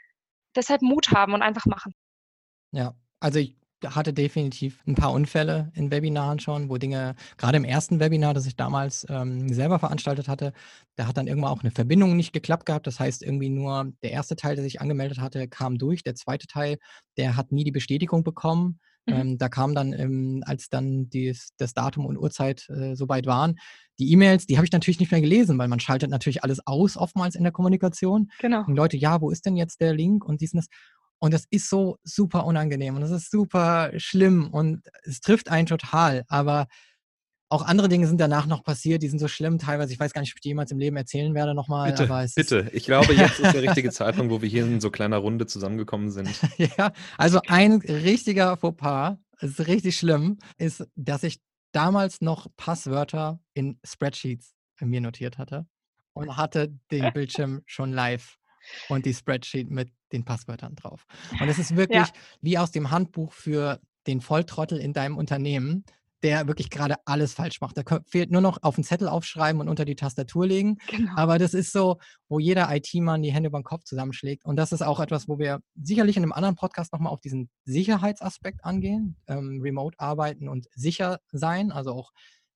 deshalb 0.56 0.82
Mut 0.82 1.12
haben 1.12 1.34
und 1.34 1.42
einfach 1.42 1.66
machen. 1.66 1.94
Ja, 2.72 2.94
also 3.22 3.40
ich 3.40 3.56
hatte 3.84 4.14
definitiv 4.14 4.82
ein 4.88 4.96
paar 4.96 5.12
Unfälle 5.12 5.72
in 5.76 5.92
Webinaren 5.92 6.40
schon, 6.40 6.70
wo 6.70 6.78
Dinge, 6.78 7.16
gerade 7.38 7.58
im 7.58 7.66
ersten 7.66 8.00
Webinar, 8.00 8.34
das 8.34 8.46
ich 8.46 8.56
damals 8.56 9.06
ähm, 9.10 9.52
selber 9.54 9.80
veranstaltet 9.80 10.28
hatte, 10.28 10.54
da 10.96 11.08
hat 11.08 11.18
dann 11.18 11.28
irgendwann 11.28 11.52
auch 11.52 11.62
eine 11.62 11.72
Verbindung 11.72 12.16
nicht 12.16 12.34
geklappt 12.34 12.66
gehabt. 12.66 12.88
Das 12.88 13.00
heißt, 13.00 13.22
irgendwie 13.22 13.50
nur 13.50 13.92
der 14.02 14.12
erste 14.12 14.36
Teil, 14.36 14.56
der 14.56 14.64
sich 14.64 14.82
angemeldet 14.82 15.20
hatte, 15.20 15.48
kam 15.48 15.78
durch. 15.78 16.04
Der 16.04 16.16
zweite 16.16 16.48
Teil, 16.48 16.78
der 17.18 17.36
hat 17.36 17.52
nie 17.52 17.64
die 17.64 17.72
Bestätigung 17.72 18.24
bekommen. 18.24 18.80
Mhm. 19.06 19.14
Ähm, 19.14 19.38
da 19.38 19.50
kam 19.50 19.76
dann, 19.76 19.94
ähm, 19.94 20.44
als 20.46 20.70
dann 20.70 21.10
dies, 21.10 21.50
das 21.58 21.74
Datum 21.74 22.06
und 22.06 22.18
Uhrzeit 22.18 22.68
äh, 22.70 22.96
soweit 22.96 23.26
waren, 23.26 23.60
die 24.00 24.12
E-Mails, 24.12 24.46
die 24.46 24.58
habe 24.58 24.66
ich 24.66 24.72
natürlich 24.72 25.00
nicht 25.00 25.12
mehr 25.12 25.22
gelesen, 25.22 25.58
weil 25.58 25.68
man 25.68 25.80
schaltet 25.80 26.10
natürlich 26.10 26.44
alles 26.44 26.66
aus, 26.66 26.98
oftmals 26.98 27.36
in 27.36 27.44
der 27.44 27.54
Kommunikation. 27.54 28.32
Genau. 28.40 28.66
Und 28.66 28.76
Leute, 28.76 28.98
ja, 28.98 29.22
wo 29.22 29.30
ist 29.32 29.46
denn 29.46 29.56
jetzt 29.56 29.80
der 29.80 29.94
Link 29.94 30.26
und 30.26 30.42
dies 30.42 30.54
und 30.54 30.58
das? 30.58 30.68
Und 31.20 31.34
das 31.34 31.46
ist 31.50 31.70
so 31.70 31.98
super 32.04 32.46
unangenehm 32.46 32.96
und 32.96 33.02
das 33.02 33.12
ist 33.12 33.32
super 33.32 33.92
schlimm 33.98 34.50
und 34.52 34.82
es 35.04 35.22
trifft 35.22 35.50
einen 35.50 35.66
total. 35.66 36.24
Aber 36.28 36.68
auch 37.50 37.62
andere 37.62 37.88
Dinge 37.88 38.08
sind 38.08 38.20
danach 38.20 38.48
noch 38.48 38.64
passiert, 38.64 39.04
die 39.04 39.08
sind 39.08 39.20
so 39.20 39.28
schlimm 39.28 39.60
teilweise. 39.60 39.94
Ich 39.94 40.00
weiß 40.00 40.14
gar 40.14 40.22
nicht, 40.22 40.34
ob 40.34 40.38
ich 40.38 40.42
die 40.42 40.50
jemals 40.50 40.72
im 40.72 40.80
Leben 40.80 40.98
erzählen 40.98 41.34
werde 41.34 41.54
nochmal. 41.54 41.92
Bitte, 41.92 42.30
bitte. 42.36 42.70
Ich 42.74 42.86
glaube, 42.86 43.14
jetzt 43.14 43.40
ist 43.40 43.54
der 43.54 43.62
richtige 43.70 43.92
Zeitpunkt, 43.92 44.32
wo 44.32 44.42
wir 44.42 44.50
hier 44.50 44.66
in 44.66 44.82
so 44.82 44.90
kleiner 44.90 45.18
Runde 45.18 45.46
zusammengekommen 45.46 46.12
sind. 46.12 46.30
ja, 46.78 46.92
also 47.18 47.40
ein 47.48 47.74
richtiger 47.74 48.58
Fauxpas, 48.58 49.18
ist 49.40 49.68
richtig 49.68 49.98
schlimm, 49.98 50.38
ist, 50.58 50.86
dass 50.96 51.24
ich 51.24 51.40
damals 51.72 52.22
noch 52.22 52.48
Passwörter 52.58 53.40
in 53.54 53.80
Spreadsheets 53.86 54.54
mir 54.82 55.02
notiert 55.02 55.38
hatte 55.38 55.68
und 56.14 56.38
hatte 56.38 56.74
den 56.92 57.12
Bildschirm 57.14 57.62
schon 57.66 57.92
live 57.92 58.38
und 58.90 59.06
die 59.06 59.14
Spreadsheet 59.14 59.70
mit 59.70 59.92
den 60.12 60.26
Passwörtern 60.26 60.76
drauf. 60.76 61.06
Und 61.40 61.50
es 61.50 61.60
ist 61.60 61.76
wirklich 61.76 62.08
ja. 62.08 62.14
wie 62.42 62.58
aus 62.58 62.72
dem 62.72 62.92
Handbuch 62.92 63.34
für 63.34 63.80
den 64.08 64.22
Volltrottel 64.22 64.78
in 64.78 64.94
deinem 64.94 65.18
Unternehmen, 65.18 65.84
der 66.24 66.48
wirklich 66.48 66.70
gerade 66.70 66.96
alles 67.06 67.34
falsch 67.34 67.62
macht. 67.62 67.78
Da 67.78 67.84
fehlt 68.08 68.32
nur 68.32 68.42
noch 68.42 68.64
auf 68.64 68.76
den 68.76 68.84
Zettel 68.84 69.08
aufschreiben 69.08 69.62
und 69.62 69.70
unter 69.70 69.86
die 69.86 69.96
Tastatur 69.96 70.48
legen. 70.48 70.78
Genau. 70.88 71.12
Aber 71.16 71.38
das 71.38 71.54
ist 71.54 71.72
so, 71.72 71.98
wo 72.30 72.40
jeder 72.40 72.74
IT-Mann 72.76 73.22
die 73.22 73.32
Hände 73.32 73.48
über 73.48 73.60
den 73.60 73.64
Kopf 73.64 73.84
zusammenschlägt. 73.84 74.44
Und 74.44 74.56
das 74.56 74.72
ist 74.72 74.82
auch 74.82 75.00
etwas, 75.00 75.28
wo 75.28 75.38
wir 75.38 75.60
sicherlich 75.76 76.18
in 76.18 76.24
einem 76.24 76.32
anderen 76.32 76.56
Podcast 76.56 76.94
nochmal 76.94 77.14
auf 77.14 77.22
diesen 77.22 77.50
Sicherheitsaspekt 77.66 78.66
angehen. 78.66 79.18
Ähm, 79.28 79.60
Remote 79.62 80.00
arbeiten 80.00 80.48
und 80.50 80.68
sicher 80.74 81.20
sein. 81.32 81.72
Also 81.72 81.92
auch 81.92 82.12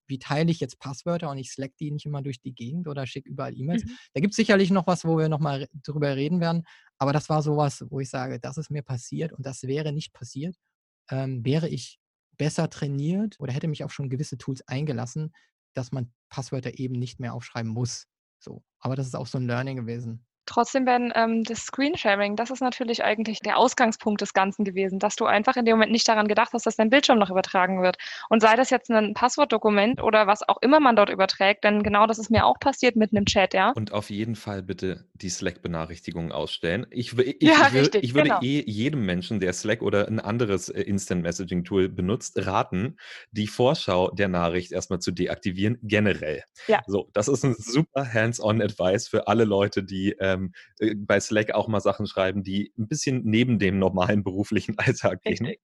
wie 0.10 0.20
teile 0.20 0.52
ich 0.52 0.60
jetzt 0.60 0.80
Passwörter 0.80 1.30
und 1.30 1.38
ich 1.38 1.52
slack 1.52 1.72
die 1.78 1.92
nicht 1.92 2.06
immer 2.06 2.22
durch 2.22 2.42
die 2.42 2.54
Gegend 2.54 2.88
oder 2.88 3.06
schicke 3.06 3.30
überall 3.30 3.58
E-Mails. 3.58 3.86
Mhm. 3.86 3.98
Da 4.14 4.22
gibt 4.22 4.34
es 4.34 4.38
sicherlich 4.38 4.72
noch 4.72 4.88
was, 4.88 5.06
wo 5.06 5.18
wir 5.18 5.30
nochmal 5.30 5.68
drüber 5.84 6.16
reden 6.16 6.40
werden. 6.40 6.64
Aber 6.98 7.14
das 7.14 7.30
war 7.30 7.42
sowas, 7.42 7.86
wo 7.90 8.00
ich 8.00 8.10
sage, 8.10 8.40
das 8.40 8.58
ist 8.58 8.72
mir 8.72 8.82
passiert 8.82 9.32
und 9.32 9.46
das 9.46 9.64
wäre 9.64 9.94
nicht 9.94 10.14
passiert, 10.14 10.56
ähm, 11.10 11.46
wäre 11.46 11.70
ich 11.70 12.00
besser 12.38 12.70
trainiert 12.70 13.36
oder 13.40 13.54
hätte 13.54 13.68
mich 13.68 13.84
auf 13.84 13.94
schon 13.94 14.10
gewisse 14.10 14.38
Tools 14.38 14.68
eingelassen, 14.68 15.34
dass 15.74 15.92
man 15.92 16.12
Passwörter 16.30 16.80
eben 16.80 16.96
nicht 16.96 17.20
mehr 17.20 17.34
aufschreiben 17.34 17.72
muss. 17.72 18.08
So. 18.40 18.64
Aber 18.80 18.96
das 18.96 19.08
ist 19.08 19.16
auch 19.16 19.28
so 19.28 19.38
ein 19.38 19.48
Learning 19.48 19.78
gewesen. 19.78 20.26
Trotzdem 20.46 20.86
werden 20.86 21.12
ähm, 21.16 21.44
das 21.44 21.60
Screensharing, 21.60 22.36
das 22.36 22.50
ist 22.50 22.62
natürlich 22.62 23.04
eigentlich 23.04 23.40
der 23.40 23.58
Ausgangspunkt 23.58 24.22
des 24.22 24.34
Ganzen 24.34 24.66
gewesen, 24.66 25.00
dass 25.00 25.16
du 25.16 25.26
einfach 25.26 25.56
in 25.56 25.66
dem 25.66 25.76
Moment 25.76 25.92
nicht 25.92 26.08
daran 26.08 26.28
gedacht 26.28 26.54
hast, 26.54 26.66
dass 26.66 26.76
dein 26.76 26.90
Bildschirm 26.90 27.20
noch 27.20 27.30
übertragen 27.30 27.82
wird. 27.82 27.98
Und 28.30 28.42
sei 28.42 28.56
das 28.56 28.70
jetzt 28.70 28.90
ein 28.90 29.14
Passwortdokument 29.14 30.02
oder 30.02 30.28
was 30.28 30.48
auch 30.48 30.58
immer 30.62 30.80
man 30.80 30.96
dort 30.96 31.10
überträgt, 31.10 31.64
denn 31.64 31.84
genau 31.84 32.08
das 32.08 32.18
ist 32.18 32.32
mir 32.32 32.46
auch 32.46 32.60
passiert 32.60 32.96
mit 32.96 33.12
einem 33.12 33.26
Chat, 33.26 33.54
ja. 33.54 33.72
Und 33.76 33.94
auf 33.94 34.10
jeden 34.10 34.36
Fall 34.36 34.64
bitte 34.64 35.06
die 35.14 35.30
Slack-Benachrichtigungen 35.30 36.32
ausstellen. 36.32 36.88
Ich, 36.90 37.18
ich, 37.18 37.36
ja, 37.42 37.68
ich, 37.68 37.74
richtig, 37.74 38.04
ich 38.04 38.14
würde 38.16 38.30
genau. 38.30 38.42
eh 38.42 38.64
jedem 38.66 39.06
Menschen, 39.06 39.40
der 39.40 39.54
Slack 39.54 39.82
oder 39.82 40.08
ein 40.08 40.20
anderes 40.20 40.70
äh, 40.70 40.82
Instant 40.82 41.22
Messaging 41.22 41.64
Tool 41.64 41.90
benutzt, 41.90 42.46
raten, 42.46 42.98
die 43.32 43.48
Vorschau 43.48 44.10
der 44.12 44.30
Nachricht 44.30 44.72
erstmal 44.72 45.00
zu 45.00 45.12
deaktivieren, 45.12 45.78
generell. 45.84 46.44
Ja. 46.68 46.82
So, 46.88 47.10
das 47.14 47.28
ist 47.28 47.44
ein 47.44 47.56
super 47.58 48.12
Hands-on-Advice 48.12 49.08
für 49.08 49.28
alle 49.28 49.46
Leute, 49.46 49.84
die 49.84 50.16
ähm, 50.20 50.39
ähm, 50.40 50.54
äh, 50.80 50.96
bei 50.96 51.20
Slack 51.20 51.52
auch 51.52 51.68
mal 51.68 51.82
Sachen 51.82 52.08
schreiben, 52.08 52.44
die 52.44 52.74
ein 52.78 52.88
bisschen 52.88 53.22
neben 53.24 53.60
dem 53.60 53.80
normalen 53.80 54.24
beruflichen 54.24 54.78
Alltag 54.78 55.22
gehen. 55.24 55.56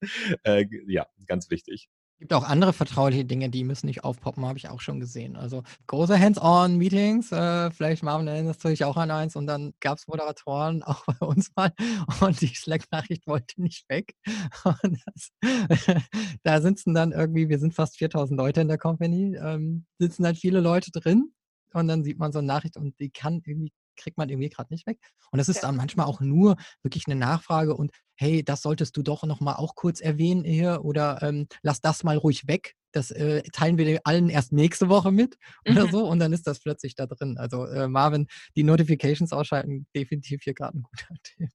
Äh, 0.44 0.66
ja, 0.88 1.08
ganz 1.28 1.50
wichtig. 1.50 1.90
Es 2.16 2.20
gibt 2.20 2.34
auch 2.34 2.46
andere 2.46 2.72
vertrauliche 2.72 3.26
Dinge, 3.26 3.50
die 3.50 3.66
müssen 3.66 3.88
nicht 3.88 4.06
aufpoppen, 4.06 4.46
habe 4.46 4.58
ich 4.58 4.70
auch 4.70 4.80
schon 4.80 5.02
gesehen. 5.02 5.36
Also 5.36 5.64
große 5.88 6.18
Hands-on-Meetings, 6.18 7.34
äh, 7.34 7.72
vielleicht 7.72 8.04
Marvin 8.04 8.28
erinnerst 8.28 8.64
du 8.64 8.70
dich 8.70 8.86
auch 8.86 8.96
an 8.96 9.12
eins 9.12 9.36
und 9.36 9.48
dann 9.48 9.74
gab 9.82 9.98
es 9.98 10.08
Moderatoren 10.08 10.82
auch 10.82 11.04
bei 11.06 11.26
uns 11.26 11.52
mal 11.58 11.74
und 12.22 12.40
die 12.40 12.56
Slack-Nachricht 12.56 13.28
wollte 13.28 13.62
nicht 13.62 13.90
weg. 13.90 14.16
Das, 15.06 15.32
da 16.44 16.62
sitzen 16.62 16.94
dann 16.94 17.12
irgendwie, 17.12 17.50
wir 17.50 17.60
sind 17.60 17.74
fast 17.74 17.98
4000 17.98 18.38
Leute 18.38 18.62
in 18.62 18.70
der 18.70 18.78
Company, 18.78 19.36
ähm, 19.36 19.86
sitzen 20.00 20.26
halt 20.26 20.38
viele 20.38 20.62
Leute 20.62 20.92
drin 20.92 21.34
und 21.74 21.90
dann 21.90 22.06
sieht 22.06 22.18
man 22.18 22.32
so 22.32 22.40
eine 22.40 22.48
Nachricht 22.48 22.78
und 22.78 22.98
die 23.00 23.10
kann 23.10 23.42
irgendwie 23.46 23.74
kriegt 23.96 24.18
man 24.18 24.30
irgendwie 24.30 24.50
gerade 24.50 24.74
nicht 24.74 24.88
weg. 24.88 25.00
Und 25.32 25.38
das 25.38 25.50
ist 25.50 25.64
dann 25.64 25.76
manchmal 25.76 26.06
auch 26.06 26.22
nur 26.22 26.56
wirklich 26.84 27.06
eine 27.08 27.16
Nachfrage 27.16 27.76
und 27.76 27.92
hey, 28.18 28.44
das 28.44 28.62
solltest 28.62 28.96
du 28.98 29.04
doch 29.04 29.24
nochmal 29.24 29.56
auch 29.56 29.76
kurz 29.76 30.00
erwähnen 30.00 30.44
hier 30.44 30.84
oder 30.84 31.22
ähm, 31.22 31.48
lass 31.62 31.82
das 31.82 32.04
mal 32.04 32.18
ruhig 32.18 32.48
weg. 32.48 32.74
Das 32.92 33.12
äh, 33.12 33.44
teilen 33.52 33.78
wir 33.78 34.00
allen 34.06 34.30
erst 34.30 34.54
nächste 34.54 34.88
Woche 34.88 35.12
mit 35.12 35.38
oder 35.70 35.88
mhm. 35.88 35.92
so 35.92 36.08
und 36.08 36.20
dann 36.20 36.34
ist 36.34 36.48
das 36.48 36.60
plötzlich 36.60 36.96
da 36.96 37.06
drin. 37.06 37.38
Also 37.38 37.66
äh, 37.66 37.88
Marvin, 37.88 38.28
die 38.56 38.64
Notifications 38.64 39.34
ausschalten, 39.34 39.88
definitiv 39.96 40.42
hier 40.44 40.54
gerade 40.54 40.78
ein 40.78 40.84
guter 40.84 41.16
Tipp. 41.24 41.50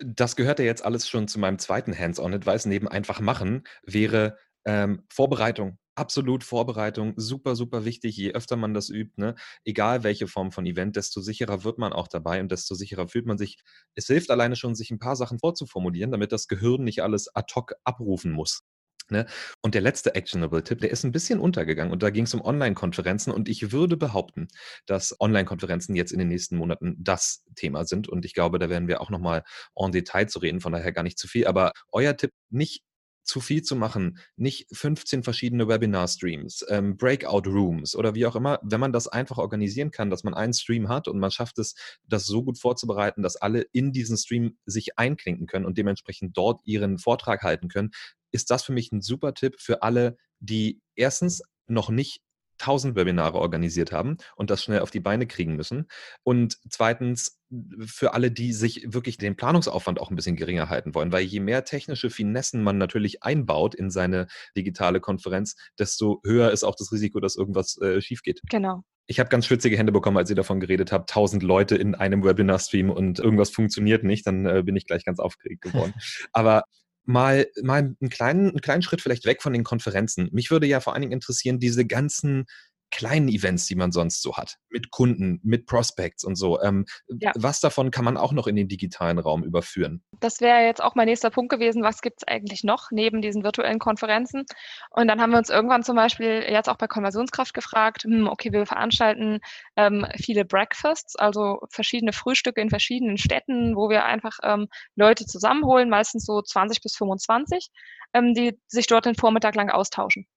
Das 0.00 0.34
gehört 0.34 0.58
ja 0.58 0.64
jetzt 0.64 0.84
alles 0.84 1.08
schon 1.08 1.28
zu 1.28 1.38
meinem 1.38 1.58
zweiten 1.58 1.96
Hands-on-Advice. 1.96 2.66
Neben 2.66 2.88
einfach 2.88 3.20
machen 3.20 3.62
wäre 3.84 4.36
ähm, 4.64 5.04
Vorbereitung 5.08 5.78
absolut 5.94 6.44
Vorbereitung, 6.44 7.14
super, 7.16 7.56
super 7.56 7.84
wichtig. 7.84 8.16
Je 8.16 8.32
öfter 8.32 8.56
man 8.56 8.74
das 8.74 8.90
übt, 8.90 9.14
ne, 9.16 9.34
egal 9.64 10.04
welche 10.04 10.26
Form 10.28 10.52
von 10.52 10.66
Event, 10.66 10.96
desto 10.96 11.20
sicherer 11.20 11.64
wird 11.64 11.78
man 11.78 11.92
auch 11.92 12.08
dabei 12.08 12.40
und 12.40 12.50
desto 12.52 12.74
sicherer 12.74 13.08
fühlt 13.08 13.26
man 13.26 13.38
sich. 13.38 13.58
Es 13.94 14.06
hilft 14.06 14.30
alleine 14.30 14.56
schon, 14.56 14.74
sich 14.74 14.90
ein 14.90 14.98
paar 14.98 15.16
Sachen 15.16 15.38
vorzuformulieren, 15.38 16.10
damit 16.10 16.32
das 16.32 16.48
Gehirn 16.48 16.84
nicht 16.84 17.02
alles 17.02 17.34
ad 17.34 17.52
hoc 17.54 17.74
abrufen 17.84 18.32
muss. 18.32 18.62
Ne? 19.10 19.26
Und 19.60 19.74
der 19.74 19.82
letzte 19.82 20.14
Actionable-Tipp, 20.14 20.80
der 20.80 20.90
ist 20.90 21.04
ein 21.04 21.12
bisschen 21.12 21.38
untergegangen 21.38 21.92
und 21.92 22.02
da 22.02 22.08
ging 22.08 22.24
es 22.24 22.32
um 22.32 22.40
Online-Konferenzen 22.40 23.32
und 23.32 23.50
ich 23.50 23.70
würde 23.70 23.98
behaupten, 23.98 24.48
dass 24.86 25.14
Online-Konferenzen 25.20 25.94
jetzt 25.94 26.10
in 26.10 26.18
den 26.18 26.28
nächsten 26.28 26.56
Monaten 26.56 26.96
das 26.98 27.44
Thema 27.54 27.84
sind 27.84 28.08
und 28.08 28.24
ich 28.24 28.32
glaube, 28.32 28.58
da 28.58 28.70
werden 28.70 28.88
wir 28.88 29.02
auch 29.02 29.10
nochmal 29.10 29.44
en 29.76 29.92
Detail 29.92 30.26
zu 30.28 30.38
reden, 30.38 30.62
von 30.62 30.72
daher 30.72 30.92
gar 30.92 31.02
nicht 31.02 31.18
zu 31.18 31.28
viel, 31.28 31.46
aber 31.46 31.72
euer 31.92 32.16
Tipp, 32.16 32.32
nicht 32.48 32.82
zu 33.24 33.40
viel 33.40 33.62
zu 33.62 33.74
machen, 33.74 34.18
nicht 34.36 34.66
15 34.72 35.22
verschiedene 35.22 35.68
Webinar-Streams, 35.68 36.66
ähm, 36.68 36.96
Breakout-Rooms 36.96 37.96
oder 37.96 38.14
wie 38.14 38.26
auch 38.26 38.36
immer, 38.36 38.60
wenn 38.62 38.80
man 38.80 38.92
das 38.92 39.08
einfach 39.08 39.38
organisieren 39.38 39.90
kann, 39.90 40.10
dass 40.10 40.24
man 40.24 40.34
einen 40.34 40.52
Stream 40.52 40.88
hat 40.88 41.08
und 41.08 41.18
man 41.18 41.30
schafft 41.30 41.58
es, 41.58 41.74
das 42.06 42.26
so 42.26 42.42
gut 42.42 42.58
vorzubereiten, 42.58 43.22
dass 43.22 43.36
alle 43.36 43.62
in 43.72 43.92
diesen 43.92 44.16
Stream 44.16 44.58
sich 44.66 44.98
einklinken 44.98 45.46
können 45.46 45.66
und 45.66 45.78
dementsprechend 45.78 46.36
dort 46.36 46.60
ihren 46.64 46.98
Vortrag 46.98 47.42
halten 47.42 47.68
können, 47.68 47.90
ist 48.30 48.50
das 48.50 48.64
für 48.64 48.72
mich 48.72 48.92
ein 48.92 49.00
super 49.00 49.34
Tipp 49.34 49.56
für 49.58 49.82
alle, 49.82 50.16
die 50.40 50.80
erstens 50.94 51.42
noch 51.66 51.88
nicht 51.88 52.20
1000 52.60 52.96
Webinare 52.96 53.38
organisiert 53.38 53.92
haben 53.92 54.16
und 54.36 54.50
das 54.50 54.62
schnell 54.62 54.80
auf 54.80 54.90
die 54.90 55.00
Beine 55.00 55.26
kriegen 55.26 55.56
müssen. 55.56 55.88
Und 56.22 56.58
zweitens 56.68 57.40
für 57.86 58.14
alle, 58.14 58.30
die 58.30 58.52
sich 58.52 58.92
wirklich 58.92 59.18
den 59.18 59.36
Planungsaufwand 59.36 60.00
auch 60.00 60.10
ein 60.10 60.16
bisschen 60.16 60.36
geringer 60.36 60.68
halten 60.68 60.94
wollen, 60.94 61.12
weil 61.12 61.24
je 61.24 61.40
mehr 61.40 61.64
technische 61.64 62.10
Finessen 62.10 62.62
man 62.62 62.78
natürlich 62.78 63.22
einbaut 63.22 63.74
in 63.74 63.90
seine 63.90 64.26
digitale 64.56 65.00
Konferenz, 65.00 65.56
desto 65.78 66.20
höher 66.24 66.50
ist 66.50 66.64
auch 66.64 66.74
das 66.74 66.92
Risiko, 66.92 67.20
dass 67.20 67.36
irgendwas 67.36 67.80
äh, 67.80 68.00
schief 68.00 68.22
geht. 68.22 68.40
Genau. 68.50 68.82
Ich 69.06 69.20
habe 69.20 69.28
ganz 69.28 69.46
schwitzige 69.46 69.76
Hände 69.76 69.92
bekommen, 69.92 70.16
als 70.16 70.30
ihr 70.30 70.36
davon 70.36 70.60
geredet 70.60 70.90
habt, 70.90 71.10
1000 71.10 71.42
Leute 71.42 71.76
in 71.76 71.94
einem 71.94 72.24
Webinar-Stream 72.24 72.88
und 72.88 73.18
irgendwas 73.18 73.50
funktioniert 73.50 74.02
nicht, 74.02 74.26
dann 74.26 74.46
äh, 74.46 74.62
bin 74.64 74.76
ich 74.76 74.86
gleich 74.86 75.04
ganz 75.04 75.18
aufgeregt 75.18 75.60
geworden. 75.60 75.92
Aber 76.32 76.64
mal, 77.04 77.46
mal 77.62 77.94
einen, 78.00 78.10
kleinen, 78.10 78.50
einen 78.50 78.60
kleinen 78.60 78.82
Schritt 78.82 79.00
vielleicht 79.00 79.24
weg 79.26 79.42
von 79.42 79.52
den 79.52 79.64
Konferenzen. 79.64 80.28
Mich 80.32 80.50
würde 80.50 80.66
ja 80.66 80.80
vor 80.80 80.92
allen 80.94 81.02
Dingen 81.02 81.12
interessieren, 81.12 81.58
diese 81.58 81.86
ganzen 81.86 82.46
kleinen 82.94 83.28
Events, 83.28 83.66
die 83.66 83.74
man 83.74 83.90
sonst 83.90 84.22
so 84.22 84.36
hat, 84.36 84.58
mit 84.70 84.92
Kunden, 84.92 85.40
mit 85.42 85.66
Prospects 85.66 86.22
und 86.22 86.36
so. 86.36 86.62
Ähm, 86.62 86.86
ja. 87.08 87.32
Was 87.34 87.58
davon 87.58 87.90
kann 87.90 88.04
man 88.04 88.16
auch 88.16 88.32
noch 88.32 88.46
in 88.46 88.54
den 88.54 88.68
digitalen 88.68 89.18
Raum 89.18 89.42
überführen? 89.42 90.04
Das 90.20 90.40
wäre 90.40 90.64
jetzt 90.64 90.80
auch 90.80 90.94
mein 90.94 91.06
nächster 91.06 91.30
Punkt 91.30 91.50
gewesen. 91.50 91.82
Was 91.82 92.02
gibt 92.02 92.18
es 92.20 92.28
eigentlich 92.28 92.62
noch 92.62 92.92
neben 92.92 93.20
diesen 93.20 93.42
virtuellen 93.42 93.80
Konferenzen? 93.80 94.44
Und 94.90 95.08
dann 95.08 95.20
haben 95.20 95.32
wir 95.32 95.38
uns 95.38 95.50
irgendwann 95.50 95.82
zum 95.82 95.96
Beispiel 95.96 96.44
jetzt 96.48 96.68
auch 96.68 96.76
bei 96.76 96.86
Konversionskraft 96.86 97.52
gefragt, 97.52 98.04
hm, 98.04 98.28
okay, 98.28 98.52
wir 98.52 98.64
veranstalten 98.64 99.40
ähm, 99.74 100.06
viele 100.16 100.44
Breakfasts, 100.44 101.16
also 101.16 101.58
verschiedene 101.70 102.12
Frühstücke 102.12 102.60
in 102.60 102.70
verschiedenen 102.70 103.18
Städten, 103.18 103.74
wo 103.74 103.90
wir 103.90 104.04
einfach 104.04 104.38
ähm, 104.44 104.68
Leute 104.94 105.26
zusammenholen, 105.26 105.90
meistens 105.90 106.24
so 106.24 106.40
20 106.40 106.80
bis 106.80 106.94
25, 106.94 107.70
ähm, 108.12 108.34
die 108.34 108.56
sich 108.68 108.86
dort 108.86 109.06
den 109.06 109.16
Vormittag 109.16 109.56
lang 109.56 109.70
austauschen. 109.70 110.28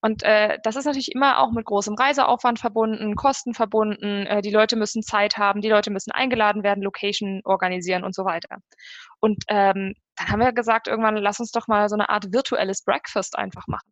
Und 0.00 0.22
äh, 0.22 0.58
das 0.62 0.76
ist 0.76 0.84
natürlich 0.84 1.12
immer 1.14 1.38
auch 1.38 1.50
mit 1.52 1.64
großem 1.64 1.94
Reiseaufwand 1.94 2.58
verbunden, 2.58 3.16
Kosten 3.16 3.54
verbunden. 3.54 4.26
Äh, 4.26 4.42
die 4.42 4.50
Leute 4.50 4.76
müssen 4.76 5.02
Zeit 5.02 5.38
haben, 5.38 5.60
die 5.60 5.68
Leute 5.70 5.90
müssen 5.90 6.10
eingeladen 6.10 6.62
werden, 6.62 6.82
Location 6.82 7.40
organisieren 7.44 8.04
und 8.04 8.14
so 8.14 8.24
weiter. 8.24 8.58
Und 9.20 9.44
ähm, 9.48 9.94
dann 10.16 10.28
haben 10.28 10.40
wir 10.40 10.52
gesagt, 10.52 10.88
irgendwann 10.88 11.16
lass 11.16 11.40
uns 11.40 11.50
doch 11.50 11.66
mal 11.66 11.88
so 11.88 11.96
eine 11.96 12.08
Art 12.08 12.32
virtuelles 12.32 12.84
Breakfast 12.84 13.36
einfach 13.36 13.66
machen. 13.66 13.88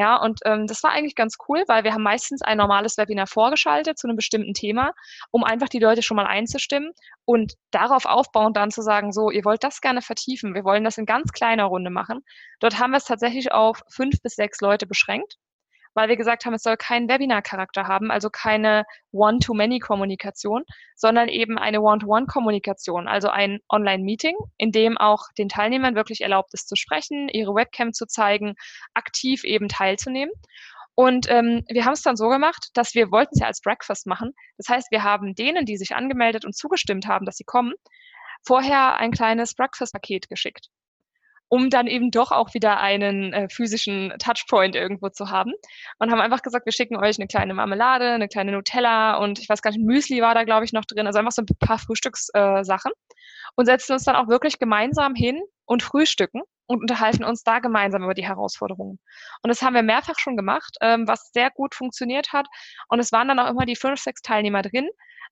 Ja, 0.00 0.16
und 0.16 0.40
ähm, 0.46 0.66
das 0.66 0.82
war 0.82 0.92
eigentlich 0.92 1.14
ganz 1.14 1.36
cool, 1.46 1.62
weil 1.66 1.84
wir 1.84 1.92
haben 1.92 2.02
meistens 2.02 2.40
ein 2.40 2.56
normales 2.56 2.96
Webinar 2.96 3.26
vorgeschaltet 3.26 3.98
zu 3.98 4.08
einem 4.08 4.16
bestimmten 4.16 4.54
Thema, 4.54 4.94
um 5.30 5.44
einfach 5.44 5.68
die 5.68 5.78
Leute 5.78 6.00
schon 6.00 6.16
mal 6.16 6.24
einzustimmen 6.24 6.92
und 7.26 7.52
darauf 7.70 8.06
aufbauend 8.06 8.56
dann 8.56 8.70
zu 8.70 8.80
sagen, 8.80 9.12
so, 9.12 9.30
ihr 9.30 9.44
wollt 9.44 9.62
das 9.62 9.82
gerne 9.82 10.00
vertiefen, 10.00 10.54
wir 10.54 10.64
wollen 10.64 10.84
das 10.84 10.96
in 10.96 11.04
ganz 11.04 11.32
kleiner 11.32 11.64
Runde 11.64 11.90
machen. 11.90 12.20
Dort 12.60 12.78
haben 12.78 12.92
wir 12.92 12.96
es 12.96 13.04
tatsächlich 13.04 13.52
auf 13.52 13.82
fünf 13.90 14.22
bis 14.22 14.36
sechs 14.36 14.62
Leute 14.62 14.86
beschränkt 14.86 15.36
weil 15.94 16.08
wir 16.08 16.16
gesagt 16.16 16.44
haben, 16.44 16.54
es 16.54 16.62
soll 16.62 16.76
keinen 16.76 17.08
Webinar-Charakter 17.08 17.86
haben, 17.86 18.10
also 18.10 18.30
keine 18.30 18.84
One-to-Many-Kommunikation, 19.12 20.64
sondern 20.94 21.28
eben 21.28 21.58
eine 21.58 21.80
One-to-One-Kommunikation, 21.80 23.08
also 23.08 23.28
ein 23.28 23.58
Online-Meeting, 23.68 24.36
in 24.56 24.72
dem 24.72 24.98
auch 24.98 25.24
den 25.38 25.48
Teilnehmern 25.48 25.94
wirklich 25.94 26.20
erlaubt 26.20 26.54
ist 26.54 26.68
zu 26.68 26.76
sprechen, 26.76 27.28
ihre 27.28 27.54
Webcam 27.54 27.92
zu 27.92 28.06
zeigen, 28.06 28.54
aktiv 28.94 29.44
eben 29.44 29.68
teilzunehmen. 29.68 30.32
Und 30.94 31.30
ähm, 31.30 31.64
wir 31.68 31.84
haben 31.84 31.94
es 31.94 32.02
dann 32.02 32.16
so 32.16 32.28
gemacht, 32.28 32.68
dass 32.74 32.94
wir 32.94 33.10
wollten 33.10 33.34
es 33.34 33.40
ja 33.40 33.46
als 33.46 33.60
Breakfast 33.60 34.06
machen. 34.06 34.32
Das 34.58 34.68
heißt, 34.68 34.90
wir 34.90 35.02
haben 35.02 35.34
denen, 35.34 35.64
die 35.64 35.76
sich 35.76 35.94
angemeldet 35.94 36.44
und 36.44 36.54
zugestimmt 36.54 37.06
haben, 37.06 37.24
dass 37.24 37.36
sie 37.36 37.44
kommen, 37.44 37.74
vorher 38.44 38.96
ein 38.96 39.10
kleines 39.10 39.54
Breakfast-Paket 39.54 40.28
geschickt 40.28 40.68
um 41.50 41.68
dann 41.68 41.88
eben 41.88 42.12
doch 42.12 42.30
auch 42.30 42.54
wieder 42.54 42.78
einen 42.78 43.32
äh, 43.32 43.48
physischen 43.50 44.14
Touchpoint 44.20 44.76
irgendwo 44.76 45.08
zu 45.08 45.30
haben. 45.30 45.52
Und 45.98 46.10
haben 46.10 46.20
einfach 46.20 46.42
gesagt, 46.42 46.64
wir 46.64 46.72
schicken 46.72 46.96
euch 46.96 47.18
eine 47.18 47.26
kleine 47.26 47.54
Marmelade, 47.54 48.12
eine 48.12 48.28
kleine 48.28 48.52
Nutella 48.52 49.16
und 49.16 49.40
ich 49.40 49.48
weiß 49.48 49.60
gar 49.60 49.72
nicht, 49.72 49.84
Müsli 49.84 50.22
war 50.22 50.34
da, 50.34 50.44
glaube 50.44 50.64
ich, 50.64 50.72
noch 50.72 50.84
drin. 50.84 51.06
Also 51.06 51.18
einfach 51.18 51.32
so 51.32 51.42
ein 51.42 51.46
paar 51.58 51.78
Frühstückssachen. 51.78 52.92
Und 53.56 53.66
setzen 53.66 53.92
uns 53.94 54.04
dann 54.04 54.14
auch 54.14 54.28
wirklich 54.28 54.60
gemeinsam 54.60 55.16
hin 55.16 55.42
und 55.64 55.82
frühstücken 55.82 56.42
und 56.66 56.82
unterhalten 56.82 57.24
uns 57.24 57.42
da 57.42 57.58
gemeinsam 57.58 58.04
über 58.04 58.14
die 58.14 58.24
Herausforderungen. 58.24 59.00
Und 59.42 59.48
das 59.48 59.60
haben 59.60 59.74
wir 59.74 59.82
mehrfach 59.82 60.20
schon 60.20 60.36
gemacht, 60.36 60.76
ähm, 60.80 61.08
was 61.08 61.32
sehr 61.32 61.50
gut 61.50 61.74
funktioniert 61.74 62.32
hat. 62.32 62.46
Und 62.88 63.00
es 63.00 63.10
waren 63.10 63.26
dann 63.26 63.40
auch 63.40 63.50
immer 63.50 63.66
die 63.66 63.74
fünf, 63.74 64.00
sechs 64.00 64.22
Teilnehmer 64.22 64.62
drin, 64.62 64.88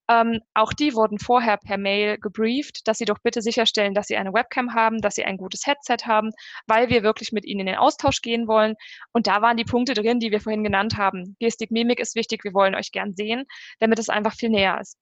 ähm, 0.09 0.41
auch 0.55 0.73
die 0.73 0.95
wurden 0.95 1.19
vorher 1.19 1.57
per 1.57 1.77
Mail 1.77 2.17
gebrieft, 2.17 2.87
dass 2.87 2.97
sie 2.97 3.05
doch 3.05 3.19
bitte 3.23 3.43
sicherstellen, 3.43 3.93
dass 3.93 4.07
sie 4.07 4.17
eine 4.17 4.33
Webcam 4.33 4.73
haben, 4.73 5.01
dass 5.01 5.15
sie 5.15 5.23
ein 5.23 5.37
gutes 5.37 5.67
Headset 5.67 6.05
haben, 6.05 6.31
weil 6.65 6.89
wir 6.89 7.03
wirklich 7.03 7.31
mit 7.31 7.45
ihnen 7.45 7.61
in 7.61 7.65
den 7.67 7.75
Austausch 7.75 8.21
gehen 8.21 8.47
wollen. 8.47 8.75
Und 9.13 9.27
da 9.27 9.43
waren 9.43 9.55
die 9.55 9.65
Punkte 9.65 9.93
drin, 9.93 10.19
die 10.19 10.31
wir 10.31 10.41
vorhin 10.41 10.63
genannt 10.63 10.97
haben. 10.97 11.35
Gestik, 11.39 11.69
Mimik 11.69 11.99
ist 11.99 12.15
wichtig, 12.15 12.43
wir 12.43 12.55
wollen 12.55 12.73
euch 12.73 12.91
gern 12.91 13.13
sehen, 13.13 13.45
damit 13.79 13.99
es 13.99 14.09
einfach 14.09 14.33
viel 14.33 14.49
näher 14.49 14.79
ist. 14.81 14.97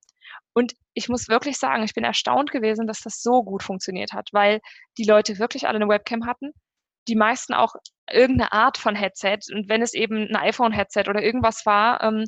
Und 0.54 0.74
ich 0.94 1.08
muss 1.08 1.30
wirklich 1.30 1.58
sagen, 1.58 1.84
ich 1.84 1.94
bin 1.94 2.04
erstaunt 2.04 2.52
gewesen, 2.52 2.86
dass 2.86 3.00
das 3.00 3.22
so 3.22 3.44
gut 3.44 3.64
funktioniert 3.64 4.12
hat, 4.12 4.30
weil 4.34 4.60
die 4.98 5.06
Leute 5.06 5.40
wirklich 5.40 5.68
alle 5.68 5.78
eine 5.78 5.88
Webcam 5.88 6.26
hatten, 6.26 6.52
die 7.08 7.16
meisten 7.16 7.54
auch 7.54 7.76
irgendeine 8.12 8.52
Art 8.52 8.78
von 8.78 8.96
Headset 8.96 9.40
und 9.54 9.70
wenn 9.70 9.82
es 9.82 9.94
eben 9.94 10.28
ein 10.28 10.36
iPhone-Headset 10.36 11.04
oder 11.08 11.22
irgendwas 11.22 11.66
war, 11.66 12.04
ähm, 12.04 12.26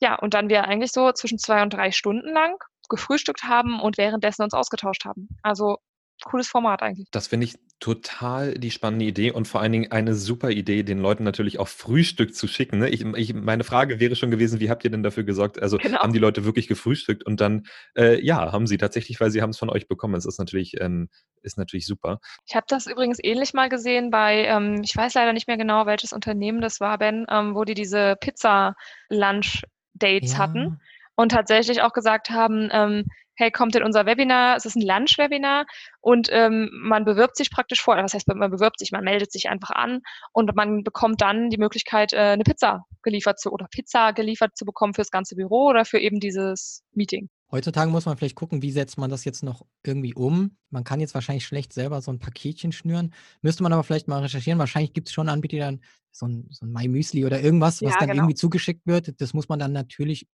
ja, 0.00 0.16
und 0.16 0.34
dann 0.34 0.48
wir 0.48 0.64
eigentlich 0.64 0.92
so 0.92 1.12
zwischen 1.12 1.38
zwei 1.38 1.62
und 1.62 1.72
drei 1.72 1.90
Stunden 1.90 2.32
lang 2.32 2.56
gefrühstückt 2.88 3.44
haben 3.44 3.80
und 3.80 3.98
währenddessen 3.98 4.42
uns 4.42 4.54
ausgetauscht 4.54 5.04
haben. 5.04 5.28
Also 5.42 5.78
cooles 6.22 6.48
Format 6.48 6.82
eigentlich. 6.82 7.08
Das 7.10 7.26
finde 7.28 7.46
ich 7.46 7.56
total 7.80 8.54
die 8.54 8.70
spannende 8.70 9.04
Idee 9.04 9.30
und 9.30 9.46
vor 9.46 9.60
allen 9.60 9.72
Dingen 9.72 9.90
eine 9.90 10.14
super 10.14 10.50
Idee, 10.50 10.84
den 10.84 11.00
Leuten 11.00 11.24
natürlich 11.24 11.58
auch 11.58 11.68
Frühstück 11.68 12.34
zu 12.34 12.46
schicken. 12.46 12.78
Ne? 12.78 12.88
Ich, 12.88 13.04
ich, 13.04 13.34
meine 13.34 13.64
Frage 13.64 14.00
wäre 14.00 14.16
schon 14.16 14.30
gewesen, 14.30 14.60
wie 14.60 14.70
habt 14.70 14.84
ihr 14.84 14.90
denn 14.90 15.02
dafür 15.02 15.24
gesorgt? 15.24 15.60
Also 15.60 15.76
genau. 15.76 15.98
haben 15.98 16.12
die 16.12 16.18
Leute 16.18 16.44
wirklich 16.44 16.68
gefrühstückt 16.68 17.26
und 17.26 17.40
dann, 17.40 17.66
äh, 17.96 18.24
ja, 18.24 18.52
haben 18.52 18.66
sie 18.66 18.78
tatsächlich, 18.78 19.20
weil 19.20 19.30
sie 19.30 19.42
haben 19.42 19.50
es 19.50 19.58
von 19.58 19.68
euch 19.68 19.86
bekommen. 19.86 20.14
Es 20.14 20.24
ist 20.24 20.38
natürlich, 20.38 20.80
ähm, 20.80 21.10
ist 21.42 21.58
natürlich 21.58 21.86
super. 21.86 22.20
Ich 22.46 22.54
habe 22.54 22.64
das 22.68 22.86
übrigens 22.86 23.18
ähnlich 23.22 23.52
mal 23.52 23.68
gesehen 23.68 24.10
bei, 24.10 24.44
ähm, 24.46 24.80
ich 24.82 24.96
weiß 24.96 25.12
leider 25.14 25.32
nicht 25.32 25.48
mehr 25.48 25.58
genau, 25.58 25.84
welches 25.84 26.12
Unternehmen 26.12 26.60
das 26.60 26.80
war, 26.80 26.96
Ben, 26.96 27.26
ähm, 27.28 27.54
wo 27.54 27.64
die 27.64 27.74
diese 27.74 28.16
Pizza-Lunch 28.18 29.64
Dates 29.94 30.32
ja. 30.32 30.38
hatten 30.38 30.80
und 31.16 31.32
tatsächlich 31.32 31.82
auch 31.82 31.92
gesagt 31.92 32.30
haben, 32.30 32.68
ähm, 32.72 33.04
hey, 33.36 33.50
kommt 33.50 33.74
in 33.74 33.82
unser 33.82 34.06
Webinar, 34.06 34.56
es 34.56 34.64
ist 34.64 34.76
ein 34.76 34.86
Lunch-Webinar 34.86 35.66
und 36.00 36.28
ähm, 36.30 36.70
man 36.72 37.04
bewirbt 37.04 37.36
sich 37.36 37.50
praktisch 37.50 37.82
vor, 37.82 37.96
was 37.96 38.14
heißt, 38.14 38.28
man 38.28 38.50
bewirbt 38.50 38.78
sich, 38.78 38.92
man 38.92 39.04
meldet 39.04 39.32
sich 39.32 39.48
einfach 39.48 39.70
an 39.70 40.02
und 40.32 40.54
man 40.54 40.84
bekommt 40.84 41.20
dann 41.20 41.50
die 41.50 41.58
Möglichkeit, 41.58 42.12
äh, 42.12 42.18
eine 42.18 42.44
Pizza 42.44 42.84
geliefert 43.02 43.40
zu 43.40 43.50
oder 43.50 43.66
Pizza 43.70 44.12
geliefert 44.12 44.56
zu 44.56 44.64
bekommen 44.64 44.94
fürs 44.94 45.10
ganze 45.10 45.34
Büro 45.34 45.68
oder 45.68 45.84
für 45.84 45.98
eben 45.98 46.20
dieses 46.20 46.84
Meeting. 46.92 47.28
Heutzutage 47.54 47.88
muss 47.88 48.04
man 48.04 48.16
vielleicht 48.16 48.34
gucken, 48.34 48.62
wie 48.62 48.72
setzt 48.72 48.98
man 48.98 49.10
das 49.10 49.24
jetzt 49.24 49.44
noch 49.44 49.64
irgendwie 49.84 50.12
um. 50.12 50.56
Man 50.70 50.82
kann 50.82 50.98
jetzt 50.98 51.14
wahrscheinlich 51.14 51.46
schlecht 51.46 51.72
selber 51.72 52.00
so 52.02 52.10
ein 52.10 52.18
Paketchen 52.18 52.72
schnüren. 52.72 53.14
Müsste 53.42 53.62
man 53.62 53.72
aber 53.72 53.84
vielleicht 53.84 54.08
mal 54.08 54.22
recherchieren. 54.22 54.58
Wahrscheinlich 54.58 54.92
gibt 54.92 55.06
es 55.06 55.14
schon 55.14 55.28
Anbieter, 55.28 55.52
die 55.52 55.60
dann 55.60 55.80
so 56.10 56.26
ein, 56.26 56.48
so 56.50 56.66
ein 56.66 56.72
My 56.72 56.88
Müsli 56.88 57.24
oder 57.24 57.40
irgendwas, 57.40 57.80
was 57.80 57.92
ja, 57.92 58.00
dann 58.00 58.08
genau. 58.08 58.22
irgendwie 58.22 58.34
zugeschickt 58.34 58.84
wird. 58.88 59.20
Das 59.20 59.34
muss 59.34 59.48
man 59.48 59.60
dann 59.60 59.70
natürlich 59.70 60.26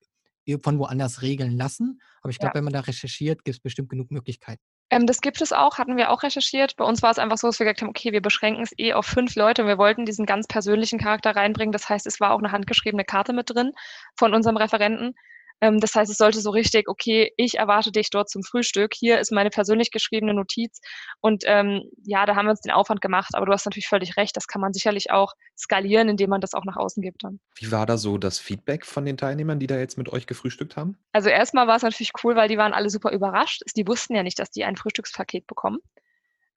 von 0.63 0.79
woanders 0.79 1.21
regeln 1.23 1.57
lassen. 1.57 2.01
Aber 2.23 2.31
ich 2.31 2.39
glaube, 2.39 2.53
ja. 2.53 2.55
wenn 2.59 2.65
man 2.65 2.73
da 2.73 2.81
recherchiert, 2.81 3.45
gibt 3.45 3.57
es 3.57 3.61
bestimmt 3.61 3.89
genug 3.89 4.13
Möglichkeiten. 4.13 4.63
Ähm, 4.91 5.09
das 5.09 5.21
gibt 5.21 5.41
es 5.41 5.53
auch, 5.53 5.77
hatten 5.77 5.97
wir 5.97 6.13
auch 6.13 6.23
recherchiert. 6.23 6.77
Bei 6.77 6.85
uns 6.85 7.03
war 7.03 7.11
es 7.11 7.19
einfach 7.19 7.37
so, 7.37 7.49
dass 7.49 7.59
wir 7.59 7.67
gesagt 7.67 7.83
haben, 7.83 7.89
okay, 7.89 8.13
wir 8.13 8.23
beschränken 8.23 8.63
es 8.63 8.71
eh 8.79 8.93
auf 8.93 9.07
fünf 9.07 9.35
Leute 9.35 9.63
und 9.63 9.69
wir 9.69 9.77
wollten 9.77 10.07
diesen 10.07 10.25
ganz 10.25 10.47
persönlichen 10.47 11.01
Charakter 11.01 11.35
reinbringen. 11.35 11.73
Das 11.73 11.89
heißt, 11.89 12.07
es 12.07 12.21
war 12.21 12.31
auch 12.31 12.39
eine 12.39 12.53
handgeschriebene 12.53 13.05
Karte 13.05 13.33
mit 13.33 13.51
drin 13.51 13.73
von 14.17 14.35
unserem 14.35 14.57
Referenten, 14.57 15.17
Ähm, 15.61 15.81
das 15.81 15.95
heißt, 15.95 16.11
es 16.11 16.19
sollte 16.19 16.41
so 16.41 16.51
richtig, 16.51 16.89
okay, 16.89 17.33
ich 17.37 17.59
erwarte 17.59 17.93
dich 17.93 18.11
dort 18.11 18.31
zum 18.31 18.43
Frühstück. 18.43 18.93
Hier 18.95 19.19
ist 19.19 19.33
meine 19.33 19.51
persönlich 19.51 19.91
geschriebene 19.91 20.35
Notiz. 20.35 20.81
Und 21.21 21.45
ähm, 21.47 21.83
ja, 22.05 22.27
da 22.27 22.37
haben 22.37 22.47
wir 22.47 22.51
uns 22.51 22.61
den 22.61 22.73
Aufwand 22.73 23.01
gemacht. 23.01 23.31
Aber 23.35 23.47
du 23.47 23.53
hast 23.53 23.67
natürlich 23.67 23.89
völlig 23.89 24.17
recht. 24.17 24.37
Das 24.37 24.47
kann 24.47 24.61
man 24.61 24.73
sicherlich 24.73 25.11
auch 25.11 25.33
skalieren, 25.57 26.09
indem 26.09 26.31
man 26.31 26.41
das 26.41 26.55
auch 26.55 26.65
nach 26.65 26.77
außen 26.77 27.03
gibt 27.03 27.25
dann. 27.25 27.41
Wie 27.57 27.73
war 27.73 27.87
da 27.87 27.97
so 27.97 28.19
das 28.19 28.39
Feedback 28.39 28.87
von 28.87 29.05
den 29.05 29.17
Teilnehmern, 29.17 29.59
die 29.59 29.67
da 29.67 29.79
jetzt 29.79 29.99
mit 29.99 30.13
euch 30.13 30.27
gefrühstückt 30.27 30.77
haben? 30.77 30.97
Also 31.13 31.29
erstmal 31.29 31.67
war 31.67 31.77
es 31.77 31.83
natürlich 31.83 32.13
cool, 32.23 32.37
weil 32.37 32.49
die 32.49 32.59
waren 32.59 32.73
alle 32.73 32.91
super 32.91 33.11
überrascht. 33.13 33.63
Die 33.77 33.87
wussten 33.87 34.15
ja 34.15 34.23
nicht, 34.23 34.39
dass 34.39 34.51
die 34.51 34.65
ein 34.65 34.77
Frühstückspaket 34.77 35.47
bekommen. 35.47 35.79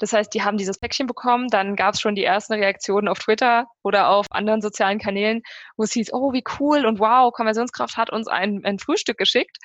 Das 0.02 0.14
heißt, 0.14 0.34
die 0.34 0.42
haben 0.42 0.58
dieses 0.58 0.80
Päckchen 0.80 1.06
bekommen, 1.06 1.48
dann 1.50 1.76
gab 1.76 1.94
es 1.94 2.02
schon 2.02 2.16
die 2.16 2.24
ersten 2.24 2.54
Reaktionen 2.54 3.08
auf 3.08 3.20
Twitter 3.20 3.68
oder 3.84 4.10
auf 4.10 4.26
anderen 4.32 4.60
sozialen 4.60 4.98
Kanälen, 4.98 5.44
wo 5.78 5.84
es 5.84 5.92
hieß, 5.92 6.12
oh, 6.12 6.34
wie 6.34 6.44
cool 6.60 6.88
und 6.88 7.00
wow, 7.00 7.32
Konversionskraft 7.32 7.98
hat 7.98 8.10
uns 8.10 8.28
ein, 8.28 8.66
ein 8.66 8.80
Frühstück 8.80 9.20
geschickt. 9.20 9.58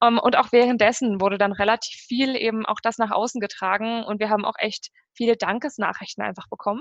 Um, 0.00 0.14
ähm, 0.14 0.18
und 0.18 0.38
auch 0.38 0.50
währenddessen 0.50 1.20
wurde 1.20 1.36
dann 1.36 1.52
relativ 1.52 1.94
viel 2.08 2.36
eben 2.36 2.64
auch 2.64 2.80
das 2.82 2.96
nach 2.96 3.10
außen 3.10 3.38
getragen 3.38 4.02
und 4.04 4.18
wir 4.18 4.30
haben 4.30 4.46
auch 4.46 4.54
echt 4.56 4.88
viele 5.12 5.36
Dankesnachrichten 5.36 6.24
einfach 6.24 6.48
bekommen, 6.48 6.80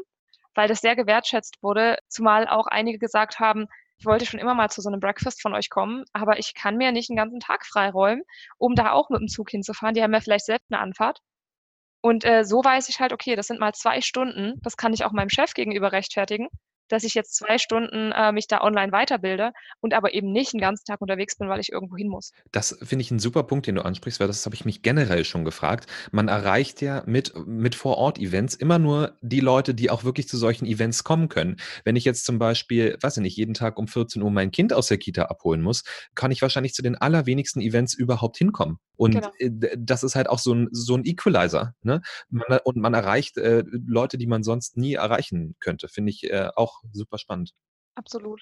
weil 0.55 0.70
das 0.70 0.80
sehr 0.80 0.95
gewertschätzt 0.95 1.57
wurde, 1.62 1.97
zumal 2.07 2.47
auch 2.47 2.68
einige 2.68 2.97
gesagt 2.97 3.41
haben, 3.41 3.66
ich 3.99 4.05
wollte 4.05 4.26
schon 4.26 4.39
immer 4.39 4.55
mal 4.55 4.70
zu 4.70 4.82
so 4.82 4.89
einem 4.89 5.01
Breakfast 5.01 5.41
von 5.41 5.53
euch 5.53 5.70
kommen, 5.70 6.05
aber 6.14 6.39
ich 6.39 6.53
kann 6.53 6.78
mir 6.78 6.93
nicht 6.93 7.09
einen 7.09 7.18
ganzen 7.18 7.41
Tag 7.41 7.66
freiräumen, 7.66 8.24
um 8.57 8.74
da 8.74 8.93
auch 8.93 9.09
mit 9.09 9.20
dem 9.20 9.28
Zug 9.28 9.49
hinzufahren. 9.49 9.95
Die 9.95 10.01
haben 10.01 10.14
ja 10.14 10.22
vielleicht 10.22 10.45
selbst 10.45 10.72
eine 10.72 10.80
Anfahrt. 10.80 11.20
Und 12.01 12.25
äh, 12.25 12.43
so 12.43 12.63
weiß 12.63 12.89
ich 12.89 12.99
halt, 12.99 13.13
okay, 13.13 13.35
das 13.35 13.47
sind 13.47 13.59
mal 13.59 13.73
zwei 13.73 14.01
Stunden, 14.01 14.59
das 14.63 14.77
kann 14.77 14.93
ich 14.93 15.05
auch 15.05 15.11
meinem 15.11 15.29
Chef 15.29 15.53
gegenüber 15.53 15.91
rechtfertigen 15.91 16.47
dass 16.91 17.03
ich 17.03 17.13
jetzt 17.13 17.35
zwei 17.35 17.57
Stunden 17.57 18.11
äh, 18.11 18.31
mich 18.31 18.47
da 18.47 18.61
online 18.61 18.91
weiterbilde 18.91 19.51
und 19.79 19.93
aber 19.93 20.13
eben 20.13 20.31
nicht 20.31 20.53
den 20.53 20.59
ganzen 20.59 20.85
Tag 20.85 21.01
unterwegs 21.01 21.37
bin, 21.37 21.49
weil 21.49 21.59
ich 21.59 21.71
irgendwo 21.71 21.97
hin 21.97 22.07
muss. 22.07 22.31
Das 22.51 22.77
finde 22.81 23.03
ich 23.03 23.11
ein 23.11 23.19
super 23.19 23.43
Punkt, 23.43 23.67
den 23.67 23.75
du 23.75 23.85
ansprichst, 23.85 24.19
weil 24.19 24.27
das 24.27 24.45
habe 24.45 24.55
ich 24.55 24.65
mich 24.65 24.81
generell 24.81 25.25
schon 25.25 25.45
gefragt. 25.45 25.87
Man 26.11 26.27
erreicht 26.27 26.81
ja 26.81 27.03
mit, 27.05 27.33
mit 27.45 27.75
Vor-Ort-Events 27.75 28.55
immer 28.55 28.79
nur 28.79 29.17
die 29.21 29.39
Leute, 29.39 29.73
die 29.73 29.89
auch 29.89 30.03
wirklich 30.03 30.27
zu 30.27 30.37
solchen 30.37 30.65
Events 30.65 31.03
kommen 31.03 31.29
können. 31.29 31.57
Wenn 31.83 31.95
ich 31.95 32.05
jetzt 32.05 32.25
zum 32.25 32.39
Beispiel, 32.39 32.97
weiß 33.01 33.17
ich 33.17 33.23
nicht, 33.23 33.37
jeden 33.37 33.53
Tag 33.53 33.77
um 33.77 33.87
14 33.87 34.21
Uhr 34.21 34.31
mein 34.31 34.51
Kind 34.51 34.73
aus 34.73 34.87
der 34.87 34.97
Kita 34.97 35.23
abholen 35.23 35.61
muss, 35.61 35.83
kann 36.15 36.31
ich 36.31 36.41
wahrscheinlich 36.41 36.73
zu 36.73 36.81
den 36.81 36.95
allerwenigsten 36.95 37.61
Events 37.61 37.93
überhaupt 37.93 38.37
hinkommen. 38.37 38.77
Und 38.95 39.15
genau. 39.15 39.31
Äh, 39.39 39.77
das 39.77 40.03
ist 40.03 40.15
halt 40.15 40.29
auch 40.29 40.39
so 40.39 40.53
ein, 40.53 40.69
so 40.71 40.95
ein 40.95 41.05
Equalizer. 41.05 41.73
Ne? 41.81 42.01
Man, 42.29 42.59
und 42.63 42.77
man 42.77 42.93
erreicht 42.93 43.37
äh, 43.37 43.63
Leute, 43.65 44.17
die 44.17 44.27
man 44.27 44.43
sonst 44.43 44.77
nie 44.77 44.93
erreichen 44.93 45.55
könnte. 45.59 45.87
Finde 45.87 46.11
ich 46.11 46.29
äh, 46.29 46.49
auch 46.55 46.80
super 46.91 47.17
spannend. 47.17 47.53
Absolut. 47.95 48.41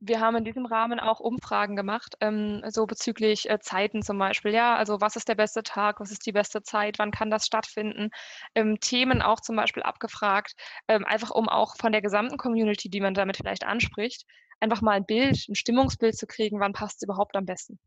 Wir 0.00 0.20
haben 0.20 0.36
in 0.36 0.44
diesem 0.44 0.64
Rahmen 0.66 1.00
auch 1.00 1.18
Umfragen 1.18 1.74
gemacht, 1.74 2.14
ähm, 2.20 2.62
so 2.68 2.86
bezüglich 2.86 3.50
äh, 3.50 3.58
Zeiten 3.58 4.02
zum 4.02 4.16
Beispiel. 4.18 4.52
Ja, 4.52 4.76
also 4.76 5.00
was 5.00 5.16
ist 5.16 5.28
der 5.28 5.34
beste 5.34 5.64
Tag, 5.64 5.98
was 5.98 6.12
ist 6.12 6.24
die 6.24 6.32
beste 6.32 6.62
Zeit, 6.62 7.00
wann 7.00 7.10
kann 7.10 7.30
das 7.30 7.46
stattfinden? 7.46 8.10
Ähm, 8.54 8.78
Themen 8.80 9.22
auch 9.22 9.40
zum 9.40 9.56
Beispiel 9.56 9.82
abgefragt, 9.82 10.54
ähm, 10.86 11.04
einfach 11.04 11.30
um 11.30 11.48
auch 11.48 11.76
von 11.76 11.90
der 11.90 12.02
gesamten 12.02 12.36
Community, 12.36 12.88
die 12.90 13.00
man 13.00 13.14
damit 13.14 13.36
vielleicht 13.38 13.64
anspricht, 13.64 14.24
einfach 14.60 14.82
mal 14.82 14.92
ein 14.92 15.06
Bild, 15.06 15.48
ein 15.48 15.56
Stimmungsbild 15.56 16.16
zu 16.16 16.26
kriegen, 16.28 16.60
wann 16.60 16.72
passt 16.74 16.98
es 16.98 17.02
überhaupt 17.02 17.36
am 17.36 17.44
besten. 17.46 17.80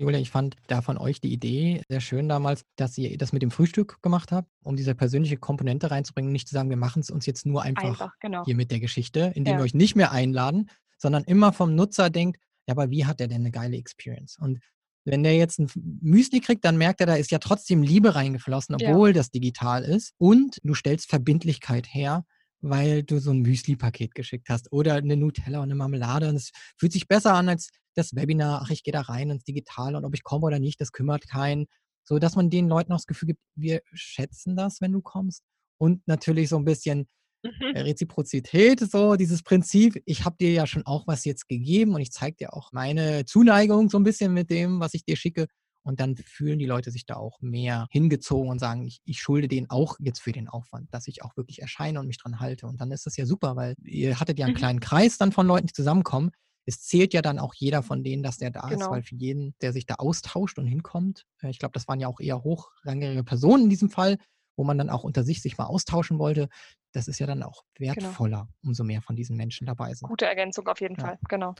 Julia, 0.00 0.20
ich 0.20 0.30
fand 0.30 0.54
da 0.68 0.80
von 0.80 0.96
euch 0.96 1.20
die 1.20 1.32
Idee 1.32 1.82
sehr 1.88 2.00
schön 2.00 2.28
damals, 2.28 2.64
dass 2.76 2.96
ihr 2.96 3.18
das 3.18 3.32
mit 3.32 3.42
dem 3.42 3.50
Frühstück 3.50 4.00
gemacht 4.00 4.30
habt, 4.30 4.48
um 4.62 4.76
diese 4.76 4.94
persönliche 4.94 5.36
Komponente 5.36 5.90
reinzubringen, 5.90 6.30
nicht 6.30 6.46
zu 6.46 6.54
sagen, 6.54 6.70
wir 6.70 6.76
machen 6.76 7.00
es 7.00 7.10
uns 7.10 7.26
jetzt 7.26 7.46
nur 7.46 7.62
einfach, 7.62 7.82
einfach 7.82 8.12
genau. 8.20 8.44
hier 8.44 8.54
mit 8.54 8.70
der 8.70 8.78
Geschichte, 8.78 9.32
indem 9.34 9.54
ja. 9.54 9.58
wir 9.58 9.64
euch 9.64 9.74
nicht 9.74 9.96
mehr 9.96 10.12
einladen, 10.12 10.70
sondern 10.98 11.24
immer 11.24 11.52
vom 11.52 11.74
Nutzer 11.74 12.10
denkt, 12.10 12.40
ja, 12.68 12.74
aber 12.74 12.90
wie 12.90 13.06
hat 13.06 13.20
er 13.20 13.26
denn 13.26 13.40
eine 13.40 13.50
geile 13.50 13.76
Experience? 13.76 14.38
Und 14.38 14.60
wenn 15.04 15.24
der 15.24 15.36
jetzt 15.36 15.58
ein 15.58 15.68
Müsli 16.00 16.40
kriegt, 16.40 16.64
dann 16.64 16.76
merkt 16.76 17.00
er, 17.00 17.06
da 17.06 17.16
ist 17.16 17.32
ja 17.32 17.38
trotzdem 17.38 17.82
Liebe 17.82 18.14
reingeflossen, 18.14 18.76
obwohl 18.76 19.08
ja. 19.08 19.14
das 19.14 19.30
digital 19.30 19.82
ist. 19.82 20.12
Und 20.18 20.58
du 20.62 20.74
stellst 20.74 21.08
Verbindlichkeit 21.08 21.92
her, 21.92 22.24
weil 22.60 23.02
du 23.02 23.18
so 23.18 23.30
ein 23.30 23.40
Müsli-Paket 23.40 24.14
geschickt 24.14 24.48
hast 24.48 24.70
oder 24.70 24.94
eine 24.94 25.16
Nutella 25.16 25.58
und 25.58 25.64
eine 25.64 25.74
Marmelade. 25.76 26.28
Und 26.28 26.36
es 26.36 26.50
fühlt 26.76 26.92
sich 26.92 27.08
besser 27.08 27.34
an 27.34 27.48
als 27.48 27.70
das 27.98 28.14
Webinar. 28.14 28.62
Ach, 28.64 28.70
ich 28.70 28.82
gehe 28.82 28.92
da 28.92 29.02
rein 29.02 29.30
ins 29.30 29.44
Digitale 29.44 29.96
und 29.96 30.04
ob 30.04 30.14
ich 30.14 30.22
komme 30.22 30.46
oder 30.46 30.58
nicht, 30.58 30.80
das 30.80 30.92
kümmert 30.92 31.28
keinen. 31.28 31.66
So, 32.04 32.18
dass 32.18 32.36
man 32.36 32.48
den 32.48 32.68
Leuten 32.68 32.92
auch 32.92 32.98
das 32.98 33.06
Gefühl 33.06 33.28
gibt, 33.28 33.40
wir 33.54 33.82
schätzen 33.92 34.56
das, 34.56 34.80
wenn 34.80 34.92
du 34.92 35.02
kommst. 35.02 35.42
Und 35.78 36.06
natürlich 36.08 36.48
so 36.48 36.56
ein 36.56 36.64
bisschen 36.64 37.06
mhm. 37.42 37.76
Reziprozität, 37.76 38.80
so 38.80 39.16
dieses 39.16 39.42
Prinzip, 39.42 40.00
ich 40.06 40.24
habe 40.24 40.36
dir 40.40 40.52
ja 40.52 40.66
schon 40.66 40.86
auch 40.86 41.06
was 41.06 41.24
jetzt 41.24 41.48
gegeben 41.48 41.94
und 41.94 42.00
ich 42.00 42.10
zeige 42.10 42.36
dir 42.36 42.54
auch 42.54 42.72
meine 42.72 43.24
Zuneigung 43.26 43.90
so 43.90 43.98
ein 43.98 44.04
bisschen 44.04 44.32
mit 44.32 44.50
dem, 44.50 44.80
was 44.80 44.94
ich 44.94 45.04
dir 45.04 45.16
schicke. 45.16 45.46
Und 45.82 46.00
dann 46.00 46.16
fühlen 46.16 46.58
die 46.58 46.66
Leute 46.66 46.90
sich 46.90 47.06
da 47.06 47.16
auch 47.16 47.40
mehr 47.40 47.86
hingezogen 47.90 48.50
und 48.50 48.58
sagen, 48.58 48.84
ich, 48.84 49.00
ich 49.04 49.20
schulde 49.20 49.48
denen 49.48 49.70
auch 49.70 49.96
jetzt 50.00 50.20
für 50.20 50.32
den 50.32 50.48
Aufwand, 50.48 50.92
dass 50.92 51.06
ich 51.08 51.22
auch 51.22 51.36
wirklich 51.36 51.62
erscheine 51.62 52.00
und 52.00 52.06
mich 52.06 52.18
dran 52.18 52.40
halte. 52.40 52.66
Und 52.66 52.80
dann 52.80 52.90
ist 52.90 53.06
das 53.06 53.16
ja 53.16 53.24
super, 53.24 53.56
weil 53.56 53.74
ihr 53.84 54.20
hattet 54.20 54.38
ja 54.38 54.44
einen 54.44 54.54
mhm. 54.54 54.58
kleinen 54.58 54.80
Kreis 54.80 55.16
dann 55.16 55.32
von 55.32 55.46
Leuten, 55.46 55.66
die 55.66 55.72
zusammenkommen. 55.72 56.30
Es 56.68 56.82
zählt 56.82 57.14
ja 57.14 57.22
dann 57.22 57.38
auch 57.38 57.54
jeder 57.54 57.82
von 57.82 58.04
denen, 58.04 58.22
dass 58.22 58.36
der 58.36 58.50
da 58.50 58.68
genau. 58.68 58.84
ist, 58.84 58.90
weil 58.90 59.02
für 59.02 59.16
jeden, 59.16 59.54
der 59.62 59.72
sich 59.72 59.86
da 59.86 59.94
austauscht 59.94 60.58
und 60.58 60.66
hinkommt, 60.66 61.24
äh, 61.42 61.48
ich 61.48 61.58
glaube, 61.58 61.72
das 61.72 61.88
waren 61.88 61.98
ja 61.98 62.08
auch 62.08 62.20
eher 62.20 62.44
hochrangige 62.44 63.24
Personen 63.24 63.64
in 63.64 63.70
diesem 63.70 63.90
Fall, 63.90 64.18
wo 64.56 64.64
man 64.64 64.76
dann 64.76 64.90
auch 64.90 65.04
unter 65.04 65.24
sich 65.24 65.40
sich 65.40 65.56
mal 65.56 65.66
austauschen 65.66 66.18
wollte. 66.18 66.48
Das 66.92 67.08
ist 67.08 67.18
ja 67.18 67.26
dann 67.26 67.42
auch 67.42 67.64
genau. 67.74 67.94
wertvoller, 67.94 68.40
genau. 68.42 68.48
umso 68.64 68.84
mehr 68.84 69.02
von 69.02 69.16
diesen 69.16 69.36
Menschen 69.36 69.66
dabei 69.66 69.94
sind. 69.94 70.08
Gute 70.08 70.26
Ergänzung 70.26 70.66
auf 70.68 70.80
jeden 70.80 70.96
ja. 70.96 71.06
Fall, 71.06 71.18
genau. 71.28 71.54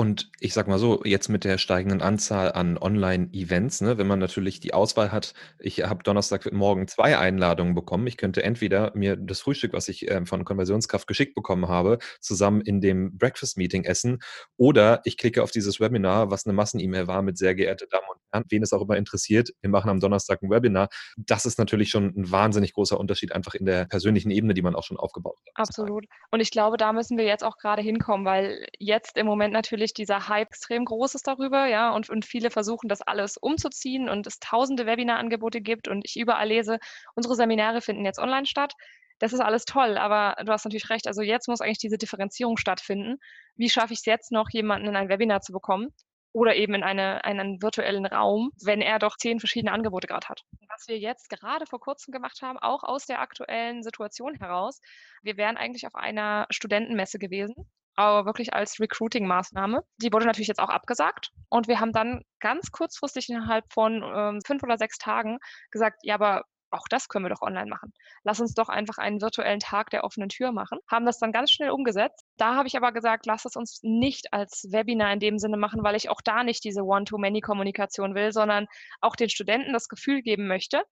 Und 0.00 0.30
ich 0.40 0.54
sag 0.54 0.66
mal 0.66 0.78
so, 0.78 1.02
jetzt 1.04 1.28
mit 1.28 1.44
der 1.44 1.58
steigenden 1.58 2.00
Anzahl 2.00 2.52
an 2.52 2.78
Online-Events, 2.78 3.82
ne, 3.82 3.98
wenn 3.98 4.06
man 4.06 4.18
natürlich 4.18 4.58
die 4.58 4.72
Auswahl 4.72 5.12
hat, 5.12 5.34
ich 5.58 5.82
habe 5.82 6.02
Donnerstagmorgen 6.02 6.88
zwei 6.88 7.18
Einladungen 7.18 7.74
bekommen. 7.74 8.06
Ich 8.06 8.16
könnte 8.16 8.42
entweder 8.42 8.92
mir 8.94 9.16
das 9.16 9.42
Frühstück, 9.42 9.74
was 9.74 9.90
ich 9.90 10.10
äh, 10.10 10.24
von 10.24 10.46
Konversionskraft 10.46 11.06
geschickt 11.06 11.34
bekommen 11.34 11.68
habe, 11.68 11.98
zusammen 12.18 12.62
in 12.62 12.80
dem 12.80 13.18
Breakfast-Meeting 13.18 13.84
essen 13.84 14.20
oder 14.56 15.02
ich 15.04 15.18
klicke 15.18 15.42
auf 15.42 15.50
dieses 15.50 15.80
Webinar, 15.80 16.30
was 16.30 16.46
eine 16.46 16.54
Massen-E-Mail 16.54 17.06
war 17.06 17.20
mit 17.20 17.36
sehr 17.36 17.54
geehrte 17.54 17.86
Damen 17.86 18.06
und 18.10 18.20
Herren, 18.29 18.29
wen 18.48 18.62
es 18.62 18.72
auch 18.72 18.82
immer 18.82 18.96
interessiert, 18.96 19.50
wir 19.60 19.70
machen 19.70 19.90
am 19.90 20.00
Donnerstag 20.00 20.42
ein 20.42 20.50
Webinar. 20.50 20.88
Das 21.16 21.46
ist 21.46 21.58
natürlich 21.58 21.90
schon 21.90 22.12
ein 22.16 22.30
wahnsinnig 22.30 22.74
großer 22.74 22.98
Unterschied 22.98 23.32
einfach 23.32 23.54
in 23.54 23.66
der 23.66 23.86
persönlichen 23.86 24.30
Ebene, 24.30 24.54
die 24.54 24.62
man 24.62 24.74
auch 24.74 24.84
schon 24.84 24.96
aufgebaut 24.96 25.36
hat. 25.38 25.52
Absolut. 25.54 26.04
Und 26.30 26.40
ich 26.40 26.50
glaube, 26.50 26.76
da 26.76 26.92
müssen 26.92 27.18
wir 27.18 27.24
jetzt 27.24 27.44
auch 27.44 27.56
gerade 27.56 27.82
hinkommen, 27.82 28.26
weil 28.26 28.66
jetzt 28.78 29.16
im 29.16 29.26
Moment 29.26 29.52
natürlich 29.52 29.94
dieser 29.94 30.28
Hype 30.28 30.50
extrem 30.50 30.84
groß 30.84 31.14
ist 31.14 31.26
darüber, 31.26 31.66
ja, 31.66 31.94
und, 31.94 32.10
und 32.10 32.24
viele 32.24 32.50
versuchen 32.50 32.88
das 32.88 33.02
alles 33.02 33.36
umzuziehen 33.36 34.08
und 34.08 34.26
es 34.26 34.40
tausende 34.40 34.84
Webinarangebote 34.84 35.60
gibt 35.60 35.88
und 35.88 36.04
ich 36.04 36.18
überall 36.18 36.48
lese, 36.48 36.78
unsere 37.14 37.36
Seminare 37.36 37.80
finden 37.80 38.04
jetzt 38.04 38.18
online 38.18 38.46
statt. 38.46 38.74
Das 39.20 39.32
ist 39.32 39.40
alles 39.40 39.64
toll, 39.64 39.96
aber 39.96 40.42
du 40.44 40.50
hast 40.50 40.64
natürlich 40.64 40.90
recht. 40.90 41.06
Also 41.06 41.22
jetzt 41.22 41.46
muss 41.46 41.60
eigentlich 41.60 41.78
diese 41.78 41.98
Differenzierung 41.98 42.56
stattfinden. 42.56 43.18
Wie 43.54 43.68
schaffe 43.68 43.92
ich 43.92 44.00
es 44.00 44.06
jetzt 44.06 44.32
noch, 44.32 44.48
jemanden 44.50 44.88
in 44.88 44.96
ein 44.96 45.08
Webinar 45.08 45.40
zu 45.40 45.52
bekommen? 45.52 45.94
Oder 46.32 46.54
eben 46.56 46.74
in 46.74 46.82
eine, 46.82 47.24
einen 47.24 47.60
virtuellen 47.62 48.06
Raum, 48.06 48.50
wenn 48.62 48.80
er 48.80 48.98
doch 48.98 49.16
zehn 49.16 49.40
verschiedene 49.40 49.72
Angebote 49.72 50.06
gerade 50.06 50.28
hat. 50.28 50.42
Was 50.68 50.86
wir 50.86 50.98
jetzt 50.98 51.28
gerade 51.28 51.66
vor 51.66 51.80
kurzem 51.80 52.12
gemacht 52.12 52.40
haben, 52.42 52.58
auch 52.58 52.84
aus 52.84 53.06
der 53.06 53.20
aktuellen 53.20 53.82
Situation 53.82 54.34
heraus, 54.34 54.80
wir 55.22 55.36
wären 55.36 55.56
eigentlich 55.56 55.86
auf 55.86 55.94
einer 55.94 56.46
Studentenmesse 56.50 57.18
gewesen 57.18 57.68
aber 57.96 58.24
wirklich 58.24 58.54
als 58.54 58.80
Recruiting-Maßnahme. 58.80 59.82
Die 59.98 60.12
wurde 60.12 60.24
natürlich 60.24 60.48
jetzt 60.48 60.60
auch 60.60 60.70
abgesagt. 60.70 61.32
Und 61.50 61.68
wir 61.68 61.80
haben 61.80 61.92
dann 61.92 62.22
ganz 62.40 62.70
kurzfristig 62.70 63.28
innerhalb 63.28 63.70
von 63.70 64.02
ähm, 64.02 64.40
fünf 64.46 64.62
oder 64.62 64.78
sechs 64.78 64.96
Tagen 64.96 65.38
gesagt, 65.70 65.98
ja, 66.02 66.14
aber 66.14 66.44
auch 66.70 66.86
das 66.88 67.08
können 67.08 67.24
wir 67.24 67.30
doch 67.30 67.42
online 67.42 67.68
machen. 67.68 67.92
Lass 68.22 68.40
uns 68.40 68.54
doch 68.54 68.68
einfach 68.68 68.98
einen 68.98 69.20
virtuellen 69.20 69.58
Tag 69.58 69.90
der 69.90 70.04
offenen 70.04 70.28
Tür 70.28 70.52
machen. 70.52 70.78
Haben 70.88 71.04
das 71.04 71.18
dann 71.18 71.32
ganz 71.32 71.50
schnell 71.50 71.70
umgesetzt. 71.70 72.19
Da 72.40 72.54
habe 72.54 72.68
ich 72.68 72.76
aber 72.76 72.90
gesagt, 72.92 73.26
lass 73.26 73.44
es 73.44 73.54
uns 73.54 73.80
nicht 73.82 74.32
als 74.32 74.66
Webinar 74.72 75.12
in 75.12 75.20
dem 75.20 75.38
Sinne 75.38 75.58
machen, 75.58 75.84
weil 75.84 75.94
ich 75.94 76.08
auch 76.08 76.22
da 76.22 76.42
nicht 76.42 76.64
diese 76.64 76.84
One-to-Many-Kommunikation 76.84 78.14
will, 78.14 78.32
sondern 78.32 78.66
auch 79.02 79.14
den 79.14 79.28
Studenten 79.28 79.74
das 79.74 79.88
Gefühl 79.88 80.22
geben 80.22 80.46
möchte, 80.46 80.82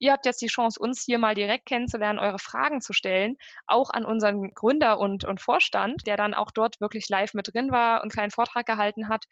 Ihr 0.00 0.12
habt 0.12 0.26
jetzt 0.26 0.40
die 0.40 0.46
Chance, 0.46 0.78
uns 0.78 1.02
hier 1.04 1.18
mal 1.18 1.34
direkt 1.34 1.66
kennenzulernen, 1.66 2.20
eure 2.20 2.38
Fragen 2.38 2.80
zu 2.80 2.92
stellen, 2.92 3.36
auch 3.66 3.90
an 3.90 4.04
unseren 4.04 4.54
Gründer 4.54 5.00
und, 5.00 5.24
und 5.24 5.40
Vorstand, 5.40 6.06
der 6.06 6.16
dann 6.16 6.34
auch 6.34 6.52
dort 6.52 6.80
wirklich 6.80 7.08
live 7.08 7.34
mit 7.34 7.52
drin 7.52 7.72
war 7.72 7.96
und 7.96 8.02
einen 8.02 8.10
kleinen 8.10 8.30
Vortrag 8.30 8.64
gehalten 8.64 9.08
hat. 9.08 9.24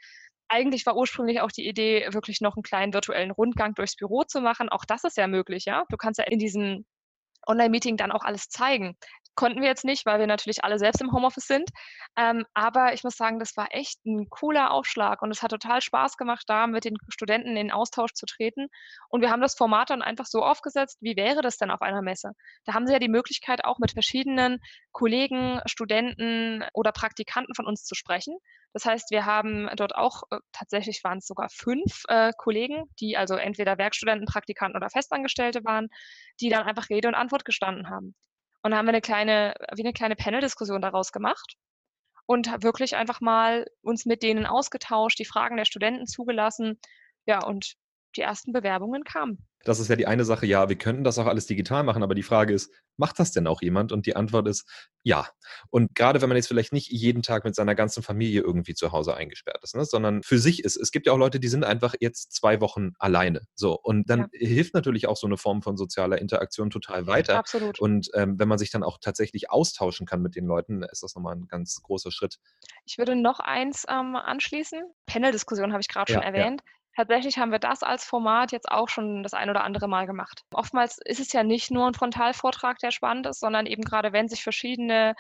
Eigentlich 0.49 0.85
war 0.85 0.97
ursprünglich 0.97 1.41
auch 1.41 1.53
die 1.53 1.69
Idee, 1.69 2.09
wirklich 2.11 2.41
noch 2.41 2.57
einen 2.57 2.65
kleinen 2.65 2.93
virtuellen 2.93 3.31
Rundgang 3.31 3.75
durchs 3.75 3.95
Büro 3.95 4.25
zu 4.25 4.41
machen. 4.41 4.69
Auch 4.69 4.85
das 4.85 5.05
ist 5.05 5.17
ja 5.17 5.29
möglich, 5.29 5.67
ja. 5.67 5.85
Du 5.89 5.97
kannst 5.97 6.19
ja 6.19 6.25
in 6.25 6.39
diesem 6.41 6.85
Online-Meeting 7.47 7.97
dann 7.97 8.11
auch 8.11 8.25
alles 8.25 8.49
zeigen 8.49 8.97
konnten 9.37 9.61
wir 9.61 9.69
jetzt 9.69 9.85
nicht, 9.85 10.07
weil 10.07 10.19
wir 10.19 10.27
natürlich 10.27 10.65
alle 10.65 10.79
selbst 10.79 11.01
im 11.01 11.13
Homeoffice 11.13 11.47
sind. 11.47 11.71
Ähm, 12.17 12.45
aber 12.55 12.95
ich 12.95 13.05
muss 13.05 13.17
sagen, 13.17 13.39
das 13.39 13.57
war 13.57 13.69
echt 13.71 14.05
ein 14.07 14.29
cooler 14.31 14.71
Aufschlag 14.73 15.23
und 15.23 15.31
es 15.31 15.43
hat 15.43 15.51
total 15.51 15.81
Spaß 15.81 16.17
gemacht, 16.17 16.45
da 16.49 16.67
mit 16.67 16.85
den 16.85 16.97
Studenten 17.09 17.57
in 17.57 17.71
Austausch 17.71 18.15
zu 18.15 18.27
treten. 18.27 18.69
Und 19.09 19.21
wir 19.21 19.31
haben 19.31 19.43
das 19.43 19.55
Format 19.55 19.91
dann 19.91 20.03
einfach 20.03 20.27
so 20.27 20.43
aufgesetzt, 20.43 20.99
wie 21.01 21.17
wäre 21.17 21.43
das 21.43 21.59
denn 21.59 21.71
auf 21.71 21.83
einer 21.83 22.03
Messe? 22.03 22.33
Da 22.65 22.75
haben 22.75 22.87
sie 22.87 22.93
ja 22.93 22.99
die 22.99 23.09
Möglichkeit, 23.09 23.65
auch 23.65 23.79
mit 23.79 23.93
verschiedenen 23.93 24.59
Kollegen, 24.93 25.61
Studenten 25.67 26.65
oder 26.73 26.93
Praktikanten 26.93 27.55
von 27.55 27.67
uns 27.67 27.85
zu 27.85 27.95
sprechen. 27.95 28.39
Das 28.73 28.85
heißt, 28.85 29.11
wir 29.11 29.25
haben 29.25 29.69
dort 29.77 29.95
auch, 29.95 30.23
äh, 30.31 30.39
tatsächlich 30.53 31.03
waren 31.05 31.19
es 31.19 31.27
sogar 31.27 31.49
fünf 31.51 32.03
äh, 32.09 32.33
Kollegen, 32.37 32.85
die 33.01 33.17
also 33.17 33.35
entweder 33.35 33.79
Werkstudenten, 33.79 34.27
Praktikanten 34.27 34.77
oder 34.77 34.91
Festangestellte 34.91 35.65
waren, 35.65 35.89
die 36.41 36.49
dann 36.49 36.65
einfach 36.65 36.91
Rede 36.91 37.09
und 37.09 37.15
Antwort 37.15 37.45
gestanden 37.45 37.91
haben. 37.91 38.15
Und 38.67 38.73
da 38.73 38.79
haben 38.79 38.87
wir 38.87 38.95
eine 38.95 39.01
kleine, 39.01 39.55
wie 39.77 39.85
eine 39.85 39.93
kleine 39.93 40.17
Panel-Diskussion 40.17 40.83
daraus 40.83 41.13
gemacht 41.13 41.55
und 42.27 42.49
wirklich 42.65 42.97
einfach 42.97 43.21
mal 43.21 43.65
uns 43.81 44.07
mit 44.07 44.25
denen 44.25 44.45
ausgetauscht, 44.45 45.21
die 45.21 45.25
Fragen 45.25 45.57
der 45.57 45.67
Studenten 45.67 46.09
zugelassen. 46.09 46.81
Ja, 47.27 47.45
und 47.45 47.75
die 48.17 48.23
ersten 48.23 48.53
Bewerbungen 48.53 49.05
kamen. 49.05 49.47
Das 49.65 49.81
ist 49.81 49.89
ja 49.89 49.97
die 49.97 50.07
eine 50.07 50.25
Sache, 50.25 50.47
ja, 50.47 50.69
wir 50.69 50.77
könnten 50.77 51.03
das 51.03 51.19
auch 51.19 51.27
alles 51.27 51.47
digital 51.47 51.83
machen, 51.83 52.05
aber 52.05 52.15
die 52.15 52.23
Frage 52.23 52.55
ist, 52.55 52.71
macht 52.97 53.19
das 53.19 53.33
denn 53.33 53.49
auch 53.49 53.63
jemand? 53.63 53.91
Und 53.91 54.07
die 54.07 54.15
Antwort 54.15 54.47
ist 54.47 54.65
ja. 55.03 55.27
Und 55.71 55.95
gerade 55.97 56.23
wenn 56.23 56.29
man 56.29 56.37
jetzt 56.37 56.47
vielleicht 56.47 56.73
nicht 56.73 56.91
jeden 56.91 57.23
Tag 57.23 57.45
mit 57.45 57.57
seiner 57.57 57.75
ganzen 57.75 58.03
Familie 58.03 58.43
irgendwie 58.43 58.75
zu 58.75 58.93
Hause 58.93 59.17
eingesperrt 59.17 59.63
ist, 59.63 59.75
ne, 59.75 59.85
sondern 59.85 60.23
für 60.23 60.39
sich 60.39 60.65
ist. 60.65 60.77
Es 60.77 60.93
gibt 60.93 61.07
ja 61.07 61.13
auch 61.13 61.19
Leute, 61.19 61.41
die 61.41 61.49
sind 61.49 61.65
einfach 61.65 61.95
jetzt 61.99 62.33
zwei 62.33 62.61
Wochen 62.61 62.93
alleine. 62.99 63.43
So. 63.57 63.79
Und 63.79 64.09
dann 64.09 64.29
ja. 64.33 64.47
hilft 64.47 64.75
natürlich 64.75 65.09
auch 65.09 65.17
so 65.17 65.27
eine 65.27 65.37
Form 65.37 65.63
von 65.63 65.77
sozialer 65.77 66.21
Interaktion 66.21 66.71
total 66.71 67.09
weiter. 67.09 67.37
Absolut. 67.37 67.81
Und 67.81 68.09
ähm, 68.15 68.39
wenn 68.39 68.49
man 68.49 68.59
sich 68.59 68.71
dann 68.71 68.85
auch 68.85 68.99
tatsächlich 69.01 69.51
austauschen 69.51 70.07
kann 70.07 70.23
mit 70.23 70.37
den 70.37 70.47
Leuten, 70.47 70.85
ist 70.85 71.03
das 71.03 71.17
nochmal 71.17 71.35
ein 71.35 71.49
ganz 71.49 71.83
großer 71.83 72.13
Schritt. 72.13 72.39
Ich 72.85 72.99
würde 72.99 73.17
noch 73.17 73.41
eins 73.41 73.85
ähm, 73.89 74.15
anschließen. 74.15 74.81
Panel-Diskussion 75.07 75.73
habe 75.73 75.81
ich 75.81 75.89
gerade 75.89 76.13
ja, 76.13 76.19
schon 76.19 76.35
erwähnt. 76.35 76.63
Ja. 76.65 76.73
Tatsächlich 76.97 77.37
haben 77.39 77.53
wir 77.53 77.59
das 77.59 77.83
als 77.83 78.05
Format 78.05 78.53
jetzt 78.53 78.71
auch 78.71 78.89
schon 78.89 79.23
das 79.23 79.35
ein 79.35 79.51
oder 79.51 79.65
andere 79.65 79.87
Mal 79.87 80.07
gemacht. 80.07 80.45
Oftmals 80.53 80.99
ist 81.05 81.21
es 81.21 81.33
ja 81.33 81.43
nicht 81.45 81.71
nur 81.71 81.87
ein 81.87 81.95
Frontalvortrag, 81.95 82.79
der 82.79 82.91
spannend 82.91 83.27
ist, 83.27 83.41
sondern 83.41 83.67
eben 83.67 83.83
gerade, 83.83 84.13
wenn 84.15 84.29
sich 84.29 84.43
verschiedene 84.43 85.15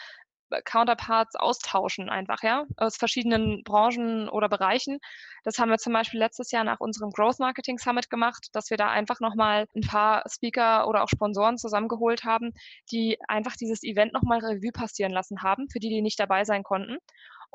äh, 0.50 0.62
Counterparts 0.62 1.36
austauschen 1.36 2.08
einfach, 2.08 2.42
ja, 2.42 2.64
aus 2.78 2.96
verschiedenen 2.96 3.62
Branchen 3.64 4.28
oder 4.30 4.48
Bereichen. 4.48 5.00
Das 5.44 5.58
haben 5.58 5.68
wir 5.70 5.76
zum 5.78 5.92
Beispiel 5.92 6.18
letztes 6.20 6.50
Jahr 6.50 6.64
nach 6.64 6.80
unserem 6.80 7.10
Growth 7.10 7.40
Marketing 7.40 7.78
Summit 7.78 8.08
gemacht, 8.08 8.48
dass 8.52 8.70
wir 8.70 8.78
da 8.78 8.88
einfach 8.88 9.20
nochmal 9.20 9.66
ein 9.76 9.82
paar 9.82 10.24
Speaker 10.30 10.88
oder 10.88 11.02
auch 11.04 11.08
Sponsoren 11.10 11.58
zusammengeholt 11.58 12.24
haben, 12.24 12.52
die 12.90 13.18
einfach 13.28 13.54
dieses 13.56 13.82
Event 13.82 14.14
nochmal 14.14 14.38
Revue 14.40 14.72
passieren 14.72 15.12
lassen 15.12 15.42
haben, 15.42 15.68
für 15.70 15.78
die, 15.80 15.90
die 15.90 16.00
nicht 16.02 16.18
dabei 16.20 16.44
sein 16.44 16.62
konnten 16.62 16.96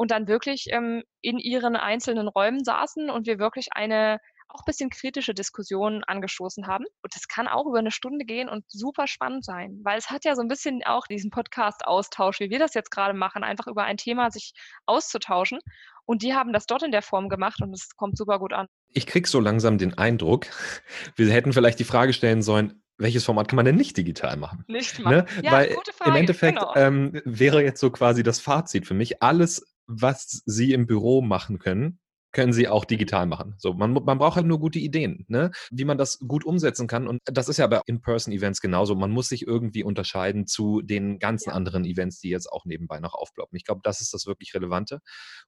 und 0.01 0.09
dann 0.09 0.27
wirklich 0.27 0.65
ähm, 0.71 1.03
in 1.21 1.37
ihren 1.37 1.75
einzelnen 1.75 2.27
Räumen 2.27 2.63
saßen 2.63 3.11
und 3.11 3.27
wir 3.27 3.37
wirklich 3.37 3.67
eine 3.73 4.17
auch 4.47 4.61
ein 4.61 4.65
bisschen 4.65 4.89
kritische 4.89 5.35
Diskussion 5.35 6.03
angestoßen 6.03 6.65
haben. 6.65 6.85
Und 7.03 7.15
das 7.15 7.27
kann 7.27 7.47
auch 7.47 7.67
über 7.67 7.77
eine 7.77 7.91
Stunde 7.91 8.25
gehen 8.25 8.49
und 8.49 8.65
super 8.67 9.05
spannend 9.05 9.45
sein, 9.45 9.79
weil 9.83 9.99
es 9.99 10.09
hat 10.09 10.25
ja 10.25 10.33
so 10.33 10.41
ein 10.41 10.47
bisschen 10.47 10.81
auch 10.83 11.05
diesen 11.05 11.29
Podcast-Austausch, 11.29 12.39
wie 12.39 12.49
wir 12.49 12.57
das 12.57 12.73
jetzt 12.73 12.89
gerade 12.89 13.13
machen, 13.13 13.43
einfach 13.43 13.67
über 13.67 13.83
ein 13.83 13.97
Thema 13.97 14.31
sich 14.31 14.53
auszutauschen. 14.87 15.59
Und 16.03 16.23
die 16.23 16.33
haben 16.33 16.51
das 16.51 16.65
dort 16.65 16.81
in 16.81 16.91
der 16.91 17.03
Form 17.03 17.29
gemacht 17.29 17.61
und 17.61 17.71
es 17.71 17.95
kommt 17.95 18.17
super 18.17 18.39
gut 18.39 18.53
an. 18.53 18.65
Ich 18.89 19.05
kriege 19.05 19.29
so 19.29 19.39
langsam 19.39 19.77
den 19.77 19.95
Eindruck, 19.99 20.47
wir 21.15 21.31
hätten 21.31 21.53
vielleicht 21.53 21.77
die 21.77 21.83
Frage 21.83 22.13
stellen 22.13 22.41
sollen, 22.41 22.81
welches 23.01 23.25
Format 23.25 23.47
kann 23.47 23.55
man 23.55 23.65
denn 23.65 23.75
nicht 23.75 23.97
digital 23.97 24.37
machen? 24.37 24.63
Nicht 24.67 24.99
ne? 24.99 25.03
machen. 25.03 25.15
Ne? 25.15 25.25
Ja, 25.43 25.51
Weil 25.51 25.75
im 26.05 26.15
Endeffekt 26.15 26.59
genau. 26.59 26.75
ähm, 26.75 27.19
wäre 27.25 27.63
jetzt 27.63 27.79
so 27.79 27.89
quasi 27.89 28.23
das 28.23 28.39
Fazit 28.39 28.85
für 28.85 28.93
mich, 28.93 29.21
alles, 29.23 29.70
was 29.93 30.41
Sie 30.45 30.73
im 30.73 30.87
Büro 30.87 31.21
machen 31.21 31.59
können, 31.59 31.99
können 32.31 32.53
sie 32.53 32.67
auch 32.67 32.85
digital 32.85 33.25
machen. 33.25 33.55
So, 33.57 33.73
man, 33.73 33.93
man 33.93 34.17
braucht 34.17 34.35
halt 34.35 34.45
nur 34.45 34.59
gute 34.59 34.79
Ideen, 34.79 35.25
ne? 35.27 35.51
wie 35.71 35.85
man 35.85 35.97
das 35.97 36.19
gut 36.19 36.45
umsetzen 36.45 36.87
kann. 36.87 37.07
Und 37.07 37.19
das 37.25 37.49
ist 37.49 37.57
ja 37.57 37.67
bei 37.67 37.81
In-Person-Events 37.85 38.61
genauso. 38.61 38.95
Man 38.95 39.11
muss 39.11 39.29
sich 39.29 39.45
irgendwie 39.45 39.83
unterscheiden 39.83 40.47
zu 40.47 40.81
den 40.81 41.19
ganzen 41.19 41.49
ja. 41.49 41.55
anderen 41.55 41.85
Events, 41.85 42.19
die 42.19 42.29
jetzt 42.29 42.51
auch 42.51 42.65
nebenbei 42.65 42.99
noch 42.99 43.13
aufploppen. 43.13 43.55
Ich 43.57 43.65
glaube, 43.65 43.81
das 43.83 44.01
ist 44.01 44.13
das 44.13 44.25
wirklich 44.25 44.53
Relevante. 44.53 44.99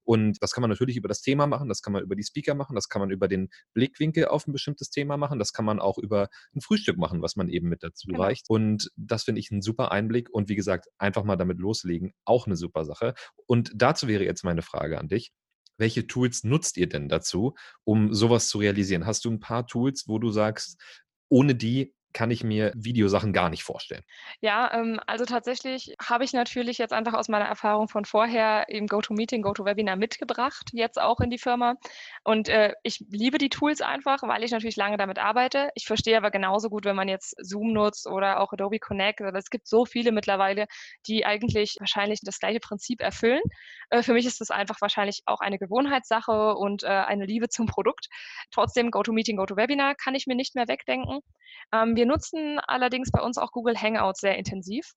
Und 0.02 0.36
das 0.42 0.52
kann 0.52 0.62
man 0.62 0.70
natürlich 0.70 0.96
über 0.96 1.08
das 1.08 1.22
Thema 1.22 1.46
machen, 1.46 1.68
das 1.68 1.82
kann 1.82 1.92
man 1.92 2.02
über 2.02 2.16
die 2.16 2.22
Speaker 2.22 2.54
machen, 2.54 2.74
das 2.74 2.88
kann 2.88 3.00
man 3.00 3.10
über 3.10 3.28
den 3.28 3.48
Blickwinkel 3.72 4.26
auf 4.26 4.46
ein 4.46 4.52
bestimmtes 4.52 4.90
Thema 4.90 5.16
machen, 5.16 5.38
das 5.38 5.52
kann 5.52 5.64
man 5.64 5.80
auch 5.80 5.98
über 5.98 6.28
ein 6.54 6.60
Frühstück 6.60 6.98
machen, 6.98 7.22
was 7.22 7.36
man 7.36 7.48
eben 7.48 7.68
mit 7.68 7.82
dazu 7.82 8.08
genau. 8.08 8.22
reicht. 8.22 8.46
Und 8.48 8.90
das 8.96 9.24
finde 9.24 9.40
ich 9.40 9.50
ein 9.50 9.62
super 9.62 9.92
Einblick. 9.92 10.28
Und 10.30 10.48
wie 10.48 10.56
gesagt, 10.56 10.88
einfach 10.98 11.24
mal 11.24 11.36
damit 11.36 11.58
loslegen, 11.58 12.12
auch 12.24 12.46
eine 12.46 12.56
super 12.56 12.84
Sache. 12.84 13.14
Und 13.46 13.72
dazu 13.74 14.08
wäre 14.08 14.24
jetzt 14.24 14.44
meine 14.44 14.62
Frage 14.62 14.98
an 14.98 15.08
dich 15.08 15.32
welche 15.78 16.06
Tools 16.06 16.44
nutzt 16.44 16.76
ihr 16.76 16.88
denn 16.88 17.08
dazu, 17.08 17.54
um 17.84 18.12
sowas 18.12 18.48
zu 18.48 18.58
realisieren? 18.58 19.06
Hast 19.06 19.24
du 19.24 19.30
ein 19.30 19.40
paar 19.40 19.66
Tools, 19.66 20.08
wo 20.08 20.18
du 20.18 20.30
sagst, 20.30 20.80
ohne 21.28 21.54
die 21.54 21.93
kann 22.14 22.30
ich 22.30 22.44
mir 22.44 22.72
Videosachen 22.74 23.32
gar 23.32 23.50
nicht 23.50 23.64
vorstellen. 23.64 24.02
Ja, 24.40 24.72
ähm, 24.72 25.00
also 25.06 25.24
tatsächlich 25.24 25.94
habe 26.00 26.24
ich 26.24 26.32
natürlich 26.32 26.78
jetzt 26.78 26.92
einfach 26.92 27.12
aus 27.12 27.28
meiner 27.28 27.44
Erfahrung 27.44 27.88
von 27.88 28.04
vorher 28.04 28.66
eben 28.68 28.86
GoToMeeting, 28.86 29.42
GoToWebinar 29.42 29.96
mitgebracht, 29.96 30.70
jetzt 30.72 31.00
auch 31.00 31.20
in 31.20 31.30
die 31.30 31.38
Firma. 31.38 31.74
Und 32.22 32.48
äh, 32.48 32.72
ich 32.82 33.04
liebe 33.10 33.38
die 33.38 33.50
Tools 33.50 33.82
einfach, 33.82 34.22
weil 34.22 34.44
ich 34.44 34.52
natürlich 34.52 34.76
lange 34.76 34.96
damit 34.96 35.18
arbeite. 35.18 35.70
Ich 35.74 35.86
verstehe 35.86 36.16
aber 36.16 36.30
genauso 36.30 36.70
gut, 36.70 36.84
wenn 36.84 36.96
man 36.96 37.08
jetzt 37.08 37.34
Zoom 37.44 37.72
nutzt 37.72 38.06
oder 38.06 38.40
auch 38.40 38.52
Adobe 38.52 38.78
Connect. 38.78 39.20
Also 39.20 39.36
es 39.36 39.50
gibt 39.50 39.66
so 39.66 39.84
viele 39.84 40.12
mittlerweile, 40.12 40.66
die 41.06 41.26
eigentlich 41.26 41.76
wahrscheinlich 41.80 42.20
das 42.22 42.38
gleiche 42.38 42.60
Prinzip 42.60 43.00
erfüllen. 43.02 43.42
Äh, 43.90 44.02
für 44.02 44.12
mich 44.12 44.24
ist 44.24 44.40
das 44.40 44.50
einfach 44.50 44.80
wahrscheinlich 44.80 45.22
auch 45.26 45.40
eine 45.40 45.58
Gewohnheitssache 45.58 46.54
und 46.54 46.84
äh, 46.84 46.86
eine 46.86 47.26
Liebe 47.26 47.48
zum 47.48 47.66
Produkt. 47.66 48.06
Trotzdem 48.52 48.92
GoToMeeting, 48.92 49.36
GoToWebinar 49.36 49.96
kann 49.96 50.14
ich 50.14 50.28
mir 50.28 50.36
nicht 50.36 50.54
mehr 50.54 50.68
wegdenken. 50.68 51.20
Ähm, 51.72 51.96
wir 52.04 52.08
nutzen 52.08 52.60
allerdings 52.66 53.10
bei 53.10 53.22
uns 53.22 53.38
auch 53.38 53.50
Google 53.50 53.80
Hangouts 53.80 54.20
sehr 54.20 54.36
intensiv. 54.36 54.92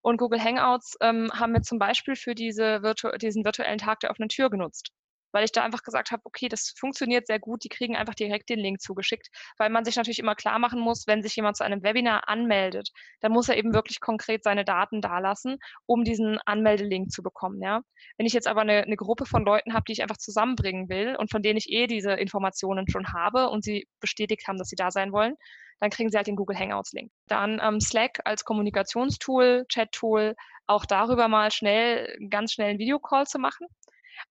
Und 0.00 0.16
Google 0.16 0.42
Hangouts 0.42 0.96
ähm, 1.02 1.30
haben 1.34 1.52
wir 1.52 1.60
zum 1.60 1.78
Beispiel 1.78 2.16
für 2.16 2.34
diese 2.34 2.82
virtu 2.82 3.10
diesen 3.18 3.44
virtuellen 3.44 3.76
Tag 3.76 4.00
der 4.00 4.10
offenen 4.10 4.30
Tür 4.30 4.48
genutzt 4.48 4.90
weil 5.32 5.44
ich 5.44 5.52
da 5.52 5.62
einfach 5.62 5.82
gesagt 5.82 6.10
habe, 6.10 6.22
okay, 6.24 6.48
das 6.48 6.74
funktioniert 6.76 7.26
sehr 7.26 7.38
gut, 7.38 7.64
die 7.64 7.68
kriegen 7.68 7.96
einfach 7.96 8.14
direkt 8.14 8.48
den 8.48 8.58
Link 8.58 8.80
zugeschickt, 8.80 9.28
weil 9.58 9.70
man 9.70 9.84
sich 9.84 9.96
natürlich 9.96 10.18
immer 10.18 10.34
klar 10.34 10.58
machen 10.58 10.80
muss, 10.80 11.06
wenn 11.06 11.22
sich 11.22 11.36
jemand 11.36 11.56
zu 11.56 11.64
einem 11.64 11.82
Webinar 11.82 12.28
anmeldet, 12.28 12.90
dann 13.20 13.32
muss 13.32 13.48
er 13.48 13.56
eben 13.56 13.74
wirklich 13.74 14.00
konkret 14.00 14.44
seine 14.44 14.64
Daten 14.64 15.00
dalassen, 15.00 15.58
um 15.86 16.04
diesen 16.04 16.38
Anmeldelink 16.46 17.10
zu 17.10 17.22
bekommen. 17.22 17.60
Ja? 17.62 17.82
Wenn 18.16 18.26
ich 18.26 18.32
jetzt 18.32 18.48
aber 18.48 18.62
eine, 18.62 18.82
eine 18.82 18.96
Gruppe 18.96 19.26
von 19.26 19.44
Leuten 19.44 19.74
habe, 19.74 19.84
die 19.86 19.92
ich 19.92 20.02
einfach 20.02 20.18
zusammenbringen 20.18 20.88
will 20.88 21.16
und 21.16 21.30
von 21.30 21.42
denen 21.42 21.58
ich 21.58 21.70
eh 21.70 21.86
diese 21.86 22.12
Informationen 22.12 22.88
schon 22.88 23.12
habe 23.12 23.48
und 23.48 23.64
sie 23.64 23.88
bestätigt 24.00 24.46
haben, 24.48 24.58
dass 24.58 24.68
sie 24.68 24.76
da 24.76 24.90
sein 24.90 25.12
wollen, 25.12 25.34
dann 25.80 25.90
kriegen 25.90 26.10
sie 26.10 26.16
halt 26.16 26.26
den 26.26 26.36
Google 26.36 26.58
Hangouts-Link. 26.58 27.10
Dann 27.28 27.60
ähm, 27.62 27.80
Slack 27.80 28.20
als 28.24 28.44
Kommunikationstool, 28.44 29.64
Chat-Tool, 29.68 30.34
auch 30.66 30.84
darüber 30.84 31.28
mal 31.28 31.50
schnell, 31.50 32.16
ganz 32.30 32.52
schnell 32.52 32.70
einen 32.70 32.78
Videocall 32.78 33.26
zu 33.26 33.38
machen. 33.38 33.66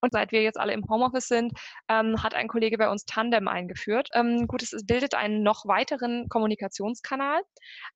Und 0.00 0.12
seit 0.12 0.32
wir 0.32 0.42
jetzt 0.42 0.58
alle 0.58 0.72
im 0.72 0.84
Homeoffice 0.88 1.28
sind, 1.28 1.52
ähm, 1.88 2.22
hat 2.22 2.34
ein 2.34 2.48
Kollege 2.48 2.78
bei 2.78 2.90
uns 2.90 3.04
Tandem 3.04 3.48
eingeführt. 3.48 4.08
Ähm, 4.14 4.46
gut, 4.46 4.62
es 4.62 4.86
bildet 4.86 5.14
einen 5.14 5.42
noch 5.42 5.66
weiteren 5.66 6.28
Kommunikationskanal, 6.28 7.40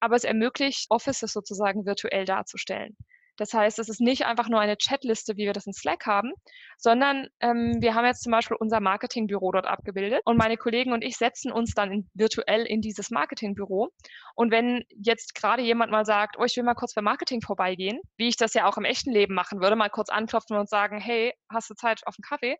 aber 0.00 0.16
es 0.16 0.24
ermöglicht, 0.24 0.86
Offices 0.90 1.32
sozusagen 1.32 1.86
virtuell 1.86 2.24
darzustellen. 2.24 2.96
Das 3.36 3.54
heißt, 3.54 3.78
es 3.78 3.88
ist 3.88 4.00
nicht 4.00 4.26
einfach 4.26 4.48
nur 4.48 4.60
eine 4.60 4.76
Chatliste, 4.76 5.36
wie 5.36 5.46
wir 5.46 5.52
das 5.52 5.66
in 5.66 5.72
Slack 5.72 6.06
haben, 6.06 6.32
sondern 6.76 7.28
ähm, 7.40 7.76
wir 7.80 7.94
haben 7.94 8.04
jetzt 8.04 8.22
zum 8.22 8.32
Beispiel 8.32 8.56
unser 8.60 8.80
Marketingbüro 8.80 9.52
dort 9.52 9.66
abgebildet 9.66 10.20
und 10.24 10.36
meine 10.36 10.56
Kollegen 10.56 10.92
und 10.92 11.02
ich 11.02 11.16
setzen 11.16 11.50
uns 11.50 11.72
dann 11.74 11.92
in, 11.92 12.10
virtuell 12.14 12.64
in 12.64 12.80
dieses 12.80 13.10
Marketingbüro. 13.10 13.88
Und 14.34 14.50
wenn 14.50 14.84
jetzt 14.90 15.34
gerade 15.34 15.62
jemand 15.62 15.90
mal 15.90 16.04
sagt, 16.04 16.36
oh, 16.38 16.44
ich 16.44 16.56
will 16.56 16.64
mal 16.64 16.74
kurz 16.74 16.94
beim 16.94 17.04
Marketing 17.04 17.40
vorbeigehen, 17.40 18.00
wie 18.16 18.28
ich 18.28 18.36
das 18.36 18.54
ja 18.54 18.66
auch 18.66 18.76
im 18.76 18.84
echten 18.84 19.12
Leben 19.12 19.34
machen 19.34 19.60
würde, 19.60 19.76
mal 19.76 19.90
kurz 19.90 20.10
anklopfen 20.10 20.56
und 20.56 20.68
sagen, 20.68 21.00
hey, 21.00 21.32
hast 21.50 21.70
du 21.70 21.74
Zeit 21.74 22.00
auf 22.06 22.14
einen 22.18 22.28
Kaffee? 22.28 22.58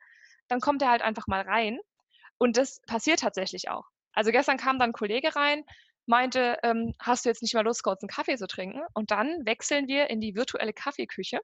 Dann 0.49 0.61
kommt 0.61 0.83
er 0.83 0.91
halt 0.91 1.03
einfach 1.03 1.27
mal 1.27 1.43
rein. 1.43 1.79
Und 2.39 2.57
das 2.57 2.81
passiert 2.87 3.21
tatsächlich 3.21 3.69
auch. 3.69 3.85
Also 4.15 4.31
gestern 4.31 4.57
kam 4.57 4.79
dann 4.79 4.91
ein 4.91 4.95
Kollege 4.95 5.35
rein, 5.37 5.65
meinte, 6.07 6.59
ähm, 6.63 6.95
hast 7.01 7.25
du 7.25 7.29
jetzt 7.29 7.43
nicht 7.43 7.55
mal 7.55 7.65
Lust, 7.65 7.83
kurz 7.83 8.03
einen 8.03 8.09
Kaffee 8.09 8.37
zu 8.37 8.47
trinken? 8.47 8.83
Und 8.95 9.11
dann 9.11 9.45
wechseln 9.45 9.89
wir 9.89 10.11
in 10.11 10.21
die 10.21 10.35
virtuelle 10.35 10.73
Kaffeeküche. 10.73 11.41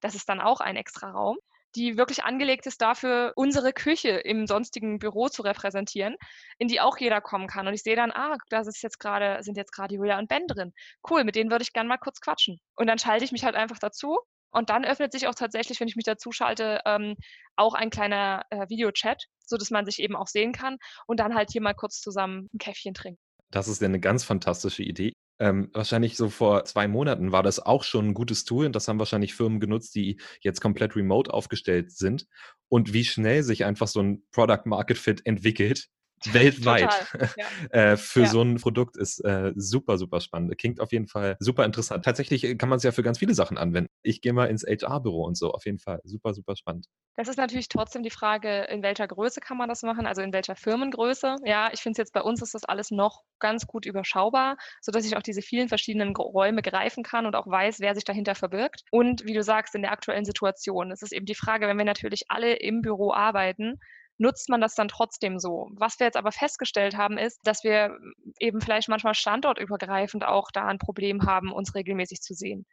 Das 0.00 0.14
ist 0.14 0.28
dann 0.28 0.40
auch 0.40 0.60
ein 0.60 0.76
extra 0.76 1.10
Raum, 1.10 1.38
die 1.76 1.96
wirklich 1.96 2.24
angelegt 2.24 2.66
ist 2.66 2.80
dafür, 2.80 3.32
unsere 3.36 3.72
Küche 3.72 4.10
im 4.10 4.46
sonstigen 4.46 4.98
Büro 4.98 5.28
zu 5.28 5.42
repräsentieren, 5.42 6.16
in 6.58 6.68
die 6.68 6.80
auch 6.80 6.98
jeder 6.98 7.20
kommen 7.20 7.46
kann. 7.46 7.66
Und 7.66 7.74
ich 7.74 7.82
sehe 7.82 7.96
dann, 7.96 8.10
ah, 8.10 8.36
da 8.48 8.60
ist 8.60 8.82
jetzt 8.82 8.98
gerade, 8.98 9.42
sind 9.42 9.56
jetzt 9.56 9.72
gerade 9.72 9.94
Julia 9.94 10.18
und 10.18 10.28
Ben 10.28 10.46
drin. 10.46 10.72
Cool, 11.08 11.24
mit 11.24 11.36
denen 11.36 11.50
würde 11.50 11.62
ich 11.62 11.72
gerne 11.72 11.88
mal 11.88 11.98
kurz 11.98 12.20
quatschen. 12.20 12.58
Und 12.76 12.86
dann 12.86 12.98
schalte 12.98 13.24
ich 13.24 13.32
mich 13.32 13.44
halt 13.44 13.54
einfach 13.54 13.78
dazu. 13.78 14.18
Und 14.52 14.68
dann 14.68 14.84
öffnet 14.84 15.12
sich 15.12 15.28
auch 15.28 15.34
tatsächlich, 15.34 15.78
wenn 15.78 15.86
ich 15.86 15.94
mich 15.94 16.04
dazu 16.04 16.32
schalte, 16.32 16.80
ähm, 16.84 17.14
auch 17.54 17.74
ein 17.74 17.90
kleiner 17.90 18.42
äh, 18.50 18.68
Videochat, 18.68 19.26
so 19.46 19.56
dass 19.56 19.70
man 19.70 19.84
sich 19.84 20.00
eben 20.00 20.16
auch 20.16 20.26
sehen 20.26 20.52
kann 20.52 20.78
und 21.06 21.20
dann 21.20 21.36
halt 21.36 21.50
hier 21.52 21.62
mal 21.62 21.74
kurz 21.74 22.00
zusammen 22.00 22.48
ein 22.52 22.58
Käffchen 22.58 22.94
trinken. 22.94 23.20
Das 23.50 23.68
ist 23.68 23.80
ja 23.80 23.88
eine 23.88 24.00
ganz 24.00 24.24
fantastische 24.24 24.82
Idee. 24.82 25.12
Ähm, 25.40 25.70
wahrscheinlich 25.72 26.16
so 26.16 26.28
vor 26.28 26.64
zwei 26.64 26.86
Monaten 26.86 27.32
war 27.32 27.42
das 27.42 27.60
auch 27.60 27.82
schon 27.82 28.08
ein 28.08 28.14
gutes 28.14 28.44
Tool 28.44 28.66
und 28.66 28.76
das 28.76 28.88
haben 28.88 28.98
wahrscheinlich 28.98 29.34
Firmen 29.34 29.58
genutzt, 29.58 29.94
die 29.94 30.20
jetzt 30.42 30.60
komplett 30.60 30.96
remote 30.96 31.32
aufgestellt 31.32 31.92
sind. 31.92 32.26
Und 32.68 32.92
wie 32.92 33.04
schnell 33.04 33.42
sich 33.42 33.64
einfach 33.64 33.88
so 33.88 34.00
ein 34.00 34.22
Product 34.32 34.66
Market 34.66 34.98
Fit 34.98 35.26
entwickelt, 35.26 35.88
weltweit 36.32 36.90
ja. 37.36 37.46
äh, 37.70 37.96
für 37.96 38.22
ja. 38.22 38.26
so 38.26 38.42
ein 38.42 38.56
Produkt 38.56 38.96
ist 38.96 39.24
äh, 39.24 39.52
super, 39.56 39.98
super 39.98 40.20
spannend. 40.20 40.56
Klingt 40.58 40.80
auf 40.80 40.92
jeden 40.92 41.06
Fall 41.06 41.36
super 41.40 41.64
interessant. 41.64 42.04
Tatsächlich 42.04 42.44
äh, 42.44 42.54
kann 42.56 42.68
man 42.68 42.78
es 42.78 42.82
ja 42.82 42.92
für 42.92 43.02
ganz 43.02 43.18
viele 43.18 43.34
Sachen 43.34 43.58
anwenden. 43.58 43.90
Ich 44.02 44.20
gehe 44.20 44.32
mal 44.32 44.46
ins 44.46 44.64
HR-Büro 44.64 45.24
und 45.24 45.36
so, 45.36 45.52
auf 45.52 45.64
jeden 45.66 45.78
Fall. 45.78 46.00
Super, 46.04 46.34
super 46.34 46.56
spannend. 46.56 46.86
Das 47.16 47.28
ist 47.28 47.36
natürlich 47.36 47.68
trotzdem 47.68 48.02
die 48.02 48.10
Frage, 48.10 48.62
in 48.70 48.82
welcher 48.82 49.06
Größe 49.06 49.40
kann 49.40 49.58
man 49.58 49.68
das 49.68 49.82
machen, 49.82 50.06
also 50.06 50.22
in 50.22 50.32
welcher 50.32 50.56
Firmengröße. 50.56 51.36
Ja, 51.44 51.70
ich 51.72 51.80
finde 51.80 51.92
es 51.92 51.98
jetzt 51.98 52.12
bei 52.12 52.22
uns 52.22 52.40
ist 52.40 52.54
das 52.54 52.64
alles 52.64 52.90
noch 52.90 53.22
ganz 53.38 53.66
gut 53.66 53.84
überschaubar, 53.84 54.56
sodass 54.80 55.04
ich 55.04 55.16
auch 55.16 55.22
diese 55.22 55.42
vielen 55.42 55.68
verschiedenen 55.68 56.16
Räume 56.16 56.62
greifen 56.62 57.02
kann 57.02 57.26
und 57.26 57.36
auch 57.36 57.46
weiß, 57.46 57.80
wer 57.80 57.94
sich 57.94 58.04
dahinter 58.04 58.34
verbirgt. 58.34 58.84
Und 58.90 59.24
wie 59.26 59.34
du 59.34 59.42
sagst, 59.42 59.74
in 59.74 59.82
der 59.82 59.92
aktuellen 59.92 60.24
Situation, 60.24 60.90
es 60.90 61.02
ist 61.02 61.12
eben 61.12 61.26
die 61.26 61.34
Frage, 61.34 61.66
wenn 61.66 61.76
wir 61.76 61.84
natürlich 61.84 62.24
alle 62.28 62.54
im 62.54 62.80
Büro 62.80 63.12
arbeiten, 63.12 63.78
nutzt 64.20 64.50
man 64.50 64.60
das 64.60 64.74
dann 64.74 64.88
trotzdem 64.88 65.38
so. 65.38 65.70
Was 65.72 65.98
wir 65.98 66.06
jetzt 66.06 66.18
aber 66.18 66.30
festgestellt 66.30 66.94
haben, 66.94 67.16
ist, 67.16 67.40
dass 67.44 67.64
wir 67.64 67.98
eben 68.38 68.60
vielleicht 68.60 68.90
manchmal 68.90 69.14
standortübergreifend 69.14 70.24
auch 70.24 70.50
da 70.52 70.66
ein 70.66 70.78
Problem 70.78 71.22
haben, 71.24 71.50
uns 71.52 71.74
regelmäßig 71.74 72.20
zu 72.20 72.34
sehen. 72.34 72.66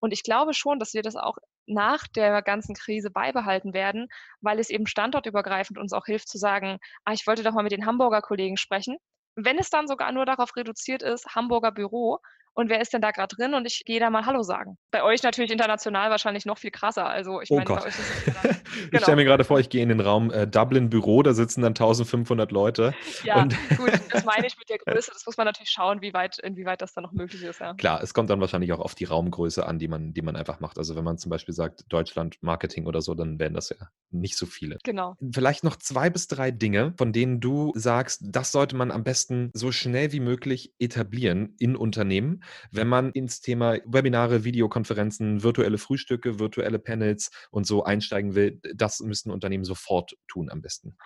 Und 0.00 0.12
ich 0.12 0.22
glaube 0.22 0.54
schon, 0.54 0.78
dass 0.78 0.94
wir 0.94 1.02
das 1.02 1.14
auch 1.14 1.36
nach 1.66 2.08
der 2.08 2.40
ganzen 2.40 2.74
Krise 2.74 3.10
beibehalten 3.10 3.74
werden, 3.74 4.08
weil 4.40 4.58
es 4.58 4.70
eben 4.70 4.86
standortübergreifend 4.86 5.78
uns 5.78 5.92
auch 5.92 6.06
hilft 6.06 6.28
zu 6.28 6.38
sagen, 6.38 6.78
ah, 7.04 7.12
ich 7.12 7.26
wollte 7.26 7.42
doch 7.42 7.52
mal 7.52 7.62
mit 7.62 7.72
den 7.72 7.86
Hamburger 7.86 8.22
Kollegen 8.22 8.56
sprechen. 8.56 8.96
Wenn 9.36 9.58
es 9.58 9.68
dann 9.68 9.86
sogar 9.86 10.10
nur 10.10 10.24
darauf 10.24 10.56
reduziert 10.56 11.02
ist, 11.02 11.34
Hamburger 11.34 11.70
Büro, 11.72 12.18
und 12.54 12.70
wer 12.70 12.80
ist 12.80 12.92
denn 12.92 13.00
da 13.00 13.10
gerade 13.10 13.34
drin 13.34 13.54
und 13.54 13.66
ich 13.66 13.84
gehe 13.84 14.00
da 14.00 14.10
mal 14.10 14.26
Hallo 14.26 14.42
sagen. 14.42 14.78
Bei 14.90 15.02
euch 15.02 15.22
natürlich 15.22 15.50
international 15.50 16.10
wahrscheinlich 16.10 16.46
noch 16.46 16.58
viel 16.58 16.70
krasser. 16.70 17.06
Also 17.06 17.40
ich 17.40 17.50
oh 17.50 17.56
meine, 17.56 17.66
Gott. 17.66 17.80
bei 17.80 17.86
euch 17.86 17.98
ist 17.98 18.00
es 18.00 18.24
genau. 18.32 18.60
Ich 18.92 19.00
stelle 19.02 19.16
mir 19.16 19.24
gerade 19.24 19.44
vor, 19.44 19.58
ich 19.58 19.68
gehe 19.68 19.82
in 19.82 19.88
den 19.88 20.00
Raum 20.00 20.30
äh, 20.30 20.46
Dublin 20.46 20.88
Büro, 20.88 21.22
da 21.22 21.34
sitzen 21.34 21.62
dann 21.62 21.70
1500 21.70 22.52
Leute. 22.52 22.94
Ja, 23.24 23.42
und 23.42 23.56
gut, 23.76 23.92
das 24.10 24.24
meine 24.24 24.46
ich 24.46 24.56
mit 24.56 24.68
der 24.68 24.78
Größe. 24.78 25.10
Das 25.12 25.26
muss 25.26 25.36
man 25.36 25.46
natürlich 25.46 25.70
schauen, 25.70 26.00
wie 26.00 26.14
weit, 26.14 26.38
inwieweit 26.38 26.80
das 26.80 26.94
dann 26.94 27.02
noch 27.04 27.12
möglich 27.12 27.42
ist. 27.42 27.60
Ja. 27.60 27.74
Klar, 27.74 28.02
es 28.02 28.14
kommt 28.14 28.30
dann 28.30 28.40
wahrscheinlich 28.40 28.72
auch 28.72 28.80
auf 28.80 28.94
die 28.94 29.04
Raumgröße 29.04 29.66
an, 29.66 29.78
die 29.78 29.88
man, 29.88 30.14
die 30.14 30.22
man 30.22 30.36
einfach 30.36 30.60
macht. 30.60 30.78
Also 30.78 30.96
wenn 30.96 31.04
man 31.04 31.18
zum 31.18 31.30
Beispiel 31.30 31.54
sagt 31.54 31.84
Deutschland 31.88 32.38
Marketing 32.40 32.86
oder 32.86 33.02
so, 33.02 33.14
dann 33.14 33.38
wären 33.38 33.54
das 33.54 33.70
ja 33.70 33.76
nicht 34.10 34.36
so 34.36 34.46
viele. 34.46 34.78
Genau. 34.84 35.16
Vielleicht 35.32 35.64
noch 35.64 35.76
zwei 35.76 36.08
bis 36.08 36.28
drei 36.28 36.50
Dinge, 36.50 36.94
von 36.96 37.12
denen 37.12 37.40
du 37.40 37.72
sagst, 37.74 38.22
das 38.24 38.52
sollte 38.52 38.76
man 38.76 38.90
am 38.90 39.02
besten 39.02 39.50
so 39.54 39.72
schnell 39.72 40.12
wie 40.12 40.20
möglich 40.20 40.72
etablieren 40.78 41.54
in 41.58 41.74
Unternehmen, 41.74 42.43
wenn 42.70 42.88
man 42.88 43.10
in 43.10 43.24
ins 43.24 43.40
Thema 43.40 43.78
Webinare, 43.86 44.44
Videokonferenzen, 44.44 45.42
virtuelle 45.42 45.78
Frühstücke, 45.78 46.38
virtuelle 46.38 46.78
Panels 46.78 47.30
und 47.50 47.66
so 47.66 47.84
einsteigen 47.84 48.34
will, 48.34 48.60
das 48.74 49.00
müssten 49.00 49.30
Unternehmen 49.30 49.64
sofort 49.64 50.16
tun 50.28 50.50
am 50.50 50.60
besten. 50.60 50.96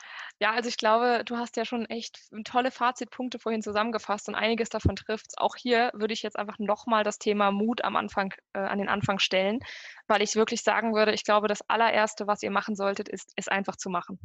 Ja, 0.41 0.53
also 0.53 0.69
ich 0.69 0.77
glaube, 0.77 1.23
du 1.25 1.37
hast 1.37 1.57
ja 1.57 1.65
schon 1.65 1.87
echt 1.87 2.21
tolle 2.45 2.73
Fazitpunkte 2.73 3.39
vorhin 3.39 3.63
zusammengefasst 3.63 4.29
und 4.29 4.35
einiges 4.35 4.69
davon 4.69 4.97
trifft 4.97 5.39
Auch 5.39 5.55
hier 5.57 5.91
würde 5.95 6.13
ich 6.13 6.23
jetzt 6.23 6.39
einfach 6.39 6.59
nochmal 6.59 7.05
das 7.05 7.19
Thema 7.19 7.53
Mut 7.53 7.85
am 7.85 7.95
Anfang, 7.95 8.35
äh, 8.53 8.59
an 8.59 8.79
den 8.79 8.89
Anfang 8.89 9.21
stellen, 9.21 9.61
weil 10.09 10.23
ich 10.23 10.35
wirklich 10.35 10.63
sagen 10.63 10.95
würde, 10.95 11.13
ich 11.13 11.25
glaube, 11.25 11.47
das 11.47 11.63
allererste, 11.69 12.27
was 12.27 12.43
ihr 12.43 12.51
machen 12.51 12.75
solltet, 12.75 13.09
ist, 13.09 13.33
es 13.37 13.49
einfach 13.49 13.77
zu 13.77 13.91
machen 13.91 14.19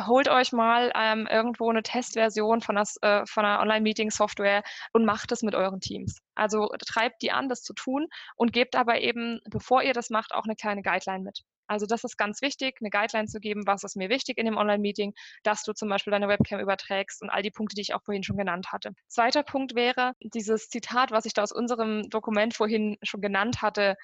holt 0.00 0.28
euch 0.28 0.52
mal 0.52 0.92
ähm, 0.94 1.26
irgendwo 1.30 1.70
eine 1.70 1.82
Testversion 1.82 2.60
von, 2.60 2.76
das, 2.76 2.96
äh, 3.02 3.24
von 3.26 3.44
einer 3.44 3.60
Online-Meeting-Software 3.60 4.62
und 4.92 5.04
macht 5.04 5.32
es 5.32 5.42
mit 5.42 5.54
euren 5.54 5.80
Teams. 5.80 6.18
Also 6.34 6.68
treibt 6.86 7.22
die 7.22 7.32
an, 7.32 7.48
das 7.48 7.62
zu 7.62 7.74
tun 7.74 8.08
und 8.36 8.52
gebt 8.52 8.76
aber 8.76 9.00
eben, 9.00 9.40
bevor 9.50 9.82
ihr 9.82 9.92
das 9.92 10.10
macht, 10.10 10.34
auch 10.34 10.44
eine 10.44 10.56
kleine 10.56 10.82
Guideline 10.82 11.22
mit. 11.22 11.40
Also 11.66 11.86
das 11.86 12.04
ist 12.04 12.18
ganz 12.18 12.42
wichtig, 12.42 12.76
eine 12.80 12.90
Guideline 12.90 13.26
zu 13.26 13.40
geben, 13.40 13.66
was 13.66 13.84
ist 13.84 13.96
mir 13.96 14.10
wichtig 14.10 14.38
in 14.38 14.44
dem 14.44 14.56
Online-Meeting, 14.56 15.14
dass 15.42 15.62
du 15.62 15.72
zum 15.72 15.88
Beispiel 15.88 16.10
deine 16.10 16.28
Webcam 16.28 16.60
überträgst 16.60 17.22
und 17.22 17.30
all 17.30 17.42
die 17.42 17.50
Punkte, 17.50 17.74
die 17.74 17.82
ich 17.82 17.94
auch 17.94 18.02
vorhin 18.02 18.22
schon 18.22 18.36
genannt 18.36 18.72
hatte. 18.72 18.90
Zweiter 19.08 19.42
Punkt 19.42 19.74
wäre 19.74 20.12
dieses 20.20 20.68
Zitat, 20.68 21.10
was 21.10 21.24
ich 21.24 21.32
da 21.32 21.42
aus 21.42 21.52
unserem 21.52 22.08
Dokument 22.10 22.54
vorhin 22.54 22.98
schon 23.02 23.22
genannt 23.22 23.62
hatte, 23.62 23.96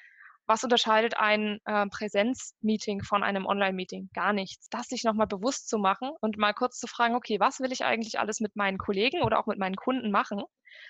was 0.50 0.64
unterscheidet 0.64 1.16
ein 1.16 1.60
äh, 1.64 1.86
Präsenzmeeting 1.86 3.04
von 3.04 3.22
einem 3.22 3.46
Online-Meeting? 3.46 4.10
Gar 4.12 4.32
nichts. 4.32 4.68
Das 4.68 4.88
sich 4.88 5.04
nochmal 5.04 5.28
bewusst 5.28 5.68
zu 5.68 5.78
machen 5.78 6.10
und 6.20 6.38
mal 6.38 6.54
kurz 6.54 6.80
zu 6.80 6.88
fragen, 6.88 7.14
okay, 7.14 7.38
was 7.38 7.60
will 7.60 7.70
ich 7.70 7.84
eigentlich 7.84 8.18
alles 8.18 8.40
mit 8.40 8.56
meinen 8.56 8.76
Kollegen 8.76 9.22
oder 9.22 9.38
auch 9.38 9.46
mit 9.46 9.60
meinen 9.60 9.76
Kunden 9.76 10.10
machen? 10.10 10.42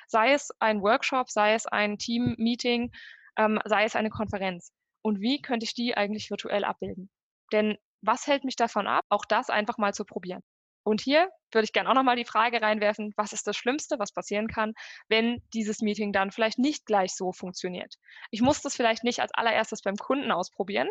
Sei 0.09 0.33
es 0.33 0.49
ein 0.61 0.81
Workshop, 0.81 1.29
sei 1.29 1.53
es 1.53 1.67
ein 1.67 1.99
Team-Meeting, 1.99 2.91
ähm, 3.37 3.61
sei 3.67 3.85
es 3.85 3.97
eine 3.97 4.09
Konferenz. 4.09 4.73
Und 5.03 5.21
wie 5.21 5.43
könnte 5.43 5.65
ich 5.65 5.75
die 5.75 5.95
eigentlich 5.95 6.31
virtuell 6.31 6.65
abbilden? 6.65 7.11
Denn 7.53 7.77
was 8.01 8.27
hält 8.27 8.45
mich 8.45 8.57
davon 8.57 8.87
ab, 8.87 9.05
auch 9.11 9.27
das 9.29 9.51
einfach 9.51 9.77
mal 9.77 9.93
zu 9.93 10.07
probieren? 10.07 10.41
Und 10.85 11.03
hier 11.03 11.29
würde 11.53 11.65
ich 11.65 11.73
gerne 11.73 11.89
auch 11.89 11.95
nochmal 11.95 12.17
die 12.17 12.25
Frage 12.25 12.63
reinwerfen, 12.63 13.13
was 13.17 13.33
ist 13.33 13.47
das 13.47 13.57
Schlimmste, 13.57 13.99
was 13.99 14.13
passieren 14.13 14.49
kann, 14.49 14.75
wenn 15.09 15.43
dieses 15.55 15.81
Meeting 15.81 16.13
dann 16.13 16.31
vielleicht 16.31 16.59
nicht 16.59 16.87
gleich 16.87 17.15
so 17.15 17.33
funktioniert. 17.33 17.95
Ich 18.31 18.43
muss 18.43 18.63
das 18.63 18.77
vielleicht 18.77 19.05
nicht 19.05 19.21
als 19.21 19.33
allererstes 19.35 19.83
beim 19.83 19.97
Kunden 19.97 20.31
ausprobieren, 20.31 20.89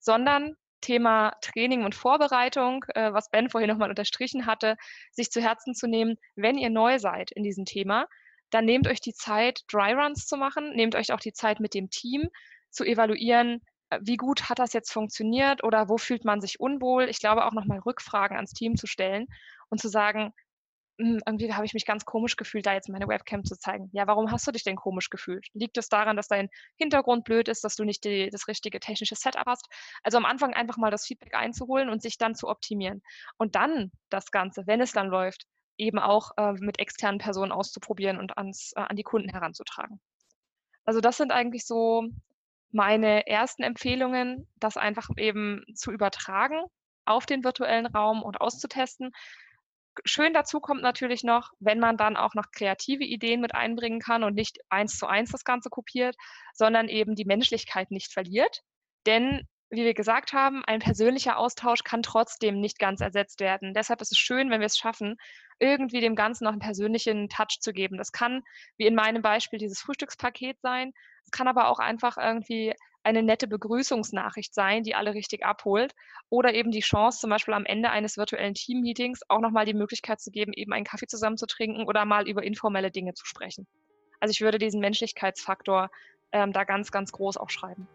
sondern 0.00 0.56
Thema 0.80 1.32
Training 1.40 1.84
und 1.84 1.94
Vorbereitung, 1.94 2.84
äh, 2.94 3.12
was 3.12 3.30
Ben 3.30 3.48
vorhin 3.48 3.70
nochmal 3.70 3.88
unterstrichen 3.88 4.46
hatte, 4.46 4.76
sich 5.12 5.30
zu 5.30 5.40
Herzen 5.40 5.74
zu 5.74 5.86
nehmen, 5.86 6.16
wenn 6.34 6.58
ihr 6.58 6.70
neu 6.70 6.98
seid 6.98 7.30
in 7.30 7.42
diesem 7.42 7.64
Thema, 7.64 8.06
dann 8.50 8.66
nehmt 8.66 8.86
euch 8.86 9.00
die 9.00 9.14
Zeit, 9.14 9.60
Dryruns 9.72 10.26
zu 10.26 10.36
machen, 10.36 10.74
nehmt 10.74 10.94
euch 10.94 11.12
auch 11.12 11.20
die 11.20 11.32
Zeit 11.32 11.60
mit 11.60 11.72
dem 11.72 11.88
Team 11.88 12.28
zu 12.70 12.84
evaluieren, 12.84 13.62
wie 14.02 14.16
gut 14.16 14.48
hat 14.48 14.58
das 14.58 14.72
jetzt 14.72 14.92
funktioniert 14.92 15.64
oder 15.64 15.88
wo 15.88 15.98
fühlt 15.98 16.24
man 16.24 16.40
sich 16.40 16.60
unwohl? 16.60 17.08
Ich 17.08 17.18
glaube 17.18 17.44
auch 17.44 17.52
nochmal 17.52 17.78
Rückfragen 17.80 18.36
ans 18.36 18.52
Team 18.52 18.76
zu 18.76 18.86
stellen 18.86 19.26
und 19.68 19.80
zu 19.80 19.88
sagen, 19.88 20.32
hm, 20.98 21.20
irgendwie 21.26 21.52
habe 21.52 21.64
ich 21.64 21.74
mich 21.74 21.86
ganz 21.86 22.04
komisch 22.04 22.36
gefühlt, 22.36 22.66
da 22.66 22.74
jetzt 22.74 22.88
meine 22.88 23.08
Webcam 23.08 23.44
zu 23.44 23.58
zeigen. 23.58 23.88
Ja, 23.92 24.06
warum 24.06 24.30
hast 24.30 24.46
du 24.46 24.52
dich 24.52 24.62
denn 24.62 24.76
komisch 24.76 25.10
gefühlt? 25.10 25.46
Liegt 25.54 25.78
es 25.78 25.88
daran, 25.88 26.16
dass 26.16 26.28
dein 26.28 26.48
Hintergrund 26.76 27.24
blöd 27.24 27.48
ist, 27.48 27.64
dass 27.64 27.76
du 27.76 27.84
nicht 27.84 28.04
die, 28.04 28.28
das 28.30 28.46
richtige 28.46 28.78
technische 28.78 29.16
Setup 29.16 29.46
hast? 29.46 29.68
Also 30.02 30.18
am 30.18 30.26
Anfang 30.26 30.54
einfach 30.54 30.76
mal 30.76 30.90
das 30.90 31.06
Feedback 31.06 31.34
einzuholen 31.34 31.88
und 31.88 32.02
sich 32.02 32.18
dann 32.18 32.34
zu 32.34 32.48
optimieren. 32.48 33.02
Und 33.38 33.54
dann 33.54 33.90
das 34.10 34.30
Ganze, 34.30 34.66
wenn 34.66 34.80
es 34.80 34.92
dann 34.92 35.08
läuft, 35.08 35.46
eben 35.78 35.98
auch 35.98 36.32
äh, 36.36 36.52
mit 36.52 36.78
externen 36.78 37.18
Personen 37.18 37.52
auszuprobieren 37.52 38.18
und 38.18 38.36
ans, 38.36 38.72
äh, 38.76 38.80
an 38.80 38.96
die 38.96 39.02
Kunden 39.02 39.30
heranzutragen. 39.30 40.00
Also 40.84 41.00
das 41.00 41.16
sind 41.16 41.32
eigentlich 41.32 41.66
so 41.66 42.04
meine 42.72 43.26
ersten 43.26 43.62
Empfehlungen, 43.62 44.48
das 44.56 44.76
einfach 44.76 45.08
eben 45.16 45.64
zu 45.74 45.92
übertragen 45.92 46.62
auf 47.04 47.26
den 47.26 47.44
virtuellen 47.44 47.86
Raum 47.86 48.22
und 48.22 48.40
auszutesten. 48.40 49.12
Schön 50.04 50.32
dazu 50.32 50.60
kommt 50.60 50.82
natürlich 50.82 51.22
noch, 51.22 51.50
wenn 51.60 51.78
man 51.78 51.96
dann 51.96 52.16
auch 52.16 52.34
noch 52.34 52.50
kreative 52.50 53.04
Ideen 53.04 53.40
mit 53.40 53.54
einbringen 53.54 54.00
kann 54.00 54.24
und 54.24 54.34
nicht 54.34 54.58
eins 54.70 54.96
zu 54.96 55.06
eins 55.06 55.32
das 55.32 55.44
Ganze 55.44 55.68
kopiert, 55.68 56.16
sondern 56.54 56.88
eben 56.88 57.14
die 57.14 57.26
Menschlichkeit 57.26 57.90
nicht 57.90 58.12
verliert. 58.12 58.60
Denn 59.06 59.46
wie 59.72 59.84
wir 59.84 59.94
gesagt 59.94 60.34
haben, 60.34 60.62
ein 60.66 60.80
persönlicher 60.80 61.38
Austausch 61.38 61.82
kann 61.82 62.02
trotzdem 62.02 62.60
nicht 62.60 62.78
ganz 62.78 63.00
ersetzt 63.00 63.40
werden. 63.40 63.72
Deshalb 63.72 64.02
ist 64.02 64.12
es 64.12 64.18
schön, 64.18 64.50
wenn 64.50 64.60
wir 64.60 64.66
es 64.66 64.76
schaffen, 64.76 65.16
irgendwie 65.58 66.00
dem 66.00 66.14
Ganzen 66.14 66.44
noch 66.44 66.52
einen 66.52 66.60
persönlichen 66.60 67.30
Touch 67.30 67.58
zu 67.58 67.72
geben. 67.72 67.96
Das 67.96 68.12
kann, 68.12 68.42
wie 68.76 68.86
in 68.86 68.94
meinem 68.94 69.22
Beispiel, 69.22 69.58
dieses 69.58 69.80
Frühstückspaket 69.80 70.60
sein. 70.60 70.92
Es 71.24 71.30
kann 71.30 71.48
aber 71.48 71.68
auch 71.68 71.78
einfach 71.78 72.18
irgendwie 72.18 72.74
eine 73.02 73.22
nette 73.22 73.48
Begrüßungsnachricht 73.48 74.52
sein, 74.52 74.82
die 74.82 74.94
alle 74.94 75.14
richtig 75.14 75.42
abholt. 75.42 75.94
Oder 76.28 76.52
eben 76.52 76.70
die 76.70 76.80
Chance, 76.80 77.20
zum 77.20 77.30
Beispiel 77.30 77.54
am 77.54 77.64
Ende 77.64 77.88
eines 77.88 78.18
virtuellen 78.18 78.52
Team-Meetings 78.52 79.22
auch 79.28 79.40
nochmal 79.40 79.64
die 79.64 79.74
Möglichkeit 79.74 80.20
zu 80.20 80.30
geben, 80.30 80.52
eben 80.52 80.74
einen 80.74 80.84
Kaffee 80.84 81.06
zusammen 81.06 81.38
zu 81.38 81.46
trinken 81.46 81.84
oder 81.84 82.04
mal 82.04 82.28
über 82.28 82.42
informelle 82.42 82.90
Dinge 82.90 83.14
zu 83.14 83.24
sprechen. 83.24 83.66
Also 84.20 84.32
ich 84.32 84.42
würde 84.42 84.58
diesen 84.58 84.80
Menschlichkeitsfaktor 84.80 85.90
ähm, 86.30 86.52
da 86.52 86.64
ganz, 86.64 86.92
ganz 86.92 87.10
groß 87.10 87.38
auch 87.38 87.50
schreiben. 87.50 87.88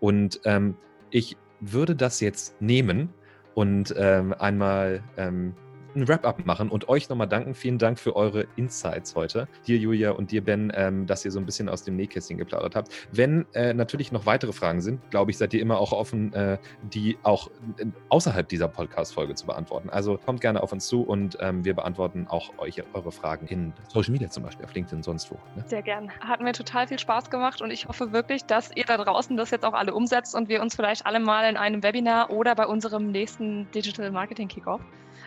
Und 0.00 0.40
ähm, 0.44 0.76
ich 1.10 1.36
würde 1.60 1.96
das 1.96 2.20
jetzt 2.20 2.60
nehmen 2.60 3.10
und 3.54 3.94
ähm, 3.96 4.32
einmal 4.34 5.02
ähm, 5.16 5.54
ein 5.94 6.08
Wrap-up 6.08 6.44
machen 6.46 6.68
und 6.68 6.88
euch 6.88 7.08
nochmal 7.08 7.28
danken. 7.28 7.54
Vielen 7.54 7.78
Dank 7.78 7.98
für 7.98 8.16
eure 8.16 8.46
Insights 8.56 9.14
heute. 9.14 9.48
Dir, 9.66 9.76
Julia, 9.78 10.12
und 10.12 10.30
dir, 10.30 10.44
Ben, 10.44 10.72
ähm, 10.74 11.06
dass 11.06 11.24
ihr 11.24 11.30
so 11.30 11.38
ein 11.38 11.46
bisschen 11.46 11.68
aus 11.68 11.82
dem 11.82 11.96
Nähkästchen 11.96 12.38
geplaudert 12.38 12.76
habt. 12.76 12.92
Wenn 13.12 13.46
äh, 13.54 13.74
natürlich 13.74 14.12
noch 14.12 14.26
weitere 14.26 14.52
Fragen 14.52 14.80
sind, 14.80 15.10
glaube 15.10 15.30
ich, 15.30 15.38
seid 15.38 15.54
ihr 15.54 15.60
immer 15.60 15.78
auch 15.78 15.92
offen, 15.92 16.32
äh, 16.32 16.58
die 16.82 17.18
auch 17.22 17.50
äh, 17.78 17.86
außerhalb 18.08 18.48
dieser 18.48 18.68
Podcast-Folge 18.68 19.34
zu 19.34 19.46
beantworten. 19.46 19.90
Also 19.90 20.18
kommt 20.18 20.40
gerne 20.40 20.62
auf 20.62 20.72
uns 20.72 20.86
zu 20.86 21.02
und 21.02 21.36
ähm, 21.40 21.64
wir 21.64 21.74
beantworten 21.74 22.26
auch 22.28 22.58
euch 22.58 22.82
eure 22.92 23.12
Fragen 23.12 23.46
in 23.46 23.72
Social 23.88 24.12
Media 24.12 24.28
zum 24.28 24.42
Beispiel, 24.42 24.64
auf 24.64 24.74
LinkedIn, 24.74 25.02
sonst 25.02 25.30
wo. 25.30 25.36
Ne? 25.56 25.64
Sehr 25.66 25.82
gern. 25.82 26.10
Hat 26.20 26.40
mir 26.40 26.52
total 26.52 26.86
viel 26.86 26.98
Spaß 26.98 27.30
gemacht 27.30 27.60
und 27.62 27.70
ich 27.70 27.86
hoffe 27.88 28.12
wirklich, 28.12 28.44
dass 28.44 28.70
ihr 28.74 28.84
da 28.84 28.96
draußen 28.96 29.36
das 29.36 29.50
jetzt 29.50 29.64
auch 29.64 29.74
alle 29.74 29.94
umsetzt 29.94 30.34
und 30.34 30.48
wir 30.48 30.62
uns 30.62 30.76
vielleicht 30.76 31.06
alle 31.06 31.20
mal 31.20 31.48
in 31.48 31.56
einem 31.56 31.82
Webinar 31.82 32.30
oder 32.30 32.54
bei 32.54 32.66
unserem 32.66 33.10
nächsten 33.10 33.70
Digital 33.72 34.10
Marketing 34.10 34.48
Kickoff 34.48 34.80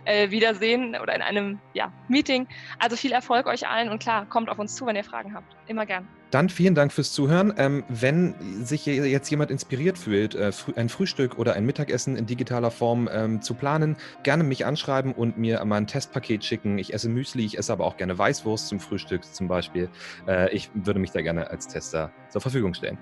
äh, 0.06 0.30
wiedersehen 0.32 0.96
oder 1.02 1.16
in 1.16 1.22
einem 1.22 1.60
ja, 1.74 1.92
Meeting. 2.08 2.48
Also 2.80 2.96
viel 2.96 3.12
Erfolg 3.12 3.48
euch 3.48 3.68
allen 3.68 3.90
und 3.90 4.02
klar, 4.02 4.26
kommt 4.26 4.50
auf 4.50 4.60
uns 4.60 4.76
zu, 4.76 4.86
wenn 4.86 4.96
ihr 4.96 5.04
Fragen 5.04 5.34
habt. 5.34 5.56
Immer 5.68 5.86
gern. 5.86 6.08
Dann 6.32 6.48
vielen 6.48 6.76
Dank 6.76 6.94
fürs 6.94 7.12
Zuhören. 7.12 7.54
Ähm, 7.58 7.84
wenn 7.90 8.66
sich 8.66 8.86
jetzt 8.86 9.30
jemand 9.30 9.52
inspiriert 9.52 9.98
fühlt, 9.98 10.34
äh, 10.34 10.52
ein 10.78 10.88
Frühstück 10.88 11.38
oder 11.38 11.54
ein 11.54 11.66
Mittagessen 11.66 12.16
in 12.16 12.26
digitaler 12.26 12.72
Form 12.72 13.10
ähm, 13.12 13.42
zu 13.42 13.54
planen, 13.54 13.98
gerne 14.24 14.46
mich 14.46 14.66
anschreiben 14.66 15.12
und 15.12 15.38
mir 15.38 15.64
mal 15.66 15.76
ein 15.76 15.88
Testpaket 15.88 16.46
schicken. 16.46 16.78
Ich 16.78 16.94
esse 16.94 17.10
Müsli, 17.10 17.46
ich 17.46 17.58
esse 17.58 17.74
aber 17.74 17.86
auch 17.86 17.98
gerne 17.98 18.18
Weißwurst 18.18 18.70
zum 18.70 18.80
Frühstück 18.80 19.26
zum 19.26 19.50
Beispiel. 19.50 19.90
Äh, 20.26 20.50
ich 20.56 20.70
würde 20.74 21.00
mich 21.00 21.12
da 21.12 21.22
gerne 21.22 21.50
als 21.50 21.68
Tester 21.68 22.12
zur 22.30 22.40
Verfügung 22.40 22.74
stellen. 22.74 22.98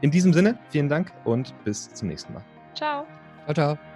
In 0.00 0.10
diesem 0.10 0.32
Sinne, 0.32 0.58
vielen 0.70 0.88
Dank 0.88 1.12
und 1.24 1.54
bis 1.62 1.88
zum 1.94 2.08
nächsten 2.08 2.32
Mal. 2.32 2.42
Ciao. 2.74 3.06
Ciao, 3.46 3.54
ciao. 3.54 3.91